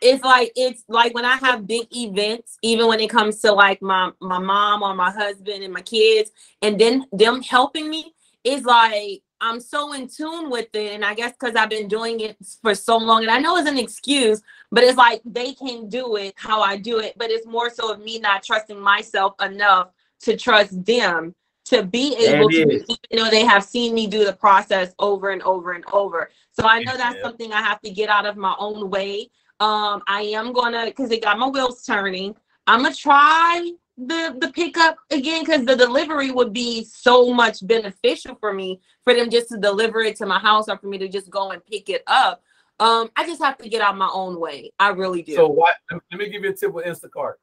it's 0.00 0.24
like 0.24 0.52
it's 0.56 0.82
like 0.88 1.14
when 1.14 1.24
I 1.24 1.36
have 1.36 1.66
big 1.66 1.86
events, 1.94 2.56
even 2.62 2.88
when 2.88 3.00
it 3.00 3.10
comes 3.10 3.40
to 3.42 3.52
like 3.52 3.82
my 3.82 4.10
my 4.20 4.38
mom 4.38 4.82
or 4.82 4.94
my 4.94 5.10
husband 5.10 5.62
and 5.62 5.72
my 5.72 5.82
kids, 5.82 6.30
and 6.62 6.80
then 6.80 7.06
them 7.12 7.42
helping 7.42 7.90
me, 7.90 8.14
it's 8.42 8.64
like 8.64 9.22
I'm 9.40 9.60
so 9.60 9.92
in 9.92 10.08
tune 10.08 10.50
with 10.50 10.74
it. 10.74 10.92
And 10.92 11.04
I 11.04 11.14
guess 11.14 11.32
because 11.32 11.54
I've 11.54 11.70
been 11.70 11.88
doing 11.88 12.20
it 12.20 12.36
for 12.62 12.74
so 12.74 12.96
long, 12.96 13.22
and 13.22 13.30
I 13.30 13.38
know 13.38 13.56
it's 13.56 13.68
an 13.68 13.78
excuse, 13.78 14.42
but 14.72 14.84
it's 14.84 14.98
like 14.98 15.20
they 15.24 15.52
can 15.54 15.88
do 15.88 16.16
it 16.16 16.34
how 16.36 16.60
I 16.60 16.76
do 16.76 16.98
it. 16.98 17.14
But 17.16 17.30
it's 17.30 17.46
more 17.46 17.70
so 17.70 17.92
of 17.92 18.00
me 18.00 18.18
not 18.18 18.42
trusting 18.42 18.80
myself 18.80 19.34
enough 19.42 19.90
to 20.22 20.36
trust 20.36 20.84
them 20.84 21.34
to 21.66 21.82
be 21.84 22.16
able 22.16 22.50
to, 22.50 22.62
even 22.88 23.24
though 23.24 23.30
they 23.30 23.44
have 23.44 23.64
seen 23.64 23.94
me 23.94 24.06
do 24.06 24.24
the 24.24 24.32
process 24.32 24.94
over 24.98 25.30
and 25.30 25.42
over 25.42 25.72
and 25.72 25.84
over. 25.92 26.30
So 26.52 26.64
I 26.66 26.80
know 26.82 26.96
that's 26.96 27.16
Yeah. 27.16 27.22
something 27.22 27.52
I 27.52 27.62
have 27.62 27.80
to 27.82 27.90
get 27.90 28.08
out 28.08 28.26
of 28.26 28.36
my 28.36 28.54
own 28.58 28.90
way. 28.90 29.30
Um, 29.60 30.02
I 30.06 30.22
am 30.22 30.52
gonna 30.52 30.86
because 30.86 31.10
it 31.10 31.22
got 31.22 31.38
my 31.38 31.48
wheels 31.48 31.84
turning. 31.84 32.34
I'm 32.66 32.82
gonna 32.82 32.94
try 32.94 33.72
the 33.98 34.34
the 34.40 34.50
pickup 34.52 34.96
again 35.10 35.44
because 35.44 35.64
the 35.66 35.76
delivery 35.76 36.30
would 36.30 36.52
be 36.52 36.84
so 36.84 37.32
much 37.34 37.64
beneficial 37.66 38.34
for 38.36 38.54
me 38.54 38.80
for 39.04 39.12
them 39.14 39.28
just 39.30 39.48
to 39.50 39.58
deliver 39.58 40.00
it 40.00 40.16
to 40.16 40.26
my 40.26 40.38
house 40.38 40.68
or 40.68 40.78
for 40.78 40.86
me 40.86 40.96
to 40.98 41.08
just 41.08 41.30
go 41.30 41.50
and 41.50 41.64
pick 41.66 41.90
it 41.90 42.02
up. 42.06 42.42
Um, 42.80 43.10
I 43.14 43.26
just 43.26 43.42
have 43.42 43.58
to 43.58 43.68
get 43.68 43.82
out 43.82 43.96
my 43.96 44.10
own 44.12 44.40
way. 44.40 44.72
I 44.78 44.88
really 44.88 45.22
do. 45.22 45.34
So 45.34 45.46
what? 45.46 45.76
Let 45.90 46.18
me 46.18 46.30
give 46.30 46.42
you 46.42 46.50
a 46.50 46.54
tip 46.54 46.72
with 46.72 46.86
Instacart. 46.86 47.34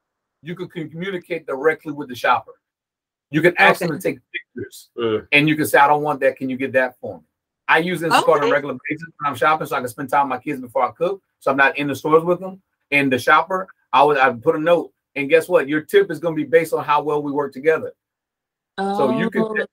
You 0.42 0.54
can 0.54 0.68
communicate 0.68 1.46
directly 1.46 1.92
with 1.92 2.08
the 2.08 2.14
shopper. 2.14 2.52
You 3.30 3.40
can 3.40 3.54
ask 3.58 3.80
them 3.80 3.90
to 3.90 3.98
take 3.98 4.18
pictures, 4.32 4.90
Mm. 4.96 5.28
and 5.32 5.48
you 5.48 5.54
can 5.54 5.66
say, 5.66 5.78
"I 5.78 5.86
don't 5.86 6.02
want 6.02 6.20
that. 6.20 6.36
Can 6.36 6.48
you 6.48 6.56
get 6.56 6.72
that 6.72 6.98
for 7.00 7.18
me?" 7.18 7.24
I 7.68 7.78
use 7.78 8.00
Instacart 8.00 8.42
on 8.42 8.48
a 8.48 8.52
regular 8.52 8.74
basis 8.88 9.06
when 9.18 9.30
I'm 9.30 9.36
shopping, 9.36 9.66
so 9.66 9.76
I 9.76 9.80
can 9.80 9.88
spend 9.88 10.08
time 10.08 10.28
with 10.28 10.38
my 10.38 10.42
kids 10.42 10.60
before 10.60 10.82
I 10.82 10.92
cook. 10.92 11.22
So 11.38 11.50
I'm 11.50 11.56
not 11.56 11.76
in 11.76 11.86
the 11.86 11.94
stores 11.94 12.24
with 12.24 12.40
them. 12.40 12.62
And 12.90 13.12
the 13.12 13.18
shopper, 13.18 13.68
I 13.92 14.02
would 14.02 14.16
I 14.18 14.32
put 14.32 14.56
a 14.56 14.58
note, 14.58 14.92
and 15.14 15.28
guess 15.28 15.48
what? 15.48 15.68
Your 15.68 15.82
tip 15.82 16.10
is 16.10 16.18
going 16.18 16.34
to 16.34 16.42
be 16.42 16.48
based 16.48 16.72
on 16.72 16.82
how 16.82 17.02
well 17.02 17.22
we 17.22 17.30
work 17.30 17.52
together. 17.52 17.92
So 18.78 19.18
you 19.18 19.28
can, 19.28 19.42
Oh, 19.42 19.66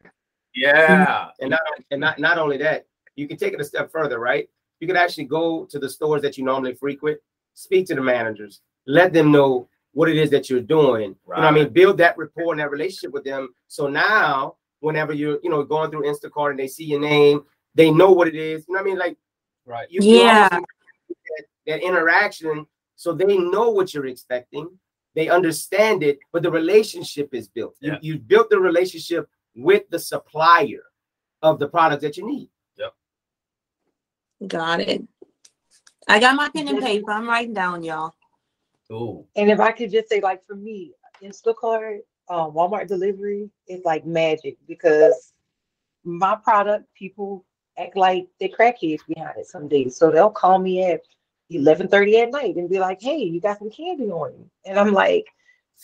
yeah, 0.53 1.31
and 1.39 1.51
not 1.51 1.61
and 1.91 2.01
not 2.01 2.19
not 2.19 2.37
only 2.37 2.57
that, 2.57 2.85
you 3.15 3.27
can 3.27 3.37
take 3.37 3.53
it 3.53 3.61
a 3.61 3.63
step 3.63 3.91
further, 3.91 4.19
right? 4.19 4.49
You 4.79 4.87
could 4.87 4.97
actually 4.97 5.25
go 5.25 5.65
to 5.65 5.79
the 5.79 5.89
stores 5.89 6.21
that 6.21 6.37
you 6.37 6.43
normally 6.43 6.73
frequent, 6.75 7.19
speak 7.53 7.87
to 7.87 7.95
the 7.95 8.01
managers, 8.01 8.61
let 8.85 9.13
them 9.13 9.31
know 9.31 9.67
what 9.93 10.09
it 10.09 10.17
is 10.17 10.29
that 10.31 10.49
you're 10.49 10.59
doing. 10.59 11.15
Right. 11.25 11.37
You 11.37 11.41
know 11.43 11.51
what 11.51 11.61
I 11.61 11.63
mean? 11.63 11.73
Build 11.73 11.97
that 11.99 12.17
rapport 12.17 12.53
and 12.53 12.59
that 12.59 12.69
relationship 12.71 13.13
with 13.13 13.23
them. 13.23 13.49
So 13.67 13.87
now, 13.87 14.57
whenever 14.81 15.13
you're, 15.13 15.39
you 15.41 15.49
know, 15.49 15.63
going 15.63 15.89
through 15.89 16.03
Instacart 16.03 16.51
and 16.51 16.59
they 16.59 16.67
see 16.67 16.83
your 16.83 16.99
name, 16.99 17.43
they 17.73 17.91
know 17.91 18.11
what 18.11 18.27
it 18.27 18.35
is. 18.35 18.65
You 18.67 18.73
know 18.73 18.81
what 18.81 18.87
I 18.87 18.89
mean? 18.89 18.97
Like 18.99 19.17
right. 19.65 19.87
you, 19.89 20.01
you 20.01 20.23
Yeah. 20.23 20.49
that, 20.49 20.63
that 21.67 21.81
interaction 21.81 22.67
so 22.95 23.13
they 23.13 23.37
know 23.37 23.69
what 23.69 23.93
you're 23.93 24.07
expecting. 24.07 24.69
They 25.15 25.29
understand 25.29 26.03
it, 26.03 26.19
but 26.31 26.43
the 26.43 26.51
relationship 26.51 27.33
is 27.33 27.47
built. 27.47 27.75
You, 27.79 27.93
Yeah. 27.93 27.99
you 28.01 28.19
built 28.19 28.49
the 28.49 28.59
relationship 28.59 29.29
with 29.55 29.83
the 29.89 29.99
supplier 29.99 30.83
of 31.41 31.59
the 31.59 31.67
product 31.67 32.01
that 32.01 32.17
you 32.17 32.25
need. 32.25 32.49
Got 34.47 34.79
it. 34.79 35.03
I 36.07 36.19
got 36.19 36.35
my 36.35 36.49
pen 36.49 36.67
and 36.67 36.81
paper. 36.81 37.11
I'm 37.11 37.27
writing 37.27 37.53
down, 37.53 37.83
y'all. 37.83 38.13
Cool. 38.87 39.27
And 39.35 39.49
if 39.49 39.59
I 39.59 39.71
could 39.71 39.91
just 39.91 40.09
say, 40.09 40.21
like 40.21 40.45
for 40.45 40.55
me, 40.55 40.93
Instacart, 41.23 41.99
um, 42.29 42.51
Walmart 42.51 42.87
delivery 42.87 43.49
is 43.67 43.83
like 43.83 44.05
magic 44.05 44.57
because 44.67 45.33
my 46.03 46.35
product, 46.35 46.85
people 46.95 47.45
act 47.77 47.95
like 47.95 48.27
they're 48.39 48.49
crackheads 48.49 49.01
behind 49.07 49.37
it 49.37 49.47
some 49.47 49.67
days. 49.67 49.97
So 49.97 50.11
they'll 50.11 50.29
call 50.29 50.59
me 50.59 50.83
at 50.83 51.01
eleven 51.49 51.87
thirty 51.87 52.19
at 52.19 52.31
night 52.31 52.55
and 52.55 52.69
be 52.69 52.79
like, 52.79 53.01
"Hey, 53.01 53.17
you 53.17 53.41
got 53.41 53.59
some 53.59 53.71
candy 53.71 54.09
on 54.11 54.33
you?" 54.33 54.49
And 54.65 54.79
I'm 54.79 54.93
like, 54.93 55.25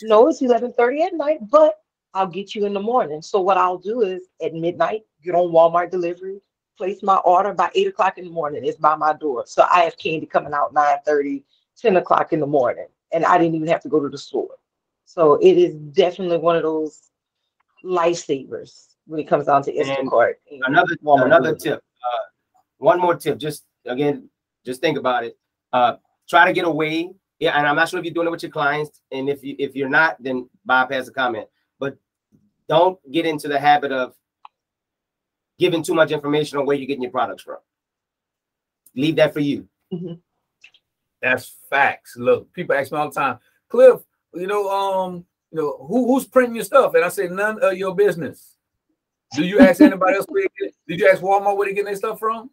no, 0.03 0.27
it's 0.27 0.41
eleven 0.41 0.73
thirty 0.73 1.01
at 1.03 1.13
night, 1.13 1.39
but 1.49 1.75
I'll 2.13 2.27
get 2.27 2.55
you 2.55 2.65
in 2.65 2.73
the 2.73 2.79
morning. 2.79 3.21
So 3.21 3.41
what 3.41 3.57
I'll 3.57 3.77
do 3.77 4.01
is 4.01 4.23
at 4.43 4.53
midnight, 4.53 5.01
get 5.23 5.35
on 5.35 5.51
Walmart 5.51 5.91
delivery, 5.91 6.41
place 6.81 7.03
my 7.03 7.17
order 7.17 7.53
by 7.53 7.69
eight 7.75 7.85
o'clock 7.85 8.17
in 8.17 8.25
the 8.25 8.31
morning. 8.31 8.65
It's 8.65 8.79
by 8.79 8.95
my 8.95 9.13
door. 9.13 9.43
So 9.45 9.67
I 9.71 9.81
have 9.81 9.95
candy 9.97 10.25
coming 10.25 10.51
out 10.51 10.73
9 10.73 10.97
30, 11.05 11.43
10 11.77 11.97
o'clock 11.97 12.33
in 12.33 12.39
the 12.39 12.47
morning. 12.47 12.87
And 13.13 13.23
I 13.23 13.37
didn't 13.37 13.53
even 13.53 13.67
have 13.67 13.83
to 13.83 13.89
go 13.89 13.99
to 13.99 14.09
the 14.09 14.17
store. 14.17 14.57
So 15.05 15.35
it 15.35 15.59
is 15.59 15.75
definitely 15.75 16.39
one 16.39 16.55
of 16.55 16.63
those 16.63 17.11
lifesavers 17.85 18.95
when 19.05 19.19
it 19.19 19.27
comes 19.27 19.45
down 19.45 19.61
to 19.63 19.71
Instacart. 19.71 20.33
Another 20.63 20.97
another 21.05 21.55
tip. 21.55 21.83
Uh, 22.01 22.23
one 22.79 22.99
more 22.99 23.15
tip. 23.15 23.37
Just 23.37 23.65
again, 23.85 24.27
just 24.65 24.81
think 24.81 24.97
about 24.97 25.23
it. 25.23 25.37
Uh, 25.71 25.97
try 26.27 26.45
to 26.45 26.53
get 26.53 26.65
away. 26.65 27.11
Yeah, 27.37 27.55
and 27.59 27.67
I'm 27.67 27.75
not 27.75 27.89
sure 27.89 27.99
if 27.99 28.05
you're 28.05 28.13
doing 28.13 28.27
it 28.27 28.31
with 28.31 28.41
your 28.41 28.51
clients, 28.51 29.01
and 29.11 29.29
if 29.29 29.43
you 29.43 29.55
if 29.59 29.75
you're 29.75 29.89
not, 29.89 30.17
then 30.19 30.49
bypass 30.65 31.05
the 31.05 31.11
comment. 31.11 31.47
But 31.77 31.95
don't 32.67 32.97
get 33.11 33.27
into 33.27 33.47
the 33.47 33.59
habit 33.59 33.91
of 33.91 34.15
giving 35.61 35.83
too 35.83 35.93
much 35.93 36.09
information 36.09 36.57
on 36.57 36.65
where 36.65 36.75
you're 36.75 36.87
getting 36.87 37.03
your 37.03 37.11
products 37.11 37.43
from. 37.43 37.57
Leave 38.95 39.15
that 39.17 39.31
for 39.31 39.41
you. 39.41 39.67
That's 41.21 41.55
facts. 41.69 42.17
Look, 42.17 42.51
people 42.51 42.75
ask 42.75 42.91
me 42.91 42.97
all 42.97 43.09
the 43.09 43.13
time, 43.13 43.37
Cliff, 43.69 44.01
you 44.33 44.47
know, 44.47 44.67
um, 44.67 45.23
you 45.51 45.61
know, 45.61 45.85
who, 45.87 46.07
who's 46.07 46.25
printing 46.25 46.55
your 46.55 46.65
stuff? 46.65 46.95
And 46.95 47.05
I 47.05 47.09
say, 47.09 47.27
none 47.27 47.61
of 47.61 47.77
your 47.77 47.95
business. 47.95 48.57
Do 49.35 49.45
you 49.45 49.59
ask 49.59 49.79
anybody 49.79 50.17
else 50.17 50.25
where 50.27 50.41
get 50.41 50.69
it? 50.69 50.75
Did 50.87 50.99
you 50.99 51.07
ask 51.07 51.21
Walmart 51.21 51.55
where 51.55 51.67
they 51.69 51.75
get 51.75 51.85
their 51.85 51.95
stuff 51.95 52.19
from? 52.19 52.49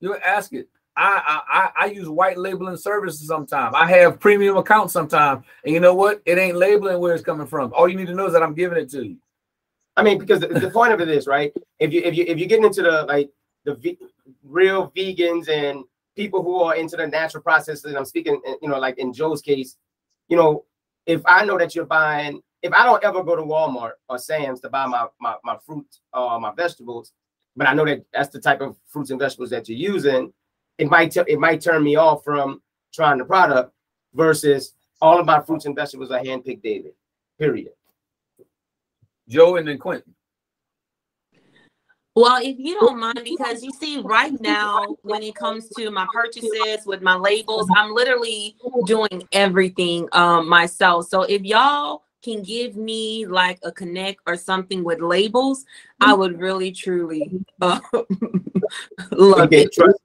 You 0.00 0.16
ask 0.16 0.52
it. 0.52 0.68
I, 0.94 1.22
I 1.26 1.58
I 1.58 1.84
I 1.84 1.86
use 1.86 2.06
white 2.06 2.36
labeling 2.36 2.76
services 2.76 3.26
sometimes. 3.26 3.74
I 3.74 3.86
have 3.86 4.20
premium 4.20 4.58
accounts 4.58 4.92
sometimes, 4.92 5.42
and 5.64 5.72
you 5.72 5.80
know 5.80 5.94
what? 5.94 6.20
It 6.26 6.36
ain't 6.36 6.58
labeling 6.58 6.98
where 6.98 7.14
it's 7.14 7.24
coming 7.24 7.46
from. 7.46 7.72
All 7.72 7.88
you 7.88 7.96
need 7.96 8.08
to 8.08 8.14
know 8.14 8.26
is 8.26 8.34
that 8.34 8.42
I'm 8.42 8.52
giving 8.52 8.76
it 8.76 8.90
to 8.90 9.06
you. 9.06 9.16
I 9.96 10.02
mean, 10.02 10.18
because 10.18 10.40
the, 10.40 10.48
the 10.48 10.70
point 10.70 10.92
of 10.92 11.00
it 11.00 11.08
is 11.08 11.26
right. 11.26 11.52
If 11.78 11.92
you 11.92 12.02
if 12.02 12.14
you 12.16 12.24
if 12.26 12.38
you're 12.38 12.48
getting 12.48 12.64
into 12.64 12.82
the 12.82 13.04
like 13.04 13.30
the 13.64 13.96
real 14.42 14.90
vegans 14.96 15.48
and 15.48 15.84
people 16.16 16.42
who 16.42 16.62
are 16.62 16.74
into 16.74 16.96
the 16.96 17.06
natural 17.06 17.42
processes, 17.42 17.84
and 17.84 17.96
I'm 17.96 18.04
speaking, 18.04 18.40
uh, 18.46 18.54
you 18.62 18.68
know, 18.68 18.78
like 18.78 18.98
in 18.98 19.12
Joe's 19.12 19.42
case, 19.42 19.76
you 20.28 20.36
know, 20.36 20.64
if 21.06 21.20
I 21.26 21.44
know 21.44 21.58
that 21.58 21.74
you're 21.74 21.84
buying, 21.84 22.40
if 22.62 22.72
I 22.72 22.84
don't 22.84 23.04
ever 23.04 23.22
go 23.22 23.36
to 23.36 23.42
Walmart 23.42 23.92
or 24.08 24.18
Sam's 24.18 24.60
to 24.60 24.70
buy 24.70 24.86
my 24.86 25.06
my, 25.20 25.36
my 25.44 25.58
fruit 25.64 25.86
or 26.12 26.40
my 26.40 26.52
vegetables, 26.54 27.12
but 27.54 27.68
I 27.68 27.74
know 27.74 27.84
that 27.84 28.04
that's 28.12 28.30
the 28.30 28.40
type 28.40 28.60
of 28.60 28.76
fruits 28.86 29.10
and 29.10 29.20
vegetables 29.20 29.50
that 29.50 29.68
you're 29.68 29.78
using, 29.78 30.32
it 30.78 30.88
might 30.88 31.12
t- 31.12 31.20
it 31.26 31.38
might 31.38 31.60
turn 31.60 31.82
me 31.84 31.96
off 31.96 32.24
from 32.24 32.62
trying 32.94 33.18
the 33.18 33.24
product 33.24 33.72
versus 34.14 34.74
all 35.00 35.18
of 35.18 35.26
my 35.26 35.40
fruits 35.40 35.66
and 35.66 35.76
vegetables 35.76 36.10
are 36.10 36.20
handpicked 36.20 36.62
daily. 36.62 36.92
Period. 37.38 37.72
Joe 39.28 39.56
and 39.56 39.66
then 39.66 39.78
Quentin. 39.78 40.14
Well, 42.14 42.42
if 42.42 42.58
you 42.58 42.74
don't 42.74 42.98
mind, 42.98 43.20
because 43.24 43.62
you 43.62 43.72
see, 43.72 44.00
right 44.00 44.38
now, 44.38 44.96
when 45.00 45.22
it 45.22 45.34
comes 45.34 45.70
to 45.70 45.90
my 45.90 46.06
purchases 46.12 46.84
with 46.84 47.00
my 47.00 47.14
labels, 47.14 47.66
I'm 47.74 47.94
literally 47.94 48.54
doing 48.84 49.26
everything 49.32 50.08
um, 50.12 50.46
myself. 50.46 51.08
So 51.08 51.22
if 51.22 51.42
y'all 51.42 52.02
can 52.22 52.42
give 52.42 52.76
me 52.76 53.24
like 53.26 53.58
a 53.62 53.72
connect 53.72 54.20
or 54.26 54.36
something 54.36 54.84
with 54.84 55.00
labels, 55.00 55.64
I 56.02 56.12
would 56.12 56.38
really 56.38 56.70
truly 56.70 57.44
uh, 57.62 57.80
love 59.12 59.40
Okay, 59.46 59.62
it. 59.62 59.72
trust 59.72 59.98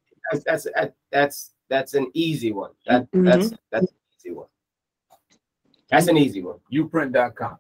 that's 0.46 0.68
that's 0.76 0.96
that's 1.12 1.52
that's 1.70 1.94
an 1.94 2.10
easy 2.14 2.52
one. 2.52 2.72
That 2.86 3.08
that's 3.12 3.54
that's 3.72 3.92
an 3.92 3.98
easy 4.18 4.32
one. 4.34 4.48
That's 5.90 6.08
an 6.08 6.18
easy 6.18 6.44
one. 6.44 6.60
uprint.com. 6.72 7.58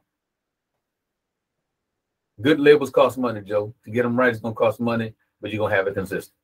Good 2.42 2.60
labels 2.60 2.92
cost 2.92 3.18
money, 3.18 3.42
Joe. 3.42 3.74
To 3.84 3.92
get 3.92 4.04
them 4.04 4.18
right, 4.18 4.30
it's 4.30 4.40
gonna 4.40 4.54
cost 4.54 4.80
money, 4.80 5.14
but 5.42 5.52
you're 5.52 5.60
gonna 5.60 5.76
have 5.76 5.88
it 5.88 5.96
consistent. 5.96 6.36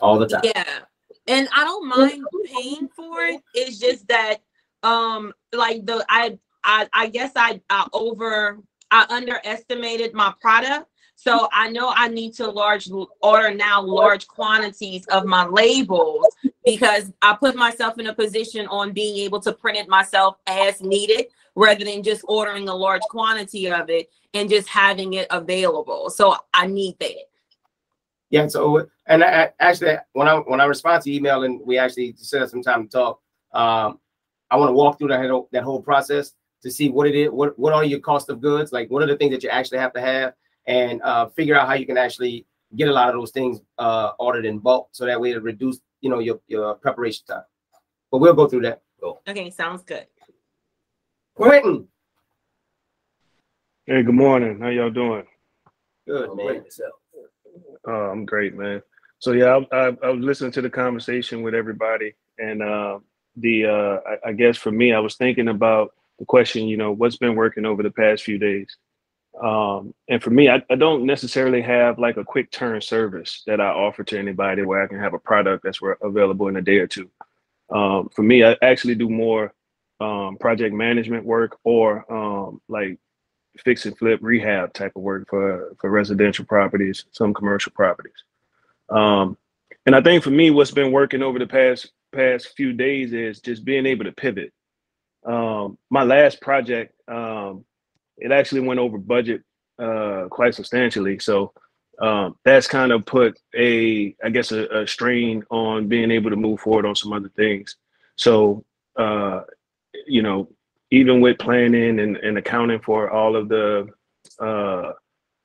All 0.00 0.18
the 0.18 0.26
time. 0.26 0.42
Yeah. 0.44 0.78
And 1.26 1.48
I 1.54 1.64
don't 1.64 1.88
mind 1.88 2.24
paying 2.46 2.88
for 2.88 3.22
it. 3.22 3.40
It's 3.54 3.78
just 3.78 4.06
that 4.08 4.38
um 4.82 5.32
like 5.52 5.84
the 5.86 6.04
I 6.08 6.38
I 6.64 6.88
I 6.92 7.08
guess 7.08 7.32
I 7.36 7.60
I 7.70 7.88
over 7.92 8.58
I 8.90 9.06
underestimated 9.08 10.14
my 10.14 10.32
product. 10.40 10.86
So 11.16 11.48
I 11.52 11.70
know 11.70 11.92
I 11.94 12.08
need 12.08 12.34
to 12.34 12.50
large 12.50 12.88
order 13.22 13.54
now 13.54 13.80
large 13.80 14.26
quantities 14.26 15.06
of 15.06 15.24
my 15.24 15.46
labels 15.46 16.26
because 16.64 17.12
I 17.20 17.34
put 17.34 17.54
myself 17.54 17.98
in 17.98 18.08
a 18.08 18.14
position 18.14 18.66
on 18.66 18.92
being 18.92 19.18
able 19.18 19.40
to 19.40 19.52
print 19.52 19.78
it 19.78 19.88
myself 19.88 20.36
as 20.46 20.80
needed 20.80 21.26
rather 21.54 21.84
than 21.84 22.02
just 22.02 22.24
ordering 22.28 22.68
a 22.68 22.74
large 22.74 23.02
quantity 23.02 23.70
of 23.70 23.90
it 23.90 24.08
and 24.34 24.48
just 24.48 24.68
having 24.68 25.14
it 25.14 25.26
available. 25.30 26.10
So 26.10 26.36
I 26.54 26.66
need 26.66 26.98
that. 27.00 27.12
Yeah. 28.30 28.46
So 28.48 28.86
and 29.06 29.22
I, 29.22 29.44
I- 29.44 29.50
actually 29.60 29.96
when 30.14 30.28
I 30.28 30.36
when 30.36 30.60
I 30.60 30.64
respond 30.64 31.02
to 31.02 31.12
email 31.12 31.42
and 31.42 31.60
we 31.64 31.78
actually 31.78 32.14
set 32.16 32.42
up 32.42 32.48
some 32.48 32.62
time 32.62 32.84
to 32.84 32.88
talk, 32.88 33.20
um, 33.52 33.98
I 34.50 34.56
want 34.56 34.70
to 34.70 34.74
walk 34.74 34.98
through 34.98 35.08
that 35.08 35.28
whole, 35.28 35.48
that 35.52 35.62
whole 35.62 35.82
process 35.82 36.32
to 36.62 36.70
see 36.70 36.88
what 36.88 37.06
it 37.06 37.14
is, 37.14 37.30
what 37.30 37.58
what 37.58 37.72
are 37.74 37.84
your 37.84 38.00
cost 38.00 38.30
of 38.30 38.40
goods, 38.40 38.72
like 38.72 38.90
what 38.90 39.02
are 39.02 39.06
the 39.06 39.16
things 39.16 39.32
that 39.32 39.42
you 39.42 39.50
actually 39.50 39.78
have 39.78 39.92
to 39.92 40.00
have, 40.00 40.32
and 40.66 41.02
uh, 41.02 41.28
figure 41.28 41.56
out 41.56 41.68
how 41.68 41.74
you 41.74 41.84
can 41.86 41.98
actually 41.98 42.46
get 42.76 42.88
a 42.88 42.92
lot 42.92 43.08
of 43.08 43.14
those 43.14 43.32
things 43.32 43.60
uh, 43.78 44.12
ordered 44.18 44.46
in 44.46 44.58
bulk, 44.58 44.88
so 44.92 45.04
that 45.04 45.20
way 45.20 45.32
it 45.32 45.42
reduce 45.42 45.80
you 46.00 46.08
know 46.08 46.20
your 46.20 46.40
your 46.48 46.74
preparation 46.76 47.24
time. 47.26 47.42
But 48.10 48.18
we'll 48.18 48.34
go 48.34 48.46
through 48.46 48.62
that. 48.62 48.82
Okay, 49.28 49.50
sounds 49.50 49.82
good. 49.82 50.06
Quentin, 51.34 51.88
Hey, 53.86 54.02
good 54.02 54.14
morning. 54.14 54.60
How 54.60 54.68
y'all 54.68 54.90
doing? 54.90 55.24
good 56.06 56.26
Don't 56.26 56.36
man. 56.36 56.56
yourself. 56.56 56.92
Uh, 57.88 58.10
I'm 58.10 58.24
great, 58.26 58.54
man. 58.54 58.82
So 59.18 59.32
yeah, 59.32 59.58
I, 59.72 59.76
I, 59.76 59.96
I 60.04 60.10
was 60.10 60.24
listening 60.24 60.52
to 60.52 60.62
the 60.62 60.70
conversation 60.70 61.42
with 61.42 61.54
everybody, 61.54 62.14
and 62.38 62.62
uh, 62.62 62.98
the 63.36 63.66
uh, 63.66 63.98
I, 64.08 64.28
I 64.28 64.32
guess 64.32 64.56
for 64.58 64.70
me, 64.70 64.92
I 64.92 65.00
was 65.00 65.16
thinking 65.16 65.48
about 65.48 65.94
the 66.18 66.26
question. 66.26 66.66
You 66.68 66.76
know, 66.76 66.92
what's 66.92 67.16
been 67.16 67.34
working 67.34 67.64
over 67.64 67.82
the 67.82 67.90
past 67.90 68.24
few 68.24 68.38
days? 68.38 68.76
Um, 69.42 69.94
and 70.08 70.22
for 70.22 70.30
me, 70.30 70.50
I, 70.50 70.62
I 70.70 70.74
don't 70.76 71.06
necessarily 71.06 71.62
have 71.62 71.98
like 71.98 72.18
a 72.18 72.24
quick 72.24 72.50
turn 72.52 72.80
service 72.82 73.42
that 73.46 73.60
I 73.60 73.68
offer 73.68 74.04
to 74.04 74.18
anybody 74.18 74.62
where 74.62 74.82
I 74.82 74.86
can 74.86 75.00
have 75.00 75.14
a 75.14 75.18
product 75.18 75.64
that's 75.64 75.80
re- 75.80 75.94
available 76.02 76.48
in 76.48 76.56
a 76.56 76.62
day 76.62 76.76
or 76.78 76.86
two. 76.86 77.10
Um, 77.74 78.10
for 78.14 78.22
me, 78.22 78.44
I 78.44 78.56
actually 78.62 78.96
do 78.96 79.08
more 79.08 79.54
um, 80.02 80.36
project 80.38 80.74
management 80.74 81.24
work 81.24 81.58
or 81.64 82.10
um, 82.12 82.60
like 82.68 82.98
fix 83.58 83.86
and 83.86 83.96
flip 83.98 84.18
rehab 84.22 84.72
type 84.72 84.92
of 84.96 85.02
work 85.02 85.28
for 85.28 85.74
for 85.80 85.90
residential 85.90 86.44
properties, 86.44 87.04
some 87.12 87.34
commercial 87.34 87.72
properties. 87.72 88.24
Um, 88.88 89.36
and 89.86 89.94
I 89.94 90.00
think 90.00 90.22
for 90.22 90.30
me, 90.30 90.50
what's 90.50 90.70
been 90.70 90.92
working 90.92 91.22
over 91.22 91.38
the 91.38 91.46
past 91.46 91.92
past 92.12 92.54
few 92.56 92.72
days 92.72 93.12
is 93.12 93.40
just 93.40 93.64
being 93.64 93.86
able 93.86 94.04
to 94.04 94.12
pivot. 94.12 94.52
Um, 95.24 95.78
my 95.90 96.02
last 96.02 96.40
project, 96.40 96.94
um, 97.08 97.64
it 98.18 98.32
actually 98.32 98.60
went 98.60 98.80
over 98.80 98.98
budget 98.98 99.42
uh, 99.78 100.24
quite 100.30 100.54
substantially, 100.54 101.18
so 101.18 101.52
um, 102.00 102.36
that's 102.44 102.66
kind 102.66 102.92
of 102.92 103.06
put 103.06 103.38
a, 103.56 104.14
I 104.24 104.30
guess, 104.30 104.52
a, 104.52 104.66
a 104.82 104.86
strain 104.86 105.44
on 105.50 105.88
being 105.88 106.10
able 106.10 106.30
to 106.30 106.36
move 106.36 106.60
forward 106.60 106.86
on 106.86 106.96
some 106.96 107.12
other 107.12 107.30
things. 107.36 107.76
So, 108.16 108.64
uh, 108.96 109.42
you 110.06 110.22
know, 110.22 110.48
even 110.90 111.20
with 111.20 111.38
planning 111.38 112.00
and, 112.00 112.16
and 112.18 112.38
accounting 112.38 112.80
for 112.80 113.10
all 113.10 113.34
of 113.36 113.48
the 113.48 113.88
uh, 114.40 114.92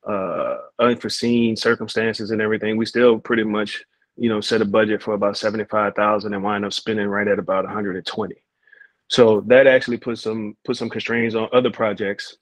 uh, 0.06 0.56
unforeseen 0.78 1.56
circumstances 1.56 2.30
and 2.30 2.40
everything, 2.40 2.76
we 2.76 2.86
still 2.86 3.18
pretty 3.18 3.44
much, 3.44 3.84
you 4.16 4.28
know, 4.28 4.40
set 4.40 4.62
a 4.62 4.64
budget 4.64 5.02
for 5.02 5.14
about 5.14 5.36
seventy-five 5.36 5.94
thousand 5.94 6.34
and 6.34 6.42
wind 6.42 6.64
up 6.64 6.72
spending 6.72 7.06
right 7.06 7.28
at 7.28 7.38
about 7.38 7.64
one 7.64 7.72
hundred 7.72 7.96
and 7.96 8.06
twenty. 8.06 8.42
So 9.08 9.40
that 9.42 9.66
actually 9.66 9.96
put 9.96 10.18
some 10.18 10.56
put 10.64 10.76
some 10.76 10.90
constraints 10.90 11.34
on 11.34 11.48
other 11.52 11.70
projects, 11.70 12.36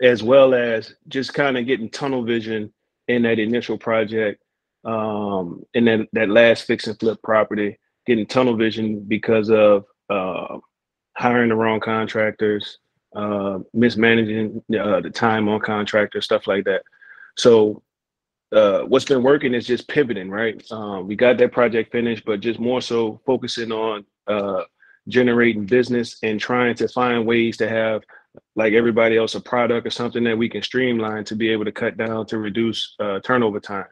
as 0.00 0.22
well 0.22 0.54
as 0.54 0.94
just 1.08 1.34
kind 1.34 1.58
of 1.58 1.66
getting 1.66 1.90
tunnel 1.90 2.22
vision 2.22 2.72
in 3.08 3.22
that 3.22 3.38
initial 3.38 3.76
project, 3.76 4.42
um, 4.84 5.64
in 5.74 5.84
that 5.84 6.08
that 6.14 6.30
last 6.30 6.64
fix 6.64 6.86
and 6.86 6.98
flip 6.98 7.18
property, 7.22 7.78
getting 8.06 8.26
tunnel 8.26 8.56
vision 8.56 9.00
because 9.00 9.50
of 9.50 9.84
uh, 10.08 10.58
hiring 11.16 11.48
the 11.48 11.54
wrong 11.54 11.80
contractors, 11.80 12.78
uh, 13.14 13.58
mismanaging 13.74 14.62
uh, 14.78 15.00
the 15.00 15.10
time 15.10 15.48
on 15.48 15.60
contractors, 15.60 16.24
stuff 16.24 16.46
like 16.46 16.64
that. 16.64 16.82
So, 17.36 17.82
uh, 18.52 18.82
what's 18.82 19.06
been 19.06 19.22
working 19.22 19.54
is 19.54 19.66
just 19.66 19.88
pivoting, 19.88 20.30
right? 20.30 20.62
Um, 20.70 21.06
we 21.06 21.16
got 21.16 21.38
that 21.38 21.52
project 21.52 21.90
finished, 21.90 22.24
but 22.26 22.40
just 22.40 22.60
more 22.60 22.82
so 22.82 23.20
focusing 23.24 23.72
on 23.72 24.04
uh, 24.26 24.62
generating 25.08 25.64
business 25.64 26.18
and 26.22 26.38
trying 26.38 26.74
to 26.76 26.88
find 26.88 27.26
ways 27.26 27.56
to 27.58 27.68
have, 27.68 28.02
like 28.54 28.74
everybody 28.74 29.16
else, 29.16 29.34
a 29.34 29.40
product 29.40 29.86
or 29.86 29.90
something 29.90 30.22
that 30.24 30.36
we 30.36 30.50
can 30.50 30.62
streamline 30.62 31.24
to 31.24 31.34
be 31.34 31.48
able 31.48 31.64
to 31.64 31.72
cut 31.72 31.96
down 31.96 32.26
to 32.26 32.38
reduce 32.38 32.94
uh, 33.00 33.20
turnover 33.20 33.58
time. 33.58 33.86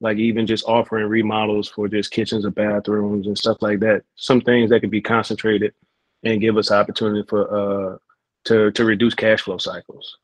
Like 0.00 0.18
even 0.18 0.46
just 0.46 0.64
offering 0.66 1.06
remodels 1.06 1.68
for 1.68 1.88
just 1.88 2.10
kitchens 2.10 2.44
or 2.44 2.50
bathrooms 2.50 3.26
and 3.28 3.38
stuff 3.38 3.58
like 3.60 3.80
that. 3.80 4.02
Some 4.16 4.40
things 4.40 4.68
that 4.70 4.80
can 4.80 4.90
be 4.90 5.00
concentrated 5.00 5.72
and 6.24 6.40
give 6.40 6.56
us 6.56 6.70
opportunity 6.70 7.24
for 7.28 7.94
uh, 7.94 7.98
to 8.44 8.70
to 8.72 8.84
reduce 8.84 9.14
cash 9.14 9.42
flow 9.42 9.58
cycles. 9.58 10.18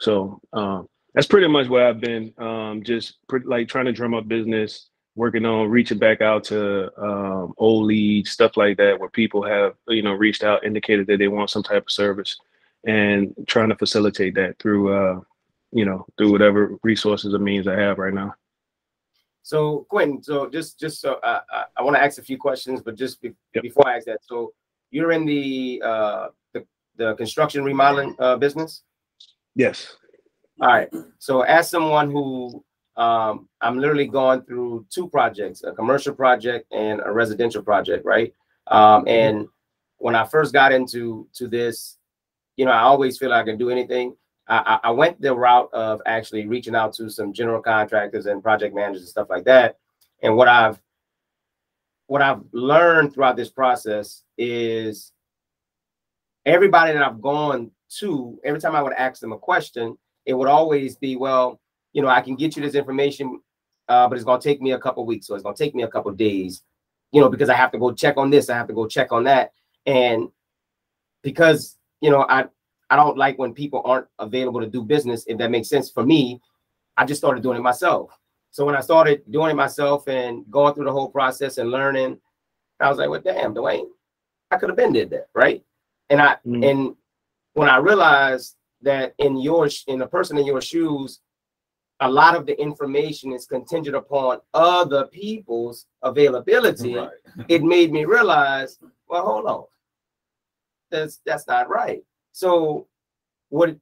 So 0.00 0.40
um, 0.52 0.88
that's 1.14 1.26
pretty 1.26 1.48
much 1.48 1.68
where 1.68 1.88
I've 1.88 2.00
been. 2.00 2.32
Um, 2.38 2.82
just 2.82 3.16
pretty, 3.28 3.46
like 3.46 3.68
trying 3.68 3.86
to 3.86 3.92
drum 3.92 4.14
up 4.14 4.28
business, 4.28 4.88
working 5.14 5.46
on 5.46 5.68
reaching 5.68 5.98
back 5.98 6.20
out 6.20 6.44
to 6.44 6.90
um, 7.02 7.54
old 7.56 7.86
leads, 7.86 8.30
stuff 8.30 8.56
like 8.56 8.76
that, 8.76 8.98
where 8.98 9.08
people 9.08 9.42
have 9.42 9.74
you 9.88 10.02
know 10.02 10.12
reached 10.12 10.44
out, 10.44 10.64
indicated 10.64 11.06
that 11.06 11.18
they 11.18 11.28
want 11.28 11.50
some 11.50 11.62
type 11.62 11.84
of 11.86 11.92
service, 11.92 12.36
and 12.86 13.34
trying 13.46 13.68
to 13.70 13.76
facilitate 13.76 14.34
that 14.34 14.58
through 14.58 14.92
uh, 14.92 15.20
you 15.72 15.84
know 15.84 16.04
through 16.18 16.32
whatever 16.32 16.76
resources 16.82 17.34
or 17.34 17.38
means 17.38 17.66
I 17.66 17.78
have 17.78 17.98
right 17.98 18.14
now. 18.14 18.34
So 19.42 19.86
Quentin, 19.88 20.22
so 20.22 20.50
just 20.50 20.78
just 20.78 21.00
so 21.00 21.14
uh, 21.22 21.40
I, 21.50 21.64
I 21.78 21.82
want 21.82 21.96
to 21.96 22.02
ask 22.02 22.18
a 22.18 22.22
few 22.22 22.36
questions, 22.36 22.82
but 22.82 22.96
just 22.96 23.22
be, 23.22 23.32
Yep. 23.54 23.62
before 23.62 23.88
I 23.88 23.96
ask 23.96 24.06
that, 24.06 24.18
so 24.22 24.52
you're 24.96 25.12
in 25.12 25.26
the 25.26 25.82
uh, 25.84 26.28
the, 26.54 26.64
the 26.96 27.14
construction 27.16 27.62
remodeling 27.62 28.16
uh, 28.18 28.36
business. 28.36 28.82
Yes. 29.54 29.94
All 30.58 30.68
right. 30.68 30.88
So 31.18 31.42
as 31.42 31.68
someone 31.68 32.10
who 32.10 32.64
um, 32.96 33.46
I'm 33.60 33.78
literally 33.78 34.06
going 34.06 34.40
through 34.42 34.86
two 34.88 35.06
projects, 35.10 35.62
a 35.64 35.72
commercial 35.72 36.14
project 36.14 36.72
and 36.72 37.02
a 37.04 37.12
residential 37.12 37.62
project, 37.62 38.06
right? 38.06 38.32
Um, 38.68 39.06
and 39.06 39.46
when 39.98 40.16
I 40.16 40.24
first 40.24 40.54
got 40.54 40.72
into 40.72 41.28
to 41.34 41.46
this, 41.46 41.98
you 42.56 42.64
know, 42.64 42.72
I 42.72 42.80
always 42.80 43.18
feel 43.18 43.34
I 43.34 43.42
can 43.42 43.58
do 43.58 43.68
anything. 43.68 44.16
I, 44.48 44.78
I 44.82 44.88
I 44.88 44.90
went 44.92 45.20
the 45.20 45.34
route 45.34 45.68
of 45.74 46.00
actually 46.06 46.46
reaching 46.46 46.74
out 46.74 46.94
to 46.94 47.10
some 47.10 47.34
general 47.34 47.60
contractors 47.60 48.24
and 48.24 48.42
project 48.42 48.74
managers 48.74 49.02
and 49.02 49.10
stuff 49.10 49.28
like 49.28 49.44
that. 49.44 49.76
And 50.22 50.36
what 50.38 50.48
I've 50.48 50.80
what 52.06 52.22
I've 52.22 52.42
learned 52.52 53.12
throughout 53.12 53.36
this 53.36 53.50
process 53.50 54.22
is 54.38 55.12
everybody 56.44 56.92
that 56.92 57.02
I've 57.02 57.20
gone 57.20 57.70
to, 57.98 58.38
every 58.44 58.60
time 58.60 58.76
I 58.76 58.82
would 58.82 58.92
ask 58.92 59.20
them 59.20 59.32
a 59.32 59.38
question, 59.38 59.96
it 60.24 60.34
would 60.34 60.48
always 60.48 60.96
be, 60.96 61.16
well, 61.16 61.60
you 61.92 62.02
know, 62.02 62.08
I 62.08 62.20
can 62.20 62.36
get 62.36 62.56
you 62.56 62.62
this 62.62 62.74
information, 62.74 63.40
uh, 63.88 64.08
but 64.08 64.16
it's 64.16 64.24
gonna 64.24 64.40
take 64.40 64.60
me 64.60 64.72
a 64.72 64.78
couple 64.78 65.04
weeks, 65.06 65.30
or 65.30 65.36
it's 65.36 65.42
gonna 65.42 65.56
take 65.56 65.74
me 65.74 65.82
a 65.82 65.88
couple 65.88 66.10
days, 66.12 66.62
you 67.12 67.20
know, 67.20 67.28
because 67.28 67.48
I 67.48 67.54
have 67.54 67.72
to 67.72 67.78
go 67.78 67.92
check 67.92 68.16
on 68.16 68.30
this, 68.30 68.50
I 68.50 68.56
have 68.56 68.68
to 68.68 68.74
go 68.74 68.86
check 68.86 69.12
on 69.12 69.24
that, 69.24 69.52
and 69.86 70.28
because 71.22 71.76
you 72.00 72.10
know, 72.10 72.26
I 72.28 72.46
I 72.90 72.96
don't 72.96 73.16
like 73.16 73.38
when 73.38 73.52
people 73.52 73.82
aren't 73.84 74.06
available 74.18 74.60
to 74.60 74.66
do 74.66 74.82
business. 74.82 75.24
If 75.26 75.38
that 75.38 75.50
makes 75.50 75.68
sense 75.68 75.90
for 75.90 76.04
me, 76.04 76.40
I 76.96 77.04
just 77.04 77.20
started 77.20 77.42
doing 77.42 77.58
it 77.58 77.62
myself. 77.62 78.10
So 78.50 78.64
when 78.64 78.76
I 78.76 78.80
started 78.80 79.22
doing 79.30 79.50
it 79.50 79.54
myself 79.54 80.08
and 80.08 80.44
going 80.50 80.74
through 80.74 80.86
the 80.86 80.92
whole 80.92 81.10
process 81.10 81.58
and 81.58 81.70
learning, 81.70 82.18
I 82.80 82.88
was 82.88 82.98
like, 82.98 83.08
well, 83.10 83.20
damn, 83.20 83.54
Dwayne, 83.54 83.86
I 84.50 84.56
could 84.56 84.68
have 84.70 84.76
been 84.76 84.92
did 84.92 85.10
that, 85.10 85.28
right? 85.34 85.64
And 86.10 86.20
I 86.20 86.36
Mm. 86.46 86.64
and 86.70 86.96
when 87.54 87.68
I 87.68 87.78
realized 87.78 88.56
that 88.82 89.14
in 89.18 89.38
your 89.38 89.68
in 89.88 90.02
a 90.02 90.06
person 90.06 90.38
in 90.38 90.46
your 90.46 90.60
shoes, 90.60 91.20
a 92.00 92.10
lot 92.10 92.36
of 92.36 92.44
the 92.46 92.58
information 92.60 93.32
is 93.32 93.46
contingent 93.46 93.96
upon 93.96 94.40
other 94.52 95.06
people's 95.06 95.86
availability. 96.02 96.94
Right. 96.96 97.10
It 97.48 97.62
made 97.62 97.92
me 97.92 98.04
realize, 98.04 98.78
well, 99.08 99.24
hold 99.24 99.46
on, 99.46 99.64
that's 100.90 101.20
that's 101.26 101.46
not 101.46 101.68
right. 101.68 102.02
So 102.32 102.86
what 103.48 103.76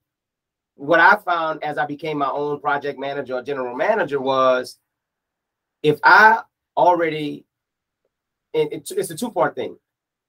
what 0.76 1.00
I 1.00 1.16
found 1.16 1.62
as 1.62 1.78
I 1.78 1.86
became 1.86 2.18
my 2.18 2.30
own 2.30 2.60
project 2.60 2.98
manager 2.98 3.34
or 3.34 3.42
general 3.42 3.76
manager 3.76 4.20
was 4.20 4.78
if 5.82 5.98
I 6.02 6.40
already 6.76 7.44
and 8.54 8.72
it's, 8.72 9.10
a 9.10 9.16
two-part 9.16 9.56
thing. 9.56 9.76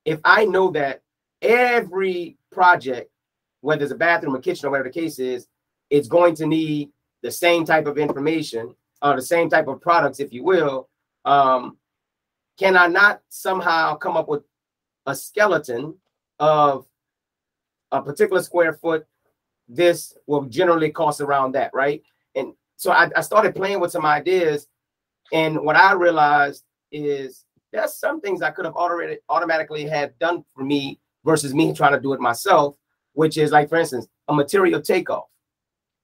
If 0.03 0.19
I 0.23 0.45
know 0.45 0.71
that 0.71 1.01
every 1.41 2.37
project, 2.51 3.11
whether 3.61 3.83
it's 3.83 3.91
a 3.91 3.95
bathroom 3.95 4.35
or 4.35 4.39
kitchen 4.39 4.67
or 4.67 4.71
whatever 4.71 4.89
the 4.89 4.93
case 4.93 5.19
is, 5.19 5.47
it's 5.89 6.07
going 6.07 6.35
to 6.35 6.47
need 6.47 6.89
the 7.21 7.31
same 7.31 7.65
type 7.65 7.85
of 7.85 7.97
information 7.97 8.75
or 9.01 9.15
the 9.15 9.21
same 9.21 9.49
type 9.49 9.67
of 9.67 9.79
products, 9.79 10.19
if 10.19 10.33
you 10.33 10.43
will, 10.43 10.89
um, 11.25 11.77
can 12.57 12.75
I 12.75 12.87
not 12.87 13.21
somehow 13.29 13.95
come 13.95 14.17
up 14.17 14.27
with 14.27 14.43
a 15.05 15.15
skeleton 15.15 15.95
of 16.39 16.85
a 17.91 18.01
particular 18.01 18.41
square 18.41 18.73
foot 18.73 19.05
this 19.67 20.15
will 20.27 20.43
generally 20.45 20.91
cost 20.91 21.21
around 21.21 21.53
that, 21.53 21.71
right? 21.73 22.03
And 22.35 22.53
so 22.77 22.91
I, 22.91 23.09
I 23.15 23.21
started 23.21 23.55
playing 23.55 23.79
with 23.79 23.91
some 23.91 24.05
ideas, 24.05 24.67
and 25.33 25.59
what 25.61 25.75
I 25.75 25.93
realized 25.93 26.63
is 26.91 27.45
there's 27.71 27.95
some 27.95 28.21
things 28.21 28.41
I 28.41 28.51
could 28.51 28.65
have 28.65 28.75
already 28.75 29.17
automatically 29.29 29.85
had 29.85 30.17
done 30.19 30.45
for 30.55 30.63
me 30.63 30.99
versus 31.23 31.53
me 31.53 31.73
trying 31.73 31.93
to 31.93 31.99
do 31.99 32.13
it 32.13 32.19
myself, 32.19 32.77
which 33.13 33.37
is 33.37 33.51
like, 33.51 33.69
for 33.69 33.77
instance, 33.77 34.07
a 34.27 34.33
material 34.33 34.81
takeoff, 34.81 35.25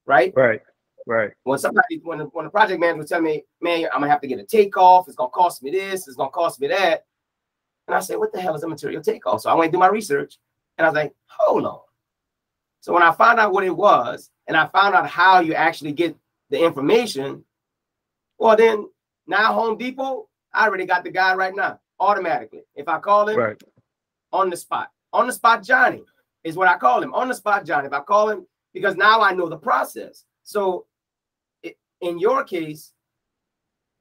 right? 0.06 0.34
Right. 0.36 0.62
Right. 1.08 1.32
When 1.44 1.58
somebody, 1.58 2.00
when 2.04 2.20
the, 2.20 2.26
when 2.26 2.46
the 2.46 2.52
project 2.52 2.80
manager 2.80 2.98
would 3.00 3.08
tell 3.08 3.22
me, 3.22 3.44
man, 3.62 3.86
I'm 3.92 4.02
gonna 4.02 4.12
have 4.12 4.22
to 4.22 4.28
get 4.28 4.40
a 4.40 4.44
takeoff, 4.44 5.08
it's 5.08 5.16
gonna 5.16 5.32
cost 5.32 5.64
me 5.64 5.72
this, 5.72 6.08
it's 6.08 6.16
gonna 6.16 6.30
cost 6.30 6.60
me 6.62 6.68
that. 6.68 7.06
And 7.88 7.96
I 7.96 8.00
said, 8.00 8.18
what 8.18 8.32
the 8.32 8.40
hell 8.40 8.56
is 8.56 8.64
a 8.64 8.68
material 8.68 9.02
takeoff? 9.02 9.42
So 9.42 9.50
I 9.50 9.54
went 9.54 9.66
and 9.66 9.74
do 9.74 9.80
my 9.80 9.88
research 9.88 10.38
and 10.78 10.86
I 10.86 10.90
was 10.90 10.96
like, 10.96 11.14
hold 11.26 11.66
on. 11.66 11.80
So 12.82 12.94
when 12.94 13.04
I 13.04 13.12
found 13.12 13.40
out 13.40 13.54
what 13.54 13.64
it 13.64 13.76
was 13.76 14.30
and 14.48 14.58
I 14.58 14.68
found 14.68 14.96
out 14.96 15.08
how 15.08 15.40
you 15.40 15.54
actually 15.54 15.94
get 15.94 16.16
the 16.50 16.64
information, 16.64 17.46
well, 18.38 18.58
then 18.58 18.90
now 19.28 19.54
Home 19.54 19.78
Depot, 19.78 20.28
I 20.54 20.66
already 20.68 20.86
got 20.86 21.04
the 21.04 21.12
guy 21.12 21.34
right 21.36 21.56
now 21.56 21.80
automatically. 22.00 22.62
If 22.76 22.88
I 22.88 23.00
call 23.00 23.30
him 23.30 23.38
Right. 23.38 23.64
on 24.34 24.50
the 24.50 24.58
spot, 24.58 24.90
on 25.14 25.28
the 25.28 25.34
spot, 25.34 25.64
Johnny 25.64 26.04
is 26.44 26.58
what 26.58 26.68
I 26.68 26.78
call 26.78 27.02
him 27.02 27.14
on 27.14 27.28
the 27.28 27.34
spot, 27.36 27.66
Johnny. 27.66 27.88
If 27.88 27.94
I 27.94 28.02
call 28.02 28.30
him 28.30 28.48
because 28.74 28.96
now 28.96 29.22
I 29.22 29.34
know 29.34 29.48
the 29.48 29.58
process. 29.58 30.26
So 30.44 30.88
in 32.02 32.18
your 32.18 32.44
case, 32.44 32.94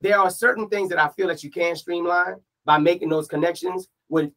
there 0.00 0.18
are 0.18 0.30
certain 0.30 0.68
things 0.68 0.88
that 0.88 0.98
I 0.98 1.08
feel 1.08 1.28
that 1.28 1.44
you 1.44 1.50
can 1.50 1.76
streamline 1.76 2.36
by 2.64 2.78
making 2.78 3.10
those 3.10 3.28
connections 3.28 3.88
with 4.08 4.32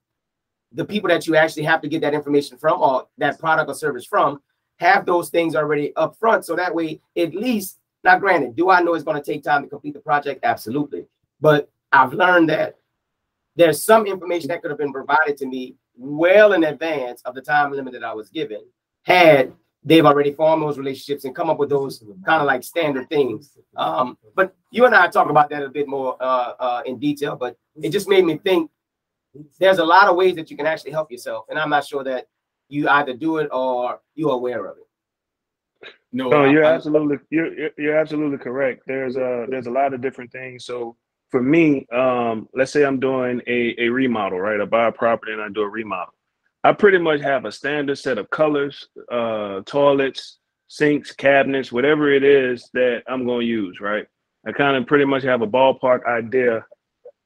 the 0.73 0.85
people 0.85 1.09
that 1.09 1.27
you 1.27 1.35
actually 1.35 1.63
have 1.63 1.81
to 1.81 1.87
get 1.87 2.01
that 2.01 2.13
information 2.13 2.57
from 2.57 2.81
or 2.81 3.07
that 3.17 3.39
product 3.39 3.69
or 3.69 3.73
service 3.73 4.05
from 4.05 4.41
have 4.79 5.05
those 5.05 5.29
things 5.29 5.55
already 5.55 5.95
up 5.95 6.15
front. 6.17 6.45
So 6.45 6.55
that 6.55 6.73
way 6.73 6.99
at 7.17 7.33
least 7.33 7.79
now 8.03 8.19
granted 8.19 8.55
do 8.55 8.69
i 8.69 8.81
know 8.81 8.95
it's 8.95 9.03
going 9.03 9.21
to 9.21 9.31
take 9.31 9.43
time 9.43 9.63
to 9.63 9.69
complete 9.69 9.93
the 9.93 9.99
project? 9.99 10.41
Absolutely. 10.43 11.05
But 11.39 11.69
i've 11.91 12.13
learned 12.13 12.49
that 12.49 12.77
there's 13.55 13.83
some 13.83 14.07
information 14.07 14.47
that 14.47 14.61
could 14.61 14.71
have 14.71 14.79
been 14.79 14.93
provided 14.93 15.37
to 15.37 15.45
me 15.45 15.75
well 15.95 16.53
in 16.53 16.63
advance 16.63 17.21
of 17.21 17.35
the 17.35 17.41
time 17.41 17.71
limit 17.71 17.93
that 17.93 18.03
i 18.03 18.13
was 18.13 18.29
given 18.29 18.61
had 19.03 19.53
they've 19.83 20.05
already 20.05 20.33
formed 20.33 20.63
those 20.63 20.77
relationships 20.77 21.25
and 21.25 21.35
come 21.35 21.49
up 21.49 21.59
with 21.59 21.69
those 21.69 22.03
kind 22.25 22.41
of 22.41 22.47
like 22.47 22.63
standard 22.63 23.07
things. 23.09 23.57
Um, 23.75 24.17
but 24.33 24.55
you 24.71 24.85
and 24.85 24.95
i 24.95 25.07
talk 25.07 25.29
about 25.29 25.49
that 25.49 25.63
a 25.63 25.69
bit 25.69 25.87
more 25.87 26.17
uh, 26.19 26.53
uh, 26.59 26.81
in 26.85 26.97
detail 26.97 27.35
but 27.35 27.57
it 27.81 27.89
just 27.89 28.09
made 28.09 28.25
me 28.25 28.37
think 28.37 28.71
there's 29.59 29.79
a 29.79 29.83
lot 29.85 30.07
of 30.07 30.15
ways 30.15 30.35
that 30.35 30.49
you 30.51 30.57
can 30.57 30.65
actually 30.67 30.91
help 30.91 31.11
yourself 31.11 31.45
and 31.49 31.57
i'm 31.59 31.69
not 31.69 31.85
sure 31.85 32.03
that 32.03 32.27
you 32.69 32.87
either 32.89 33.13
do 33.13 33.37
it 33.37 33.49
or 33.51 33.99
you're 34.15 34.31
aware 34.33 34.65
of 34.65 34.77
it 34.77 34.87
No, 36.11 36.29
No, 36.29 36.43
I- 36.43 36.51
you're 36.51 36.65
I- 36.65 36.73
absolutely 36.75 37.17
you're 37.29 37.53
you're- 37.59 37.75
you're 37.77 37.97
absolutely 37.97 38.37
correct. 38.37 38.83
There's 38.85 39.15
a 39.17 39.45
there's 39.49 39.67
a 39.67 39.71
lot 39.71 39.93
of 39.93 40.01
different 40.01 40.31
things. 40.31 40.63
So 40.65 40.95
for 41.31 41.41
me, 41.41 41.87
um, 41.91 42.47
let's 42.53 42.71
say 42.71 42.83
I'm 42.85 42.99
doing 42.99 43.41
a, 43.47 43.59
a 43.85 43.89
remodel, 43.89 44.39
right? 44.39 44.61
I 44.61 44.65
buy 44.65 44.85
a 44.87 44.91
property 44.91 45.31
and 45.33 45.41
I 45.41 45.49
do 45.49 45.61
a 45.63 45.67
remodel. 45.79 46.13
I 46.63 46.71
pretty 46.73 46.99
much 46.99 47.19
have 47.21 47.45
a 47.45 47.51
standard 47.51 47.97
set 47.97 48.17
of 48.19 48.29
colors, 48.29 48.75
uh, 49.11 49.61
toilets, 49.65 50.21
sinks, 50.67 51.11
cabinets, 51.11 51.71
whatever 51.71 52.05
it 52.11 52.23
is 52.23 52.69
that 52.73 53.01
I'm 53.07 53.25
going 53.25 53.41
to 53.41 53.45
use, 53.61 53.79
right? 53.81 54.05
I 54.47 54.51
kind 54.51 54.77
of 54.77 54.85
pretty 54.85 55.05
much 55.05 55.23
have 55.23 55.41
a 55.41 55.47
ballpark 55.47 56.01
idea. 56.05 56.63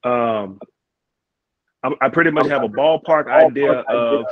Um, 0.03 0.59
I, 1.83 1.91
I 2.01 2.09
pretty 2.09 2.31
much 2.31 2.47
have 2.47 2.63
a 2.63 2.69
ballpark 2.69 3.27
idea 3.27 3.71
of 3.71 4.25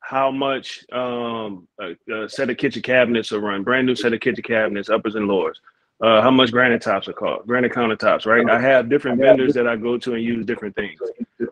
how 0.00 0.30
much 0.30 0.84
um, 0.92 1.68
a, 1.80 1.94
a 2.12 2.28
set 2.28 2.48
of 2.50 2.56
kitchen 2.56 2.82
cabinets 2.82 3.30
will 3.30 3.40
run, 3.40 3.62
brand 3.62 3.86
new 3.86 3.94
set 3.94 4.12
of 4.12 4.20
kitchen 4.20 4.42
cabinets, 4.42 4.88
uppers 4.88 5.14
and 5.14 5.28
lowers. 5.28 5.60
Uh, 6.00 6.22
how 6.22 6.30
much 6.30 6.52
granite 6.52 6.80
tops 6.80 7.08
are 7.08 7.12
cost, 7.12 7.46
granite 7.46 7.72
countertops, 7.72 8.24
right? 8.24 8.48
I 8.48 8.60
have 8.60 8.88
different 8.88 9.20
vendors 9.20 9.52
that 9.54 9.66
I 9.66 9.74
go 9.74 9.98
to 9.98 10.14
and 10.14 10.22
use 10.22 10.46
different 10.46 10.76
things. 10.76 11.00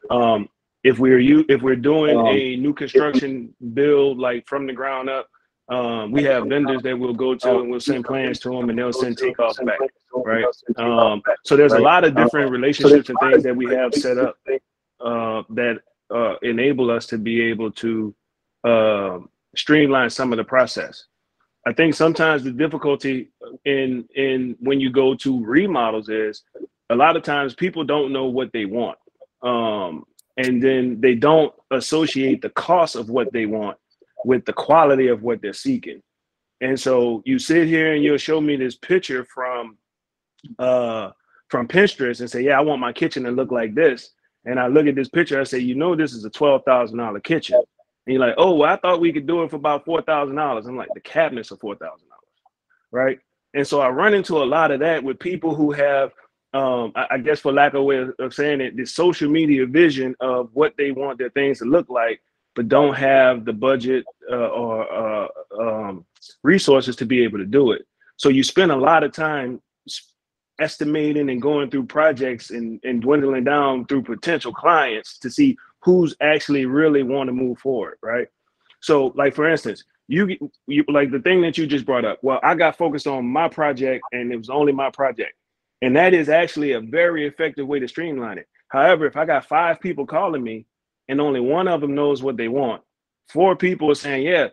Um, 0.08 0.48
if 0.84 1.00
we're 1.00 1.18
you, 1.18 1.44
if 1.48 1.62
we're 1.62 1.74
doing 1.74 2.16
a 2.28 2.56
new 2.56 2.72
construction 2.72 3.52
build 3.74 4.18
like 4.18 4.46
from 4.46 4.66
the 4.66 4.72
ground 4.72 5.10
up, 5.10 5.28
um, 5.68 6.12
we 6.12 6.22
have 6.22 6.46
vendors 6.46 6.80
that 6.82 6.96
we'll 6.96 7.12
go 7.12 7.34
to 7.34 7.58
and 7.58 7.70
we'll 7.70 7.80
send 7.80 8.04
plans 8.04 8.38
to 8.40 8.50
them 8.50 8.70
and 8.70 8.78
they'll 8.78 8.92
send 8.92 9.18
takeoffs 9.18 9.64
back, 9.66 9.80
right? 10.14 10.44
Um, 10.76 11.22
so 11.44 11.56
there's 11.56 11.72
a 11.72 11.80
lot 11.80 12.04
of 12.04 12.14
different 12.14 12.52
relationships 12.52 13.08
and 13.08 13.18
things 13.20 13.42
that 13.42 13.56
we 13.56 13.66
have 13.74 13.92
set 13.92 14.16
up 14.16 14.36
uh, 15.00 15.42
that 15.50 15.78
uh, 16.14 16.36
enable 16.42 16.90
us 16.90 17.06
to 17.06 17.18
be 17.18 17.40
able 17.42 17.70
to 17.72 18.14
uh, 18.64 19.18
streamline 19.56 20.10
some 20.10 20.32
of 20.32 20.36
the 20.36 20.44
process. 20.44 21.04
I 21.66 21.72
think 21.72 21.94
sometimes 21.94 22.44
the 22.44 22.52
difficulty 22.52 23.30
in 23.64 24.08
in 24.14 24.56
when 24.60 24.78
you 24.80 24.90
go 24.90 25.14
to 25.16 25.44
remodels 25.44 26.08
is 26.08 26.42
a 26.90 26.94
lot 26.94 27.16
of 27.16 27.24
times 27.24 27.54
people 27.54 27.82
don't 27.82 28.12
know 28.12 28.26
what 28.26 28.52
they 28.52 28.64
want, 28.64 28.98
um, 29.42 30.04
and 30.36 30.62
then 30.62 31.00
they 31.00 31.16
don't 31.16 31.52
associate 31.72 32.40
the 32.40 32.50
cost 32.50 32.94
of 32.94 33.10
what 33.10 33.32
they 33.32 33.46
want 33.46 33.76
with 34.24 34.44
the 34.44 34.52
quality 34.52 35.08
of 35.08 35.22
what 35.22 35.42
they're 35.42 35.52
seeking. 35.52 36.02
And 36.60 36.78
so 36.78 37.22
you 37.24 37.38
sit 37.38 37.66
here 37.66 37.94
and 37.94 38.02
you'll 38.02 38.16
show 38.16 38.40
me 38.40 38.56
this 38.56 38.76
picture 38.76 39.24
from 39.24 39.76
uh 40.58 41.10
from 41.48 41.68
Pinterest 41.68 42.20
and 42.20 42.30
say, 42.30 42.42
Yeah, 42.42 42.58
I 42.58 42.62
want 42.62 42.80
my 42.80 42.92
kitchen 42.92 43.24
to 43.24 43.30
look 43.30 43.50
like 43.50 43.74
this. 43.74 44.10
And 44.46 44.58
I 44.58 44.68
look 44.68 44.86
at 44.86 44.94
this 44.94 45.08
picture, 45.08 45.40
I 45.40 45.44
say, 45.44 45.58
you 45.58 45.74
know, 45.74 45.94
this 45.94 46.14
is 46.14 46.24
a 46.24 46.30
twelve 46.30 46.62
thousand 46.64 46.98
dollar 46.98 47.20
kitchen. 47.20 47.56
And 47.56 48.14
you're 48.14 48.24
like, 48.24 48.36
oh, 48.38 48.54
well, 48.54 48.72
I 48.72 48.76
thought 48.76 49.00
we 49.00 49.12
could 49.12 49.26
do 49.26 49.42
it 49.42 49.50
for 49.50 49.56
about 49.56 49.84
four 49.84 50.00
thousand 50.00 50.36
dollars. 50.36 50.66
I'm 50.66 50.76
like, 50.76 50.88
the 50.94 51.00
cabinets 51.00 51.52
are 51.52 51.56
four 51.56 51.74
thousand 51.74 52.08
dollars, 52.08 52.38
right? 52.92 53.18
And 53.54 53.66
so 53.66 53.80
I 53.80 53.88
run 53.88 54.14
into 54.14 54.36
a 54.36 54.44
lot 54.44 54.70
of 54.70 54.80
that 54.80 55.02
with 55.02 55.18
people 55.18 55.54
who 55.54 55.72
have, 55.72 56.12
um, 56.54 56.92
I, 56.94 57.06
I 57.12 57.18
guess, 57.18 57.40
for 57.40 57.52
lack 57.52 57.74
of 57.74 57.84
way 57.84 58.06
of, 58.18 58.34
saying 58.34 58.60
it, 58.60 58.76
the 58.76 58.86
social 58.86 59.28
media 59.28 59.66
vision 59.66 60.14
of 60.20 60.50
what 60.52 60.74
they 60.78 60.92
want 60.92 61.18
their 61.18 61.30
things 61.30 61.58
to 61.58 61.64
look 61.64 61.88
like, 61.88 62.20
but 62.54 62.68
don't 62.68 62.94
have 62.94 63.44
the 63.44 63.52
budget 63.52 64.04
uh, 64.30 64.48
or 64.48 64.92
uh, 64.92 65.28
um, 65.58 66.06
resources 66.42 66.96
to 66.96 67.06
be 67.06 67.24
able 67.24 67.38
to 67.38 67.46
do 67.46 67.72
it. 67.72 67.86
So 68.16 68.28
you 68.28 68.42
spend 68.42 68.70
a 68.72 68.76
lot 68.76 69.04
of 69.04 69.12
time 69.12 69.60
estimating 70.60 71.30
and 71.30 71.42
going 71.42 71.70
through 71.70 71.86
projects 71.86 72.50
and, 72.50 72.80
and 72.84 73.02
dwindling 73.02 73.44
down 73.44 73.86
through 73.86 74.02
potential 74.02 74.52
clients 74.52 75.18
to 75.18 75.30
see 75.30 75.56
who's 75.80 76.16
actually 76.20 76.66
really 76.66 77.02
want 77.02 77.28
to 77.28 77.32
move 77.32 77.58
forward, 77.58 77.98
right? 78.02 78.28
So, 78.80 79.12
like 79.16 79.34
for 79.34 79.48
instance, 79.48 79.84
you, 80.08 80.50
you 80.66 80.84
like 80.88 81.10
the 81.10 81.20
thing 81.20 81.40
that 81.42 81.58
you 81.58 81.66
just 81.66 81.86
brought 81.86 82.04
up. 82.04 82.18
Well, 82.22 82.40
I 82.42 82.54
got 82.54 82.78
focused 82.78 83.06
on 83.06 83.26
my 83.26 83.48
project, 83.48 84.04
and 84.12 84.32
it 84.32 84.36
was 84.36 84.50
only 84.50 84.72
my 84.72 84.90
project, 84.90 85.32
and 85.82 85.96
that 85.96 86.14
is 86.14 86.28
actually 86.28 86.72
a 86.72 86.80
very 86.80 87.26
effective 87.26 87.66
way 87.66 87.80
to 87.80 87.88
streamline 87.88 88.38
it. 88.38 88.48
However, 88.68 89.06
if 89.06 89.16
I 89.16 89.24
got 89.24 89.46
five 89.46 89.80
people 89.80 90.06
calling 90.06 90.42
me, 90.42 90.66
and 91.08 91.20
only 91.20 91.40
one 91.40 91.68
of 91.68 91.80
them 91.80 91.94
knows 91.94 92.22
what 92.22 92.36
they 92.36 92.48
want, 92.48 92.82
four 93.28 93.56
people 93.56 93.90
are 93.90 93.96
saying, 93.96 94.26
"Yeah, 94.26 94.48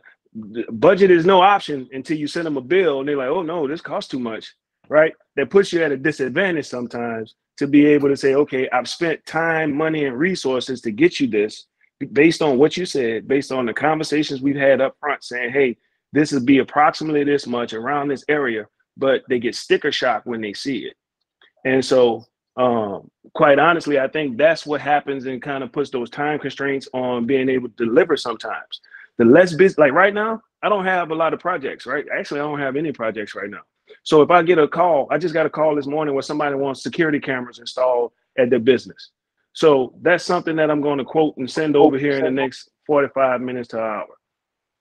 budget 0.71 1.11
is 1.11 1.25
no 1.25 1.41
option 1.41 1.87
until 1.91 2.17
you 2.17 2.27
send 2.27 2.45
them 2.45 2.57
a 2.57 2.61
bill," 2.61 2.99
and 2.99 3.07
they're 3.07 3.17
like, 3.17 3.29
"Oh 3.29 3.43
no, 3.43 3.67
this 3.67 3.81
costs 3.81 4.09
too 4.09 4.19
much." 4.19 4.55
Right? 4.89 5.13
That 5.35 5.49
puts 5.49 5.73
you 5.73 5.83
at 5.83 5.91
a 5.91 5.97
disadvantage 5.97 6.67
sometimes 6.67 7.35
to 7.57 7.67
be 7.67 7.85
able 7.85 8.09
to 8.09 8.17
say, 8.17 8.35
okay, 8.35 8.69
I've 8.69 8.89
spent 8.89 9.25
time, 9.25 9.75
money, 9.75 10.05
and 10.05 10.17
resources 10.17 10.81
to 10.81 10.91
get 10.91 11.19
you 11.19 11.27
this 11.27 11.65
based 12.11 12.41
on 12.41 12.57
what 12.57 12.75
you 12.75 12.85
said, 12.85 13.27
based 13.27 13.51
on 13.51 13.65
the 13.65 13.73
conversations 13.73 14.41
we've 14.41 14.55
had 14.55 14.81
up 14.81 14.97
front, 14.99 15.23
saying, 15.23 15.51
hey, 15.51 15.77
this 16.11 16.31
would 16.31 16.45
be 16.45 16.59
approximately 16.59 17.23
this 17.23 17.47
much 17.47 17.73
around 17.73 18.07
this 18.07 18.25
area, 18.27 18.67
but 18.97 19.23
they 19.29 19.39
get 19.39 19.55
sticker 19.55 19.91
shock 19.91 20.23
when 20.25 20.41
they 20.41 20.53
see 20.53 20.79
it. 20.79 20.95
And 21.65 21.83
so, 21.83 22.25
um, 22.57 23.09
quite 23.33 23.57
honestly, 23.57 23.99
I 23.99 24.07
think 24.07 24.37
that's 24.37 24.65
what 24.65 24.81
happens 24.81 25.25
and 25.25 25.41
kind 25.41 25.63
of 25.63 25.71
puts 25.71 25.89
those 25.89 26.09
time 26.09 26.39
constraints 26.39 26.87
on 26.93 27.25
being 27.25 27.49
able 27.49 27.69
to 27.69 27.85
deliver 27.85 28.17
sometimes. 28.17 28.81
The 29.17 29.25
less 29.25 29.53
busy, 29.53 29.75
like 29.77 29.93
right 29.93 30.13
now, 30.13 30.41
I 30.61 30.69
don't 30.69 30.85
have 30.85 31.11
a 31.11 31.15
lot 31.15 31.33
of 31.33 31.39
projects, 31.39 31.85
right? 31.85 32.05
Actually, 32.15 32.41
I 32.41 32.43
don't 32.43 32.59
have 32.59 32.75
any 32.75 32.91
projects 32.91 33.33
right 33.35 33.49
now. 33.49 33.61
So 34.03 34.21
if 34.21 34.29
I 34.29 34.43
get 34.43 34.59
a 34.59 34.67
call, 34.67 35.07
I 35.09 35.17
just 35.17 35.33
got 35.33 35.45
a 35.45 35.49
call 35.49 35.75
this 35.75 35.87
morning 35.87 36.13
where 36.13 36.21
somebody 36.21 36.55
wants 36.55 36.83
security 36.83 37.19
cameras 37.19 37.59
installed 37.59 38.11
at 38.37 38.49
their 38.49 38.59
business. 38.59 39.11
So 39.53 39.93
that's 40.01 40.25
something 40.25 40.55
that 40.57 40.69
I'm 40.69 40.81
going 40.81 40.97
to 40.97 41.05
quote 41.05 41.37
and 41.37 41.49
send 41.49 41.75
over 41.75 41.97
here 41.97 42.17
in 42.17 42.23
the 42.23 42.31
next 42.31 42.69
45 42.85 43.41
minutes 43.41 43.69
to 43.69 43.77
an 43.77 43.83
hour. 43.83 44.17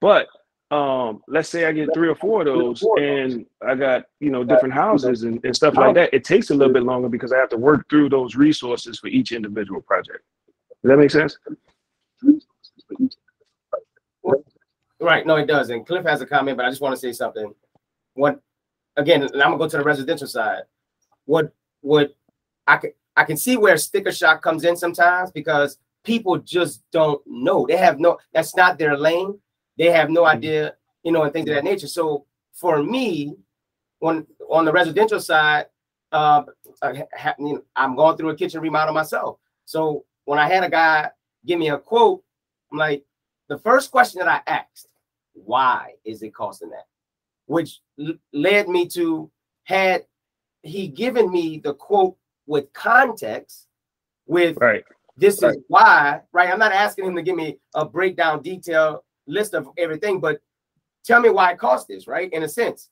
But 0.00 0.26
um, 0.74 1.22
let's 1.28 1.48
say 1.48 1.66
I 1.66 1.72
get 1.72 1.90
three 1.94 2.08
or 2.08 2.14
four 2.16 2.40
of 2.40 2.46
those 2.46 2.84
and 2.96 3.46
I 3.64 3.74
got, 3.74 4.06
you 4.20 4.30
know, 4.30 4.42
different 4.42 4.74
houses 4.74 5.22
and, 5.22 5.38
and 5.44 5.54
stuff 5.54 5.76
like 5.76 5.94
that. 5.94 6.12
It 6.12 6.24
takes 6.24 6.50
a 6.50 6.54
little 6.54 6.72
bit 6.72 6.82
longer 6.82 7.08
because 7.08 7.32
I 7.32 7.36
have 7.36 7.50
to 7.50 7.58
work 7.58 7.88
through 7.90 8.08
those 8.08 8.34
resources 8.34 8.98
for 8.98 9.08
each 9.08 9.32
individual 9.32 9.82
project. 9.82 10.24
Does 10.82 10.90
that 10.90 10.96
make 10.96 11.10
sense? 11.10 11.36
Right. 14.98 15.26
No, 15.26 15.36
it 15.36 15.46
does. 15.46 15.70
And 15.70 15.86
Cliff 15.86 16.04
has 16.06 16.22
a 16.22 16.26
comment, 16.26 16.56
but 16.56 16.64
I 16.64 16.70
just 16.70 16.80
want 16.80 16.94
to 16.94 17.00
say 17.00 17.12
something. 17.12 17.54
What 18.14 18.40
again, 18.96 19.22
and 19.22 19.42
I'm 19.42 19.50
gonna 19.50 19.58
go 19.58 19.68
to 19.68 19.76
the 19.78 19.84
residential 19.84 20.26
side. 20.26 20.62
What 21.24 21.52
what 21.80 22.14
I 22.66 22.76
can 22.76 22.92
I 23.16 23.24
can 23.24 23.36
see 23.36 23.56
where 23.56 23.76
sticker 23.76 24.12
shock 24.12 24.42
comes 24.42 24.64
in 24.64 24.76
sometimes 24.76 25.30
because 25.30 25.78
people 26.04 26.38
just 26.38 26.82
don't 26.92 27.22
know. 27.26 27.66
They 27.66 27.76
have 27.76 27.98
no 28.00 28.18
that's 28.32 28.56
not 28.56 28.78
their 28.78 28.96
lane. 28.96 29.38
They 29.78 29.90
have 29.90 30.10
no 30.10 30.22
mm-hmm. 30.22 30.36
idea, 30.36 30.74
you 31.02 31.12
know, 31.12 31.22
and 31.22 31.32
things 31.32 31.48
of 31.48 31.54
that 31.54 31.64
nature. 31.64 31.86
So 31.86 32.26
for 32.52 32.82
me, 32.82 33.34
on 34.00 34.26
on 34.50 34.64
the 34.64 34.72
residential 34.72 35.20
side, 35.20 35.66
uh, 36.10 36.42
I, 36.82 37.04
I'm 37.76 37.96
going 37.96 38.16
through 38.16 38.30
a 38.30 38.36
kitchen 38.36 38.60
remodel 38.60 38.94
myself. 38.94 39.38
So 39.64 40.04
when 40.24 40.38
I 40.38 40.48
had 40.48 40.64
a 40.64 40.70
guy 40.70 41.10
give 41.46 41.58
me 41.58 41.70
a 41.70 41.78
quote, 41.78 42.22
I'm 42.70 42.78
like, 42.78 43.04
the 43.48 43.58
first 43.58 43.90
question 43.90 44.20
that 44.20 44.28
I 44.28 44.50
asked, 44.50 44.88
why 45.32 45.94
is 46.04 46.22
it 46.22 46.34
costing 46.34 46.70
that? 46.70 46.86
Which 47.52 47.80
led 48.32 48.66
me 48.68 48.88
to 48.88 49.30
had 49.64 50.06
he 50.62 50.88
given 50.88 51.30
me 51.30 51.58
the 51.58 51.74
quote 51.74 52.16
with 52.46 52.72
context 52.72 53.66
with 54.26 54.56
right. 54.58 54.84
this 55.18 55.42
right. 55.42 55.50
is 55.50 55.62
why 55.68 56.20
right? 56.32 56.50
I'm 56.50 56.58
not 56.58 56.72
asking 56.72 57.04
him 57.04 57.14
to 57.16 57.22
give 57.22 57.36
me 57.36 57.58
a 57.74 57.84
breakdown 57.84 58.42
detail 58.42 59.04
list 59.26 59.52
of 59.52 59.68
everything 59.76 60.18
but 60.18 60.40
tell 61.04 61.20
me 61.20 61.28
why 61.28 61.52
it 61.52 61.58
cost 61.58 61.88
this 61.88 62.06
right? 62.06 62.32
In 62.32 62.42
a 62.42 62.48
sense. 62.48 62.88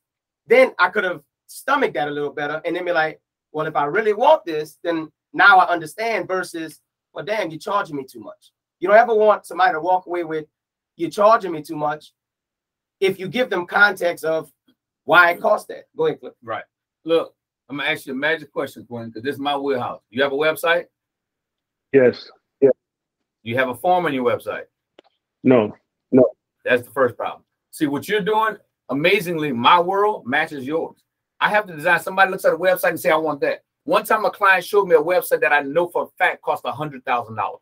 Then 0.46 0.72
i 0.78 0.90
could 0.90 1.04
have 1.04 1.22
stomached 1.46 1.94
that 1.94 2.08
a 2.08 2.10
little 2.10 2.32
better 2.32 2.60
and 2.66 2.76
then 2.76 2.84
be 2.84 2.92
like 2.92 3.18
well 3.52 3.66
if 3.66 3.74
i 3.74 3.84
really 3.84 4.12
want 4.12 4.44
this 4.44 4.78
then 4.84 5.10
now 5.32 5.58
i 5.58 5.66
understand 5.68 6.28
versus 6.28 6.80
well 7.12 7.24
damn 7.24 7.50
you're 7.50 7.58
charging 7.58 7.96
me 7.96 8.04
too 8.04 8.20
much. 8.20 8.52
You 8.78 8.88
don't 8.88 8.98
ever 8.98 9.14
want 9.14 9.46
somebody 9.46 9.72
to 9.72 9.80
walk 9.80 10.04
away 10.06 10.24
with 10.24 10.44
you're 10.96 11.10
charging 11.10 11.52
me 11.52 11.62
too 11.62 11.76
much 11.76 12.12
if 13.00 13.18
you 13.18 13.28
give 13.28 13.50
them 13.50 13.66
context 13.66 14.24
of 14.24 14.52
why 15.04 15.30
it 15.30 15.40
cost 15.40 15.68
that. 15.68 15.84
Go 15.96 16.06
ahead, 16.06 16.20
Cliff. 16.20 16.34
Right. 16.42 16.64
Look, 17.04 17.34
I'm 17.68 17.78
gonna 17.78 17.88
ask 17.88 18.06
you 18.06 18.12
a 18.12 18.16
magic 18.16 18.52
question, 18.52 18.84
Quinn, 18.84 19.08
because 19.08 19.22
this 19.22 19.34
is 19.34 19.40
my 19.40 19.56
wheelhouse. 19.56 20.02
You 20.10 20.22
have 20.22 20.32
a 20.32 20.36
website? 20.36 20.86
Yes. 21.92 22.30
Yeah. 22.60 22.70
You 23.42 23.56
have 23.56 23.68
a 23.68 23.74
form 23.74 24.06
on 24.06 24.14
your 24.14 24.24
website? 24.24 24.64
No. 25.42 25.74
No. 26.12 26.24
That's 26.64 26.82
the 26.82 26.90
first 26.90 27.16
problem. 27.16 27.42
See 27.70 27.86
what 27.86 28.08
you're 28.08 28.20
doing. 28.20 28.56
Amazingly, 28.90 29.52
my 29.52 29.80
world 29.80 30.26
matches 30.26 30.66
yours. 30.66 30.96
I 31.40 31.48
have 31.48 31.66
to 31.66 31.74
design. 31.74 32.00
Somebody 32.00 32.30
looks 32.30 32.44
at 32.44 32.52
a 32.52 32.56
website 32.56 32.90
and 32.90 33.00
say, 33.00 33.10
"I 33.10 33.16
want 33.16 33.40
that." 33.40 33.62
One 33.84 34.04
time, 34.04 34.24
a 34.24 34.30
client 34.30 34.64
showed 34.64 34.86
me 34.86 34.96
a 34.96 35.02
website 35.02 35.40
that 35.40 35.52
I 35.52 35.62
know 35.62 35.88
for 35.88 36.04
a 36.04 36.08
fact 36.18 36.42
cost 36.42 36.64
a 36.64 36.72
hundred 36.72 37.04
thousand 37.04 37.36
dollars 37.36 37.60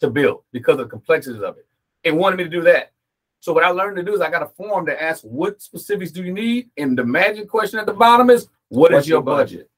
to 0.00 0.10
build 0.10 0.44
because 0.52 0.74
of 0.74 0.78
the 0.78 0.86
complexities 0.86 1.42
of 1.42 1.56
it. 1.58 1.66
It 2.04 2.14
wanted 2.14 2.36
me 2.36 2.44
to 2.44 2.50
do 2.50 2.62
that. 2.62 2.92
So 3.40 3.54
what 3.54 3.64
I 3.64 3.70
learned 3.70 3.96
to 3.96 4.02
do 4.02 4.14
is 4.14 4.20
I 4.20 4.30
got 4.30 4.42
a 4.42 4.48
form 4.48 4.84
that 4.86 5.02
asks 5.02 5.24
what 5.24 5.60
specifics 5.62 6.12
do 6.12 6.22
you 6.22 6.32
need, 6.32 6.70
and 6.76 6.96
the 6.96 7.04
magic 7.04 7.48
question 7.48 7.78
at 7.78 7.86
the 7.86 7.94
bottom 7.94 8.28
is 8.30 8.48
what 8.68 8.92
What's 8.92 9.06
is 9.06 9.08
your 9.08 9.22
budget? 9.22 9.58
budget? 9.60 9.70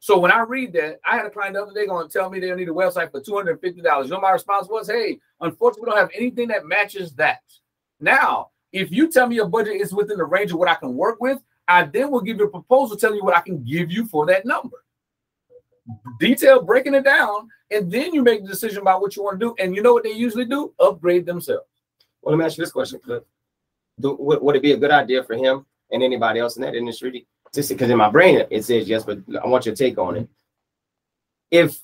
So 0.00 0.18
when 0.18 0.30
I 0.30 0.40
read 0.40 0.72
that, 0.74 1.00
I 1.04 1.16
had 1.16 1.26
a 1.26 1.30
client 1.30 1.54
the 1.54 1.62
other 1.62 1.74
day 1.74 1.86
going 1.86 2.08
to 2.08 2.12
tell 2.12 2.30
me 2.30 2.40
they 2.40 2.54
need 2.54 2.68
a 2.68 2.72
website 2.72 3.10
for 3.10 3.20
two 3.20 3.36
hundred 3.36 3.60
fifty 3.60 3.82
dollars. 3.82 4.06
You 4.06 4.14
know, 4.14 4.20
my 4.20 4.30
response 4.30 4.68
was, 4.68 4.88
"Hey, 4.88 5.18
unfortunately, 5.40 5.86
we 5.86 5.90
don't 5.90 6.00
have 6.00 6.10
anything 6.14 6.48
that 6.48 6.66
matches 6.66 7.12
that." 7.14 7.40
Now, 8.00 8.50
if 8.72 8.90
you 8.90 9.10
tell 9.10 9.26
me 9.26 9.36
your 9.36 9.48
budget 9.48 9.74
is 9.74 9.92
within 9.92 10.18
the 10.18 10.24
range 10.24 10.52
of 10.52 10.58
what 10.58 10.68
I 10.68 10.76
can 10.76 10.94
work 10.94 11.20
with, 11.20 11.40
I 11.66 11.82
then 11.84 12.10
will 12.10 12.20
give 12.20 12.38
you 12.38 12.44
a 12.44 12.50
proposal 12.50 12.96
telling 12.96 13.16
you 13.16 13.24
what 13.24 13.36
I 13.36 13.40
can 13.40 13.62
give 13.64 13.90
you 13.90 14.06
for 14.06 14.24
that 14.26 14.46
number. 14.46 14.84
Detail 16.20 16.62
breaking 16.62 16.94
it 16.94 17.04
down, 17.04 17.48
and 17.70 17.90
then 17.90 18.14
you 18.14 18.22
make 18.22 18.42
the 18.42 18.48
decision 18.48 18.78
about 18.78 19.00
what 19.02 19.16
you 19.16 19.24
want 19.24 19.40
to 19.40 19.46
do. 19.46 19.54
And 19.58 19.74
you 19.74 19.82
know 19.82 19.92
what 19.92 20.04
they 20.04 20.12
usually 20.12 20.44
do? 20.44 20.72
Upgrade 20.78 21.26
themselves. 21.26 21.66
Well, 22.22 22.34
let 22.34 22.38
me 22.38 22.44
ask 22.44 22.58
you 22.58 22.64
this 22.64 22.72
question, 22.72 23.00
Cliff. 23.00 23.22
Do, 24.00 24.16
would, 24.18 24.42
would 24.42 24.56
it 24.56 24.62
be 24.62 24.72
a 24.72 24.76
good 24.76 24.90
idea 24.90 25.22
for 25.24 25.34
him 25.34 25.66
and 25.90 26.02
anybody 26.02 26.40
else 26.40 26.56
in 26.56 26.62
that 26.62 26.74
industry? 26.74 27.26
Just 27.54 27.68
because 27.70 27.90
in 27.90 27.96
my 27.96 28.10
brain 28.10 28.44
it 28.50 28.64
says 28.64 28.88
yes, 28.88 29.04
but 29.04 29.18
I 29.42 29.46
want 29.46 29.66
your 29.66 29.74
take 29.74 29.98
on 29.98 30.16
it. 30.16 30.28
If 31.50 31.80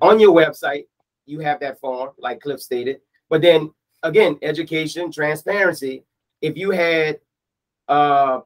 on 0.00 0.20
your 0.20 0.34
website 0.34 0.86
you 1.26 1.40
have 1.40 1.60
that 1.60 1.80
form, 1.80 2.10
like 2.18 2.40
Cliff 2.40 2.60
stated, 2.60 3.00
but 3.28 3.42
then 3.42 3.72
again, 4.02 4.38
education, 4.42 5.10
transparency. 5.10 6.04
If 6.40 6.56
you 6.56 6.70
had, 6.70 7.20
uh, 7.88 8.40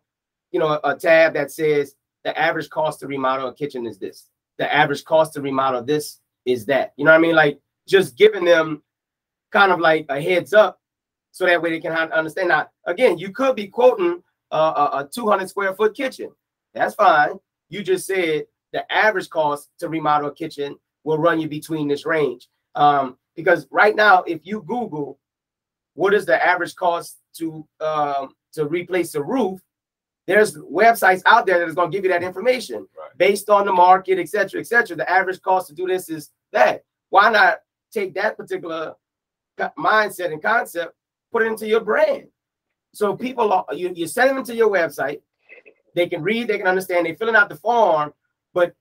you 0.51 0.59
know, 0.59 0.69
a, 0.69 0.81
a 0.85 0.97
tab 0.97 1.35
that 1.35 1.51
says 1.51 1.95
the 2.25 2.37
average 2.39 2.71
cost 2.71 3.01
to 3.01 3.07
remodel 3.07 3.49
a 3.49 3.55
kitchen 3.55 3.87
is 3.87 3.99
this, 3.99 4.29
the 4.59 4.73
average 4.73 5.05
cost 5.05 5.35
to 5.35 5.41
remodel 5.41 5.83
this 5.83 6.21
is 6.45 6.67
that. 6.67 6.93
You 6.97 7.05
know 7.05 7.11
what 7.11 7.19
I 7.19 7.21
mean? 7.21 7.35
Like 7.35 7.61
just 7.87 8.17
giving 8.17 8.45
them 8.45 8.83
kind 9.51 9.71
of 9.71 9.81
like 9.81 10.07
a 10.09 10.21
heads 10.21 10.55
up 10.55 10.81
so 11.35 11.45
that 11.47 11.61
way 11.61 11.71
they 11.71 11.81
can 11.81 11.91
understand. 11.93 12.49
Now, 12.49 12.69
again, 12.87 13.19
you 13.19 13.33
could 13.33 13.57
be 13.57 13.67
quoting 13.67 14.23
a, 14.53 14.57
a 14.57 15.09
200 15.13 15.49
square 15.49 15.75
foot 15.75 15.93
kitchen. 15.93 16.31
That's 16.75 16.95
fine. 16.95 17.41
You 17.69 17.83
just 17.83 18.07
said 18.07 18.45
the 18.73 18.91
average 18.91 19.29
cost 19.31 19.69
to 19.81 19.89
remodel 19.89 20.29
a 20.29 20.35
kitchen 20.35 20.77
will 21.03 21.19
run 21.19 21.41
you 21.41 21.49
between 21.49 21.89
this 21.89 22.07
range. 22.07 22.47
Um, 22.77 23.19
because 23.35 23.67
right 23.73 23.97
now, 23.97 24.23
if 24.23 24.47
you 24.47 24.63
Google 24.63 25.19
what 25.95 26.15
is 26.15 26.25
the 26.25 26.45
average 26.45 26.77
cost 26.77 27.19
to 27.39 27.67
um, 27.81 28.35
to 28.53 28.67
replace 28.67 29.11
the 29.11 29.23
roof, 29.23 29.61
there's 30.29 30.57
websites 30.57 31.23
out 31.27 31.47
there 31.47 31.59
that 31.59 31.69
is 31.69 31.75
going 31.75 31.91
to 31.91 31.97
give 31.97 32.05
you 32.05 32.13
that 32.13 32.23
information 32.23 32.87
right. 32.97 33.19
based 33.19 33.51
on 33.51 33.67
the 33.67 33.73
market, 33.73 34.21
et 34.21 34.29
cetera, 34.29 34.61
et 34.61 34.69
cetera. 34.69 34.97
The 34.97 35.11
average 35.11 35.43
cost 35.43 35.67
to 35.67 35.75
do 35.75 35.89
this 35.89 36.09
is 36.09 36.31
that. 36.53 36.85
Why 37.11 37.29
not 37.31 37.59
take 37.93 38.15
that 38.15 38.37
particular 38.37 38.95
mindset 39.77 40.33
and 40.33 40.41
concept 40.41 40.95
put 41.35 41.43
it 41.43 41.47
into 41.47 41.67
your 41.67 41.81
brand. 41.81 42.29
So 42.93 43.17
people 43.17 43.53
are 43.53 43.67
you, 43.73 43.93
you 43.93 44.07
send 44.07 44.37
them 44.37 44.45
to 44.45 44.55
your 44.55 44.71
website, 44.71 45.21
they 45.97 46.09
can 46.09 46.23
read, 46.23 46.47
they 46.47 46.59
can 46.59 46.69
understand, 46.69 47.07
they're 47.07 47.17
filling 47.17 47.35
out 47.35 47.49
the 47.49 47.57
form, 47.57 48.15
but 48.53 48.73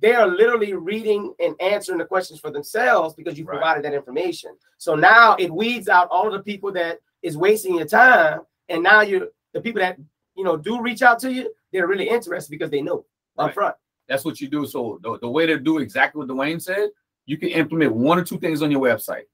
they 0.00 0.14
are 0.14 0.26
literally 0.26 0.72
reading 0.72 1.34
and 1.40 1.54
answering 1.60 1.98
the 1.98 2.06
questions 2.06 2.40
for 2.40 2.50
themselves 2.50 3.14
because 3.14 3.38
you 3.38 3.44
Right. 3.44 3.56
provided 3.56 3.84
that 3.84 3.92
information. 3.92 4.56
So 4.78 4.94
now 4.94 5.36
it 5.38 5.52
weeds 5.52 5.90
out 5.90 6.08
all 6.10 6.26
of 6.26 6.32
the 6.32 6.42
people 6.42 6.72
that 6.72 7.00
is 7.22 7.36
wasting 7.36 7.74
your 7.74 7.86
time, 7.86 8.40
and 8.70 8.82
now 8.82 9.02
you 9.02 9.30
the 9.52 9.60
people 9.60 9.82
that 9.82 9.98
you 10.36 10.44
know 10.44 10.56
do 10.56 10.80
reach 10.80 11.02
out 11.02 11.18
to 11.18 11.30
you, 11.30 11.52
they're 11.70 11.86
really 11.86 12.08
interested 12.08 12.50
because 12.50 12.70
they 12.70 12.80
know 12.80 13.04
up 13.36 13.52
front. 13.52 13.76
That's 14.08 14.24
what 14.24 14.40
you 14.40 14.48
do. 14.48 14.66
So 14.66 14.98
the, 15.02 15.18
the 15.18 15.28
way 15.28 15.44
to 15.44 15.58
do 15.58 15.78
exactly 15.78 16.20
what 16.20 16.28
Dwayne 16.28 16.62
said, 16.62 16.88
you 17.26 17.36
can 17.36 17.50
implement 17.50 17.94
one 17.94 18.18
or 18.18 18.24
two 18.24 18.38
things 18.38 18.62
on 18.62 18.70
your 18.70 18.80
website, 18.80 19.24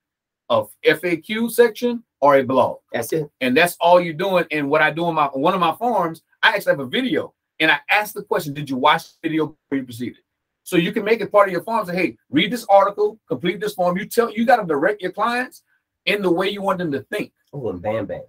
a 0.50 0.64
FAQ 0.84 1.48
section 1.52 2.02
or 2.26 2.36
a 2.36 2.42
blog, 2.42 2.78
That's 2.92 3.12
it. 3.12 3.30
and 3.40 3.56
that's 3.56 3.76
all 3.80 4.00
you're 4.00 4.12
doing. 4.14 4.44
And 4.50 4.68
what 4.68 4.82
I 4.82 4.90
do 4.90 5.08
in 5.08 5.14
my 5.14 5.26
one 5.26 5.54
of 5.54 5.60
my 5.60 5.74
forums, 5.76 6.22
I 6.42 6.48
actually 6.54 6.72
have 6.72 6.80
a 6.80 6.86
video, 6.86 7.32
and 7.60 7.70
I 7.70 7.78
ask 7.90 8.14
the 8.14 8.22
question, 8.22 8.52
"Did 8.52 8.68
you 8.68 8.76
watch 8.76 9.04
the 9.04 9.28
video 9.28 9.46
before 9.46 9.78
you 9.78 9.84
proceeded?" 9.84 10.18
So 10.64 10.76
you 10.76 10.90
can 10.92 11.04
make 11.04 11.20
it 11.20 11.30
part 11.30 11.48
of 11.48 11.52
your 11.52 11.62
form. 11.62 11.86
Say, 11.86 11.94
"Hey, 11.94 12.16
read 12.30 12.50
this 12.52 12.66
article, 12.68 13.18
complete 13.28 13.60
this 13.60 13.74
form." 13.74 13.96
You 13.96 14.06
tell 14.06 14.30
you 14.32 14.44
got 14.44 14.56
to 14.56 14.66
direct 14.66 15.00
your 15.02 15.12
clients 15.12 15.62
in 16.06 16.22
the 16.22 16.30
way 16.38 16.48
you 16.48 16.62
want 16.62 16.78
them 16.78 16.90
to 16.92 17.02
think. 17.12 17.32
Oh, 17.52 17.68
and 17.70 17.80
BombBomb. 17.82 18.22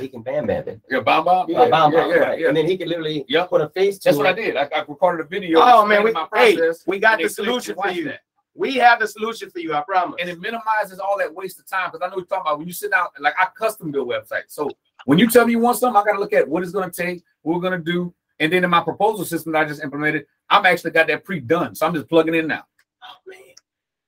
He 0.00 0.08
can 0.08 0.24
BombBomb 0.24 0.66
it. 0.66 0.80
Yeah, 0.90 0.98
bomb, 1.00 1.24
bomb, 1.26 1.48
Yeah, 1.48 1.68
BombBomb, 1.70 1.92
yeah, 1.92 2.14
right. 2.16 2.40
yeah. 2.40 2.48
And 2.48 2.56
then 2.56 2.66
he 2.66 2.76
can 2.76 2.88
literally 2.88 3.24
Yep. 3.28 3.50
put 3.50 3.60
a 3.60 3.68
face 3.68 3.98
to 4.00 4.04
That's 4.08 4.16
it. 4.16 4.18
what 4.18 4.26
I 4.26 4.32
did. 4.32 4.56
I, 4.56 4.64
I 4.74 4.80
recorded 4.80 5.24
a 5.24 5.28
video. 5.28 5.60
Oh 5.62 5.86
man, 5.86 6.02
we, 6.02 6.10
my 6.10 6.26
hey, 6.34 6.56
process, 6.56 6.84
we 6.88 6.98
got 6.98 7.20
the 7.20 7.28
solution 7.28 7.76
for 7.76 7.88
you. 7.90 8.04
that. 8.06 8.20
We 8.56 8.74
have 8.76 9.00
the 9.00 9.06
solution 9.06 9.50
for 9.50 9.58
you, 9.58 9.74
I 9.74 9.82
promise. 9.82 10.16
and 10.20 10.30
it 10.30 10.40
minimizes 10.40 10.98
all 10.98 11.18
that 11.18 11.32
waste 11.32 11.58
of 11.58 11.66
time 11.68 11.90
because 11.92 12.04
I 12.04 12.08
know 12.08 12.16
what 12.16 12.20
you're 12.20 12.26
talking 12.26 12.42
about. 12.46 12.58
When 12.58 12.66
you 12.66 12.72
sit 12.72 12.90
down, 12.90 13.08
like 13.20 13.34
I 13.38 13.46
custom 13.56 13.90
build 13.90 14.08
websites. 14.08 14.48
So 14.48 14.70
when 15.04 15.18
you 15.18 15.28
tell 15.28 15.44
me 15.46 15.52
you 15.52 15.58
want 15.58 15.78
something, 15.78 16.00
I 16.00 16.04
got 16.04 16.14
to 16.14 16.20
look 16.20 16.32
at 16.32 16.48
what 16.48 16.62
it's 16.62 16.72
going 16.72 16.90
to 16.90 17.02
take, 17.02 17.22
what 17.42 17.54
we're 17.54 17.60
going 17.68 17.78
to 17.78 17.92
do, 17.92 18.14
and 18.40 18.52
then 18.52 18.64
in 18.64 18.70
my 18.70 18.82
proposal 18.82 19.24
system 19.24 19.52
that 19.52 19.60
I 19.60 19.64
just 19.66 19.82
implemented, 19.82 20.26
I'm 20.48 20.64
actually 20.66 20.92
got 20.92 21.06
that 21.08 21.24
pre-done. 21.24 21.74
So 21.74 21.86
I'm 21.86 21.94
just 21.94 22.08
plugging 22.08 22.34
in 22.34 22.46
now. 22.46 22.64
Oh, 23.04 23.16
man. 23.26 23.38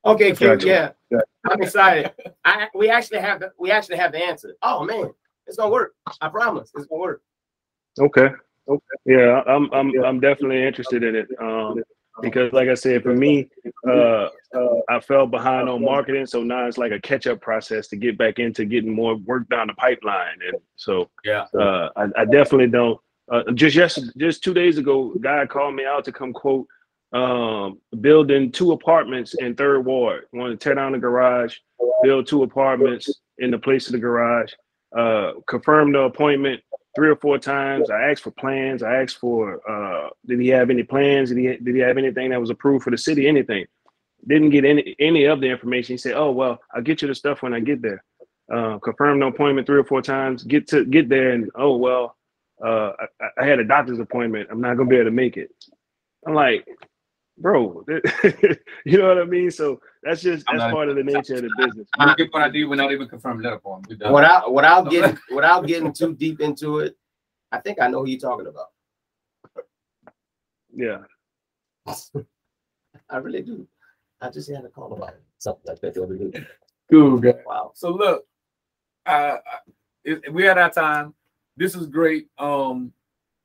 Okay, 0.05 0.33
King, 0.35 0.49
Gotcha. 0.49 0.67
yeah, 0.67 0.91
Yeah. 1.11 1.19
I'm 1.51 1.61
excited. 1.61 2.13
I 2.45 2.69
we 2.75 2.89
actually 2.89 3.19
have 3.21 3.41
the 3.41 3.53
we 3.59 3.71
actually 3.71 3.97
have 3.97 4.13
the 4.13 4.19
answer. 4.19 4.55
Oh 4.63 4.85
man, 4.85 5.11
it's 5.47 5.57
gonna 5.57 5.71
work. 5.71 5.95
I 6.21 6.29
promise, 6.29 6.71
it's 6.75 6.87
gonna 6.87 7.01
work. 7.01 7.23
Okay. 7.99 8.29
Okay. 8.69 8.85
Yeah, 9.05 9.43
I'm 9.47 9.69
I'm 9.73 9.93
I'm 10.05 10.21
definitely 10.21 10.65
interested 10.65 11.03
in 11.03 11.17
it. 11.17 11.27
Um, 11.41 11.83
because 12.21 12.53
like 12.53 12.69
I 12.69 12.75
said, 12.75 13.03
for 13.03 13.15
me, 13.15 13.49
uh, 13.89 14.29
uh, 14.55 14.81
I 14.89 15.01
fell 15.01 15.27
behind 15.27 15.69
on 15.69 15.85
marketing, 15.85 16.27
so 16.27 16.43
now 16.43 16.67
it's 16.67 16.79
like 16.79 16.93
a 16.93 17.01
catch-up 17.01 17.41
process 17.41 17.89
to 17.89 17.97
get 17.97 18.19
back 18.19 18.39
into 18.39 18.65
getting 18.65 18.93
more 18.95 19.17
work 19.17 19.49
down 19.49 19.67
the 19.69 19.75
pipeline. 19.75 20.39
And 20.47 20.59
so, 20.77 21.11
Yeah. 21.25 21.47
uh, 21.59 21.91
I, 21.97 22.05
I 22.17 22.25
definitely 22.25 22.69
don't. 22.69 23.01
Uh, 23.31 23.51
just 23.53 23.77
yes, 23.77 24.01
just 24.17 24.43
two 24.43 24.55
days 24.55 24.79
ago, 24.79 25.13
a 25.15 25.19
guy 25.19 25.45
called 25.47 25.75
me 25.75 25.85
out 25.85 26.05
to 26.07 26.13
come 26.13 26.33
quote 26.33 26.67
um, 27.13 27.81
building 28.01 28.51
two 28.53 28.73
apartments 28.73 29.35
in 29.35 29.55
Third 29.55 29.85
Ward. 29.85 30.25
Want 30.33 30.53
to 30.53 30.57
tear 30.63 30.75
down 30.75 30.93
the 30.93 30.99
garage, 30.99 31.57
build 32.03 32.27
two 32.27 32.43
apartments 32.43 33.11
in 33.39 33.51
the 33.51 33.59
place 33.59 33.87
of 33.87 33.93
the 33.93 33.99
garage. 33.99 34.53
Uh, 34.97 35.33
confirm 35.47 35.93
the 35.93 36.01
appointment 36.01 36.63
three 36.95 37.09
or 37.09 37.17
four 37.17 37.39
times. 37.39 37.91
I 37.91 38.11
asked 38.11 38.23
for 38.23 38.31
plans. 38.33 38.83
I 38.83 39.03
asked 39.03 39.19
for 39.19 39.61
uh, 39.71 40.11
did 40.27 40.41
he 40.41 40.49
have 40.49 40.71
any 40.71 40.83
plans? 40.83 41.31
Did 41.31 41.39
he 41.39 41.57
did 41.57 41.75
he 41.75 41.81
have 41.81 41.99
anything 41.99 42.31
that 42.31 42.41
was 42.41 42.51
approved 42.51 42.85
for 42.85 42.91
the 42.91 42.99
city? 42.99 43.29
Anything? 43.29 43.67
Didn't 44.27 44.51
get 44.51 44.65
any 44.65 44.97
any 44.99 45.25
of 45.25 45.41
the 45.41 45.49
information. 45.49 45.95
He 45.95 45.99
said, 45.99 46.15
"Oh 46.15 46.33
well, 46.33 46.61
I'll 46.75 46.83
get 46.83 47.03
you 47.03 47.09
the 47.09 47.15
stuff 47.15 47.43
when 47.43 47.55
I 47.55 47.61
get 47.61 47.83
there." 47.83 48.03
Uh, 48.53 48.79
confirm 48.79 49.21
the 49.21 49.27
appointment 49.27 49.67
three 49.67 49.79
or 49.79 49.85
four 49.85 50.03
times. 50.03 50.43
Get 50.43 50.67
to 50.69 50.85
get 50.85 51.09
there, 51.09 51.31
and 51.31 51.51
oh 51.55 51.77
well, 51.77 52.17
uh, 52.65 52.93
I, 53.21 53.43
I 53.43 53.47
had 53.47 53.61
a 53.61 53.65
doctor's 53.65 54.01
appointment. 54.01 54.49
I'm 54.51 54.61
not 54.61 54.77
gonna 54.77 54.89
be 54.89 54.97
able 54.97 55.07
to 55.07 55.11
make 55.11 55.37
it. 55.37 55.51
I'm 56.27 56.35
like, 56.35 56.67
bro, 57.41 57.85
you 58.85 58.99
know 58.99 59.09
what 59.09 59.19
I 59.19 59.25
mean? 59.25 59.51
So 59.51 59.81
that's 60.03 60.23
just 60.23 60.45
I'm 60.49 60.57
that's 60.59 60.69
not- 60.69 60.75
part 60.75 60.89
of 60.89 60.97
the 60.97 61.05
nature 61.05 61.37
of 61.37 61.43
the 61.43 61.51
business. 61.59 61.89
We 61.99 62.15
get 62.17 62.33
what 62.33 62.43
I 62.43 62.49
do. 62.49 62.69
We're 62.69 62.77
not 62.77 62.93
even 62.93 63.09
confirmed 63.09 63.43
letter 63.43 63.59
form. 63.61 63.83
We. 63.89 63.97
Without 63.97 64.53
without 64.53 64.91
getting 64.91 65.19
without 65.35 65.67
getting 65.67 65.93
too 65.93 66.15
deep 66.15 66.41
into 66.41 66.81
it, 66.81 66.97
I 67.53 67.59
think 67.59 67.81
I 67.81 67.89
know 67.89 68.01
who 68.05 68.11
you're 68.11 68.21
talking 68.21 68.47
about. 68.47 68.67
Yeah. 70.75 70.99
I 73.11 73.17
really 73.17 73.43
do. 73.43 73.67
I 74.21 74.31
just 74.31 74.51
had 74.51 74.65
a 74.65 74.69
call 74.69 74.93
about 74.93 75.11
it. 75.11 75.23
something 75.39 75.63
like 75.67 75.81
that 75.81 75.95
the 75.95 76.03
other 76.03 76.17
day. 76.17 76.47
Cool, 76.91 77.19
guy. 77.19 77.35
Wow. 77.47 77.73
So 77.75 77.91
look, 77.91 78.27
uh, 79.07 79.37
we 80.33 80.45
had 80.45 80.59
our 80.59 80.71
time. 80.71 81.15
This 81.57 81.75
is 81.75 81.87
great. 81.87 82.29
Um, 82.39 82.93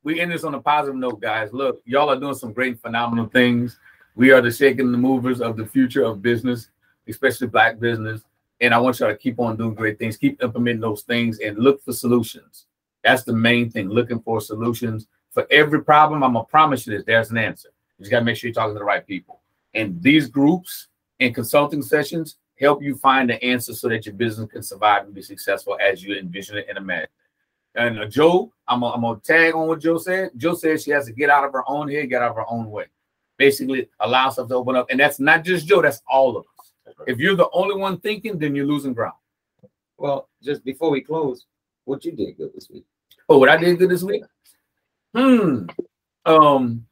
we 0.04 0.20
end 0.20 0.32
this 0.32 0.44
on 0.44 0.54
a 0.54 0.62
positive 0.62 0.96
note, 0.96 1.22
guys. 1.22 1.54
Look, 1.54 1.82
y'all 1.86 2.10
are 2.10 2.20
doing 2.20 2.36
some 2.36 2.54
great, 2.54 2.80
phenomenal 2.82 3.28
things. 3.28 3.78
We 4.16 4.32
are 4.32 4.42
the 4.42 4.52
shaking 4.52 4.92
the 4.92 4.98
movers 4.98 5.42
of 5.42 5.58
the 5.58 5.66
future 5.66 6.04
of 6.04 6.22
business, 6.22 6.70
especially 7.08 7.48
black 7.48 7.80
business. 7.80 8.22
And 8.62 8.74
I 8.74 8.80
want 8.80 9.00
y'all 9.00 9.10
to 9.10 9.18
keep 9.18 9.40
on 9.40 9.58
doing 9.58 9.74
great 9.74 9.98
things, 9.98 10.18
keep 10.18 10.42
implementing 10.44 10.82
those 10.82 11.04
things, 11.04 11.40
and 11.40 11.58
look 11.58 11.84
for 11.84 11.94
solutions. 11.94 12.66
That's 13.04 13.24
the 13.24 13.34
main 13.34 13.70
thing. 13.70 13.90
Looking 13.90 14.20
for 14.20 14.40
solutions 14.40 15.08
for 15.32 15.48
every 15.50 15.84
problem. 15.84 16.24
I'm 16.24 16.34
gonna 16.34 16.46
promise 16.46 16.86
you 16.86 16.96
this. 16.96 17.04
There's 17.06 17.32
an 17.32 17.38
answer. 17.38 17.70
You 17.98 18.04
just 18.04 18.12
gotta 18.12 18.26
make 18.26 18.38
sure 18.38 18.50
you're 18.50 18.54
talking 18.54 18.76
to 18.76 18.80
the 18.80 18.86
right 18.86 19.06
people. 19.06 19.42
And 19.74 20.02
these 20.02 20.28
groups 20.28 20.88
and 21.20 21.34
consulting 21.34 21.82
sessions 21.82 22.38
help 22.60 22.84
you 22.84 22.96
find 22.96 23.30
the 23.30 23.44
answer 23.44 23.74
so 23.74 23.90
that 23.90 24.06
your 24.06 24.16
business 24.16 24.50
can 24.52 24.64
survive 24.64 25.06
and 25.06 25.14
be 25.14 25.22
successful 25.22 25.78
as 25.82 26.04
you 26.04 26.16
envision 26.16 26.58
it 26.58 26.68
and 26.70 26.78
imagine. 26.78 27.10
And 27.76 28.00
uh, 28.00 28.06
Joe, 28.06 28.52
I'm 28.68 28.82
gonna, 28.82 29.08
I'm 29.08 29.20
tag 29.22 29.56
on 29.56 29.68
what 29.68 29.82
Joe 29.82 29.98
said. 29.98 30.32
Joe 30.38 30.54
said 30.54 30.82
she 30.82 30.92
has 30.92 31.06
to 31.06 31.12
get 31.12 31.30
out 31.30 31.44
of 31.44 31.54
her 31.54 31.64
own 31.68 31.90
head, 31.90 32.10
get 32.10 32.22
out 32.22 32.32
of 32.32 32.36
her 32.36 32.50
own 32.50 32.70
way. 32.70 32.86
Basically, 33.38 33.90
allow 34.00 34.30
stuff 34.30 34.48
to 34.50 34.56
open 34.56 34.76
up. 34.76 34.88
And 34.90 35.00
that's 35.00 35.20
not 35.20 35.44
just 35.44 35.68
Joe, 35.68 35.82
that's 35.82 36.02
all 36.08 36.38
of 36.38 36.46
us. 36.60 36.96
If 37.08 37.20
you're 37.20 37.36
the 37.36 37.50
only 37.52 37.76
one 37.76 38.00
thinking, 38.00 38.38
then 38.38 38.56
you're 38.56 38.66
losing 38.66 38.94
ground. 38.94 39.16
Well, 39.98 40.30
just 40.42 40.64
before 40.64 40.92
we 40.92 41.02
close, 41.02 41.46
what 41.86 42.06
you 42.06 42.12
did 42.12 42.38
good 42.38 42.52
this 42.54 42.70
week? 42.70 42.86
Oh, 43.28 43.40
what 43.40 43.50
I 43.50 43.58
did 43.58 43.80
good 43.80 43.90
this 43.90 44.04
week? 44.04 44.24
Hmm. 45.16 45.66
Um, 46.26 46.86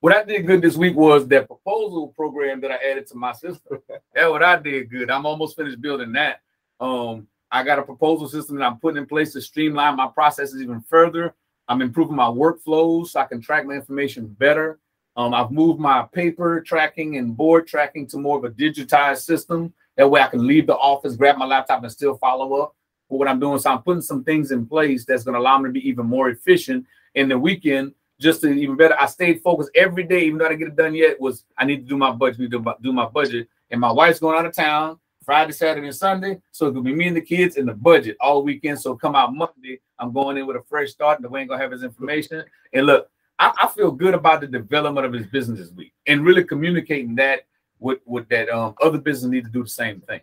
what 0.00 0.14
I 0.14 0.24
did 0.24 0.46
good 0.46 0.62
this 0.62 0.76
week 0.76 0.94
was 0.94 1.26
that 1.28 1.46
proposal 1.46 2.08
program 2.08 2.60
that 2.60 2.70
I 2.70 2.76
added 2.90 3.06
to 3.08 3.16
my 3.16 3.32
system. 3.32 3.78
That's 3.88 4.30
what 4.30 4.42
I 4.42 4.56
did 4.56 4.90
good. 4.90 5.10
I'm 5.10 5.26
almost 5.26 5.56
finished 5.56 5.80
building 5.80 6.12
that. 6.12 6.40
Um, 6.80 7.26
I 7.50 7.62
got 7.62 7.78
a 7.78 7.82
proposal 7.82 8.28
system 8.28 8.56
that 8.56 8.64
I'm 8.64 8.78
putting 8.78 8.98
in 8.98 9.06
place 9.06 9.32
to 9.32 9.40
streamline 9.40 9.96
my 9.96 10.08
processes 10.08 10.60
even 10.60 10.80
further. 10.80 11.34
I'm 11.68 11.82
improving 11.82 12.16
my 12.16 12.26
workflows 12.26 13.08
so 13.08 13.20
I 13.20 13.24
can 13.24 13.40
track 13.40 13.66
my 13.66 13.74
information 13.74 14.26
better. 14.26 14.78
Um, 15.16 15.32
I've 15.32 15.50
moved 15.50 15.80
my 15.80 16.02
paper 16.12 16.60
tracking 16.60 17.16
and 17.16 17.36
board 17.36 17.66
tracking 17.66 18.06
to 18.08 18.18
more 18.18 18.38
of 18.38 18.44
a 18.44 18.50
digitized 18.50 19.22
system. 19.22 19.72
That 19.96 20.10
way 20.10 20.20
I 20.20 20.26
can 20.26 20.46
leave 20.46 20.66
the 20.66 20.76
office, 20.76 21.16
grab 21.16 21.38
my 21.38 21.46
laptop, 21.46 21.82
and 21.82 21.90
still 21.90 22.18
follow 22.18 22.60
up 22.60 22.74
for 23.08 23.18
what 23.18 23.28
I'm 23.28 23.40
doing. 23.40 23.58
So 23.58 23.70
I'm 23.70 23.82
putting 23.82 24.02
some 24.02 24.24
things 24.24 24.50
in 24.50 24.66
place 24.66 25.04
that's 25.06 25.24
going 25.24 25.34
to 25.34 25.40
allow 25.40 25.58
me 25.58 25.68
to 25.68 25.72
be 25.72 25.88
even 25.88 26.06
more 26.06 26.28
efficient 26.28 26.84
in 27.14 27.28
the 27.28 27.38
weekend, 27.38 27.94
just 28.20 28.42
to 28.42 28.48
even 28.48 28.76
better. 28.76 28.96
I 29.00 29.06
stayed 29.06 29.40
focused 29.40 29.70
every 29.74 30.02
day, 30.02 30.24
even 30.24 30.38
though 30.38 30.46
I 30.46 30.48
didn't 30.50 30.60
get 30.60 30.68
it 30.68 30.76
done 30.76 30.94
yet. 30.94 31.18
Was 31.20 31.44
I 31.56 31.64
need 31.64 31.78
to 31.78 31.88
do 31.88 31.96
my 31.96 32.12
budget, 32.12 32.40
need 32.40 32.50
to 32.50 32.76
do 32.82 32.92
my 32.92 33.06
budget, 33.06 33.48
and 33.70 33.80
my 33.80 33.90
wife's 33.90 34.20
going 34.20 34.38
out 34.38 34.44
of 34.44 34.54
town 34.54 34.98
Friday, 35.26 35.52
Saturday, 35.52 35.88
and 35.88 35.96
Sunday. 35.96 36.40
So 36.52 36.68
it'll 36.68 36.82
be 36.82 36.94
me 36.94 37.08
and 37.08 37.16
the 37.16 37.20
kids 37.20 37.56
in 37.56 37.66
the 37.66 37.74
budget 37.74 38.16
all 38.20 38.44
weekend. 38.44 38.80
So 38.80 38.94
come 38.94 39.16
out 39.16 39.34
Monday, 39.34 39.80
I'm 39.98 40.12
going 40.12 40.36
in 40.36 40.46
with 40.46 40.56
a 40.56 40.62
fresh 40.62 40.90
start. 40.90 41.18
And 41.18 41.28
Dwayne 41.28 41.48
gonna 41.48 41.60
have 41.60 41.72
his 41.72 41.82
information. 41.82 42.44
And 42.72 42.86
look, 42.86 43.10
I, 43.40 43.52
I 43.60 43.66
feel 43.66 43.90
good 43.90 44.14
about 44.14 44.40
the 44.40 44.46
development 44.46 45.04
of 45.04 45.12
his 45.12 45.26
business 45.26 45.58
this 45.58 45.72
week 45.72 45.92
and 46.06 46.24
really 46.24 46.44
communicating 46.44 47.16
that 47.16 47.40
with 47.80 47.98
with 48.06 48.28
that 48.28 48.48
um 48.48 48.74
other 48.80 48.98
business 48.98 49.30
need 49.30 49.44
to 49.44 49.50
do 49.50 49.64
the 49.64 49.68
same 49.68 50.00
thing. 50.02 50.20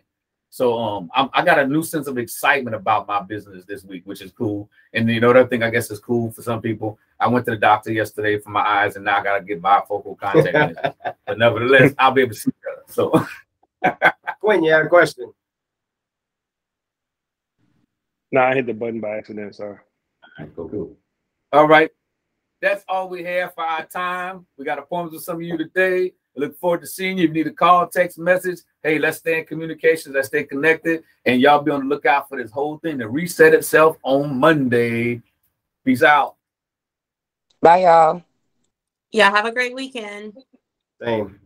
So 0.48 0.78
um 0.78 1.10
I'm, 1.14 1.28
I 1.34 1.44
got 1.44 1.58
a 1.58 1.66
new 1.66 1.82
sense 1.82 2.06
of 2.06 2.16
excitement 2.16 2.74
about 2.74 3.06
my 3.06 3.20
business 3.20 3.66
this 3.66 3.84
week, 3.84 4.02
which 4.06 4.22
is 4.22 4.32
cool. 4.32 4.70
And 4.94 5.08
you 5.10 5.20
know 5.20 5.34
the 5.34 5.40
other 5.40 5.48
thing 5.50 5.62
I 5.62 5.70
guess 5.70 5.90
is 5.90 6.00
cool 6.00 6.30
for 6.30 6.40
some 6.40 6.62
people. 6.62 6.98
I 7.20 7.28
went 7.28 7.44
to 7.44 7.50
the 7.50 7.58
doctor 7.58 7.92
yesterday 7.92 8.38
for 8.38 8.50
my 8.50 8.66
eyes, 8.66 8.96
and 8.96 9.04
now 9.04 9.18
I 9.18 9.22
gotta 9.22 9.44
get 9.44 9.60
bifocal 9.60 10.18
contact. 10.18 10.78
but 11.26 11.38
nevertheless, 11.38 11.92
I'll 11.98 12.10
be 12.10 12.22
able 12.22 12.32
to 12.32 12.40
see. 12.40 12.50
So 12.88 13.12
Quinn, 14.40 14.64
you 14.64 14.72
had 14.72 14.86
a 14.86 14.88
question. 14.88 15.32
No, 18.32 18.40
I 18.40 18.54
hit 18.54 18.66
the 18.66 18.74
button 18.74 19.00
by 19.00 19.16
accident. 19.18 19.54
Sorry. 19.54 19.78
Go, 20.56 20.64
go. 20.64 20.96
All 21.52 21.68
right. 21.68 21.90
That's 22.60 22.84
all 22.88 23.08
we 23.08 23.22
have 23.24 23.54
for 23.54 23.62
our 23.62 23.84
time. 23.84 24.46
We 24.56 24.64
got 24.64 24.78
appointments 24.78 25.14
with 25.14 25.24
some 25.24 25.36
of 25.36 25.42
you 25.42 25.56
today. 25.56 26.12
I 26.36 26.40
look 26.40 26.58
forward 26.58 26.80
to 26.80 26.86
seeing 26.86 27.18
you. 27.18 27.24
If 27.24 27.28
you 27.28 27.34
need 27.34 27.46
a 27.46 27.52
call, 27.52 27.86
text 27.86 28.18
message, 28.18 28.60
hey, 28.82 28.98
let's 28.98 29.18
stay 29.18 29.38
in 29.38 29.44
communication. 29.44 30.12
Let's 30.12 30.28
stay 30.28 30.44
connected. 30.44 31.04
And 31.24 31.40
y'all 31.40 31.62
be 31.62 31.70
on 31.70 31.80
the 31.80 31.94
lookout 31.94 32.28
for 32.28 32.42
this 32.42 32.50
whole 32.50 32.78
thing 32.78 32.98
to 32.98 33.08
reset 33.08 33.54
itself 33.54 33.98
on 34.02 34.40
Monday. 34.40 35.22
Peace 35.84 36.02
out. 36.02 36.34
Bye, 37.60 37.82
y'all. 37.82 38.22
Yeah, 39.12 39.30
have 39.30 39.46
a 39.46 39.52
great 39.52 39.74
weekend. 39.74 40.36
Same. 41.00 41.38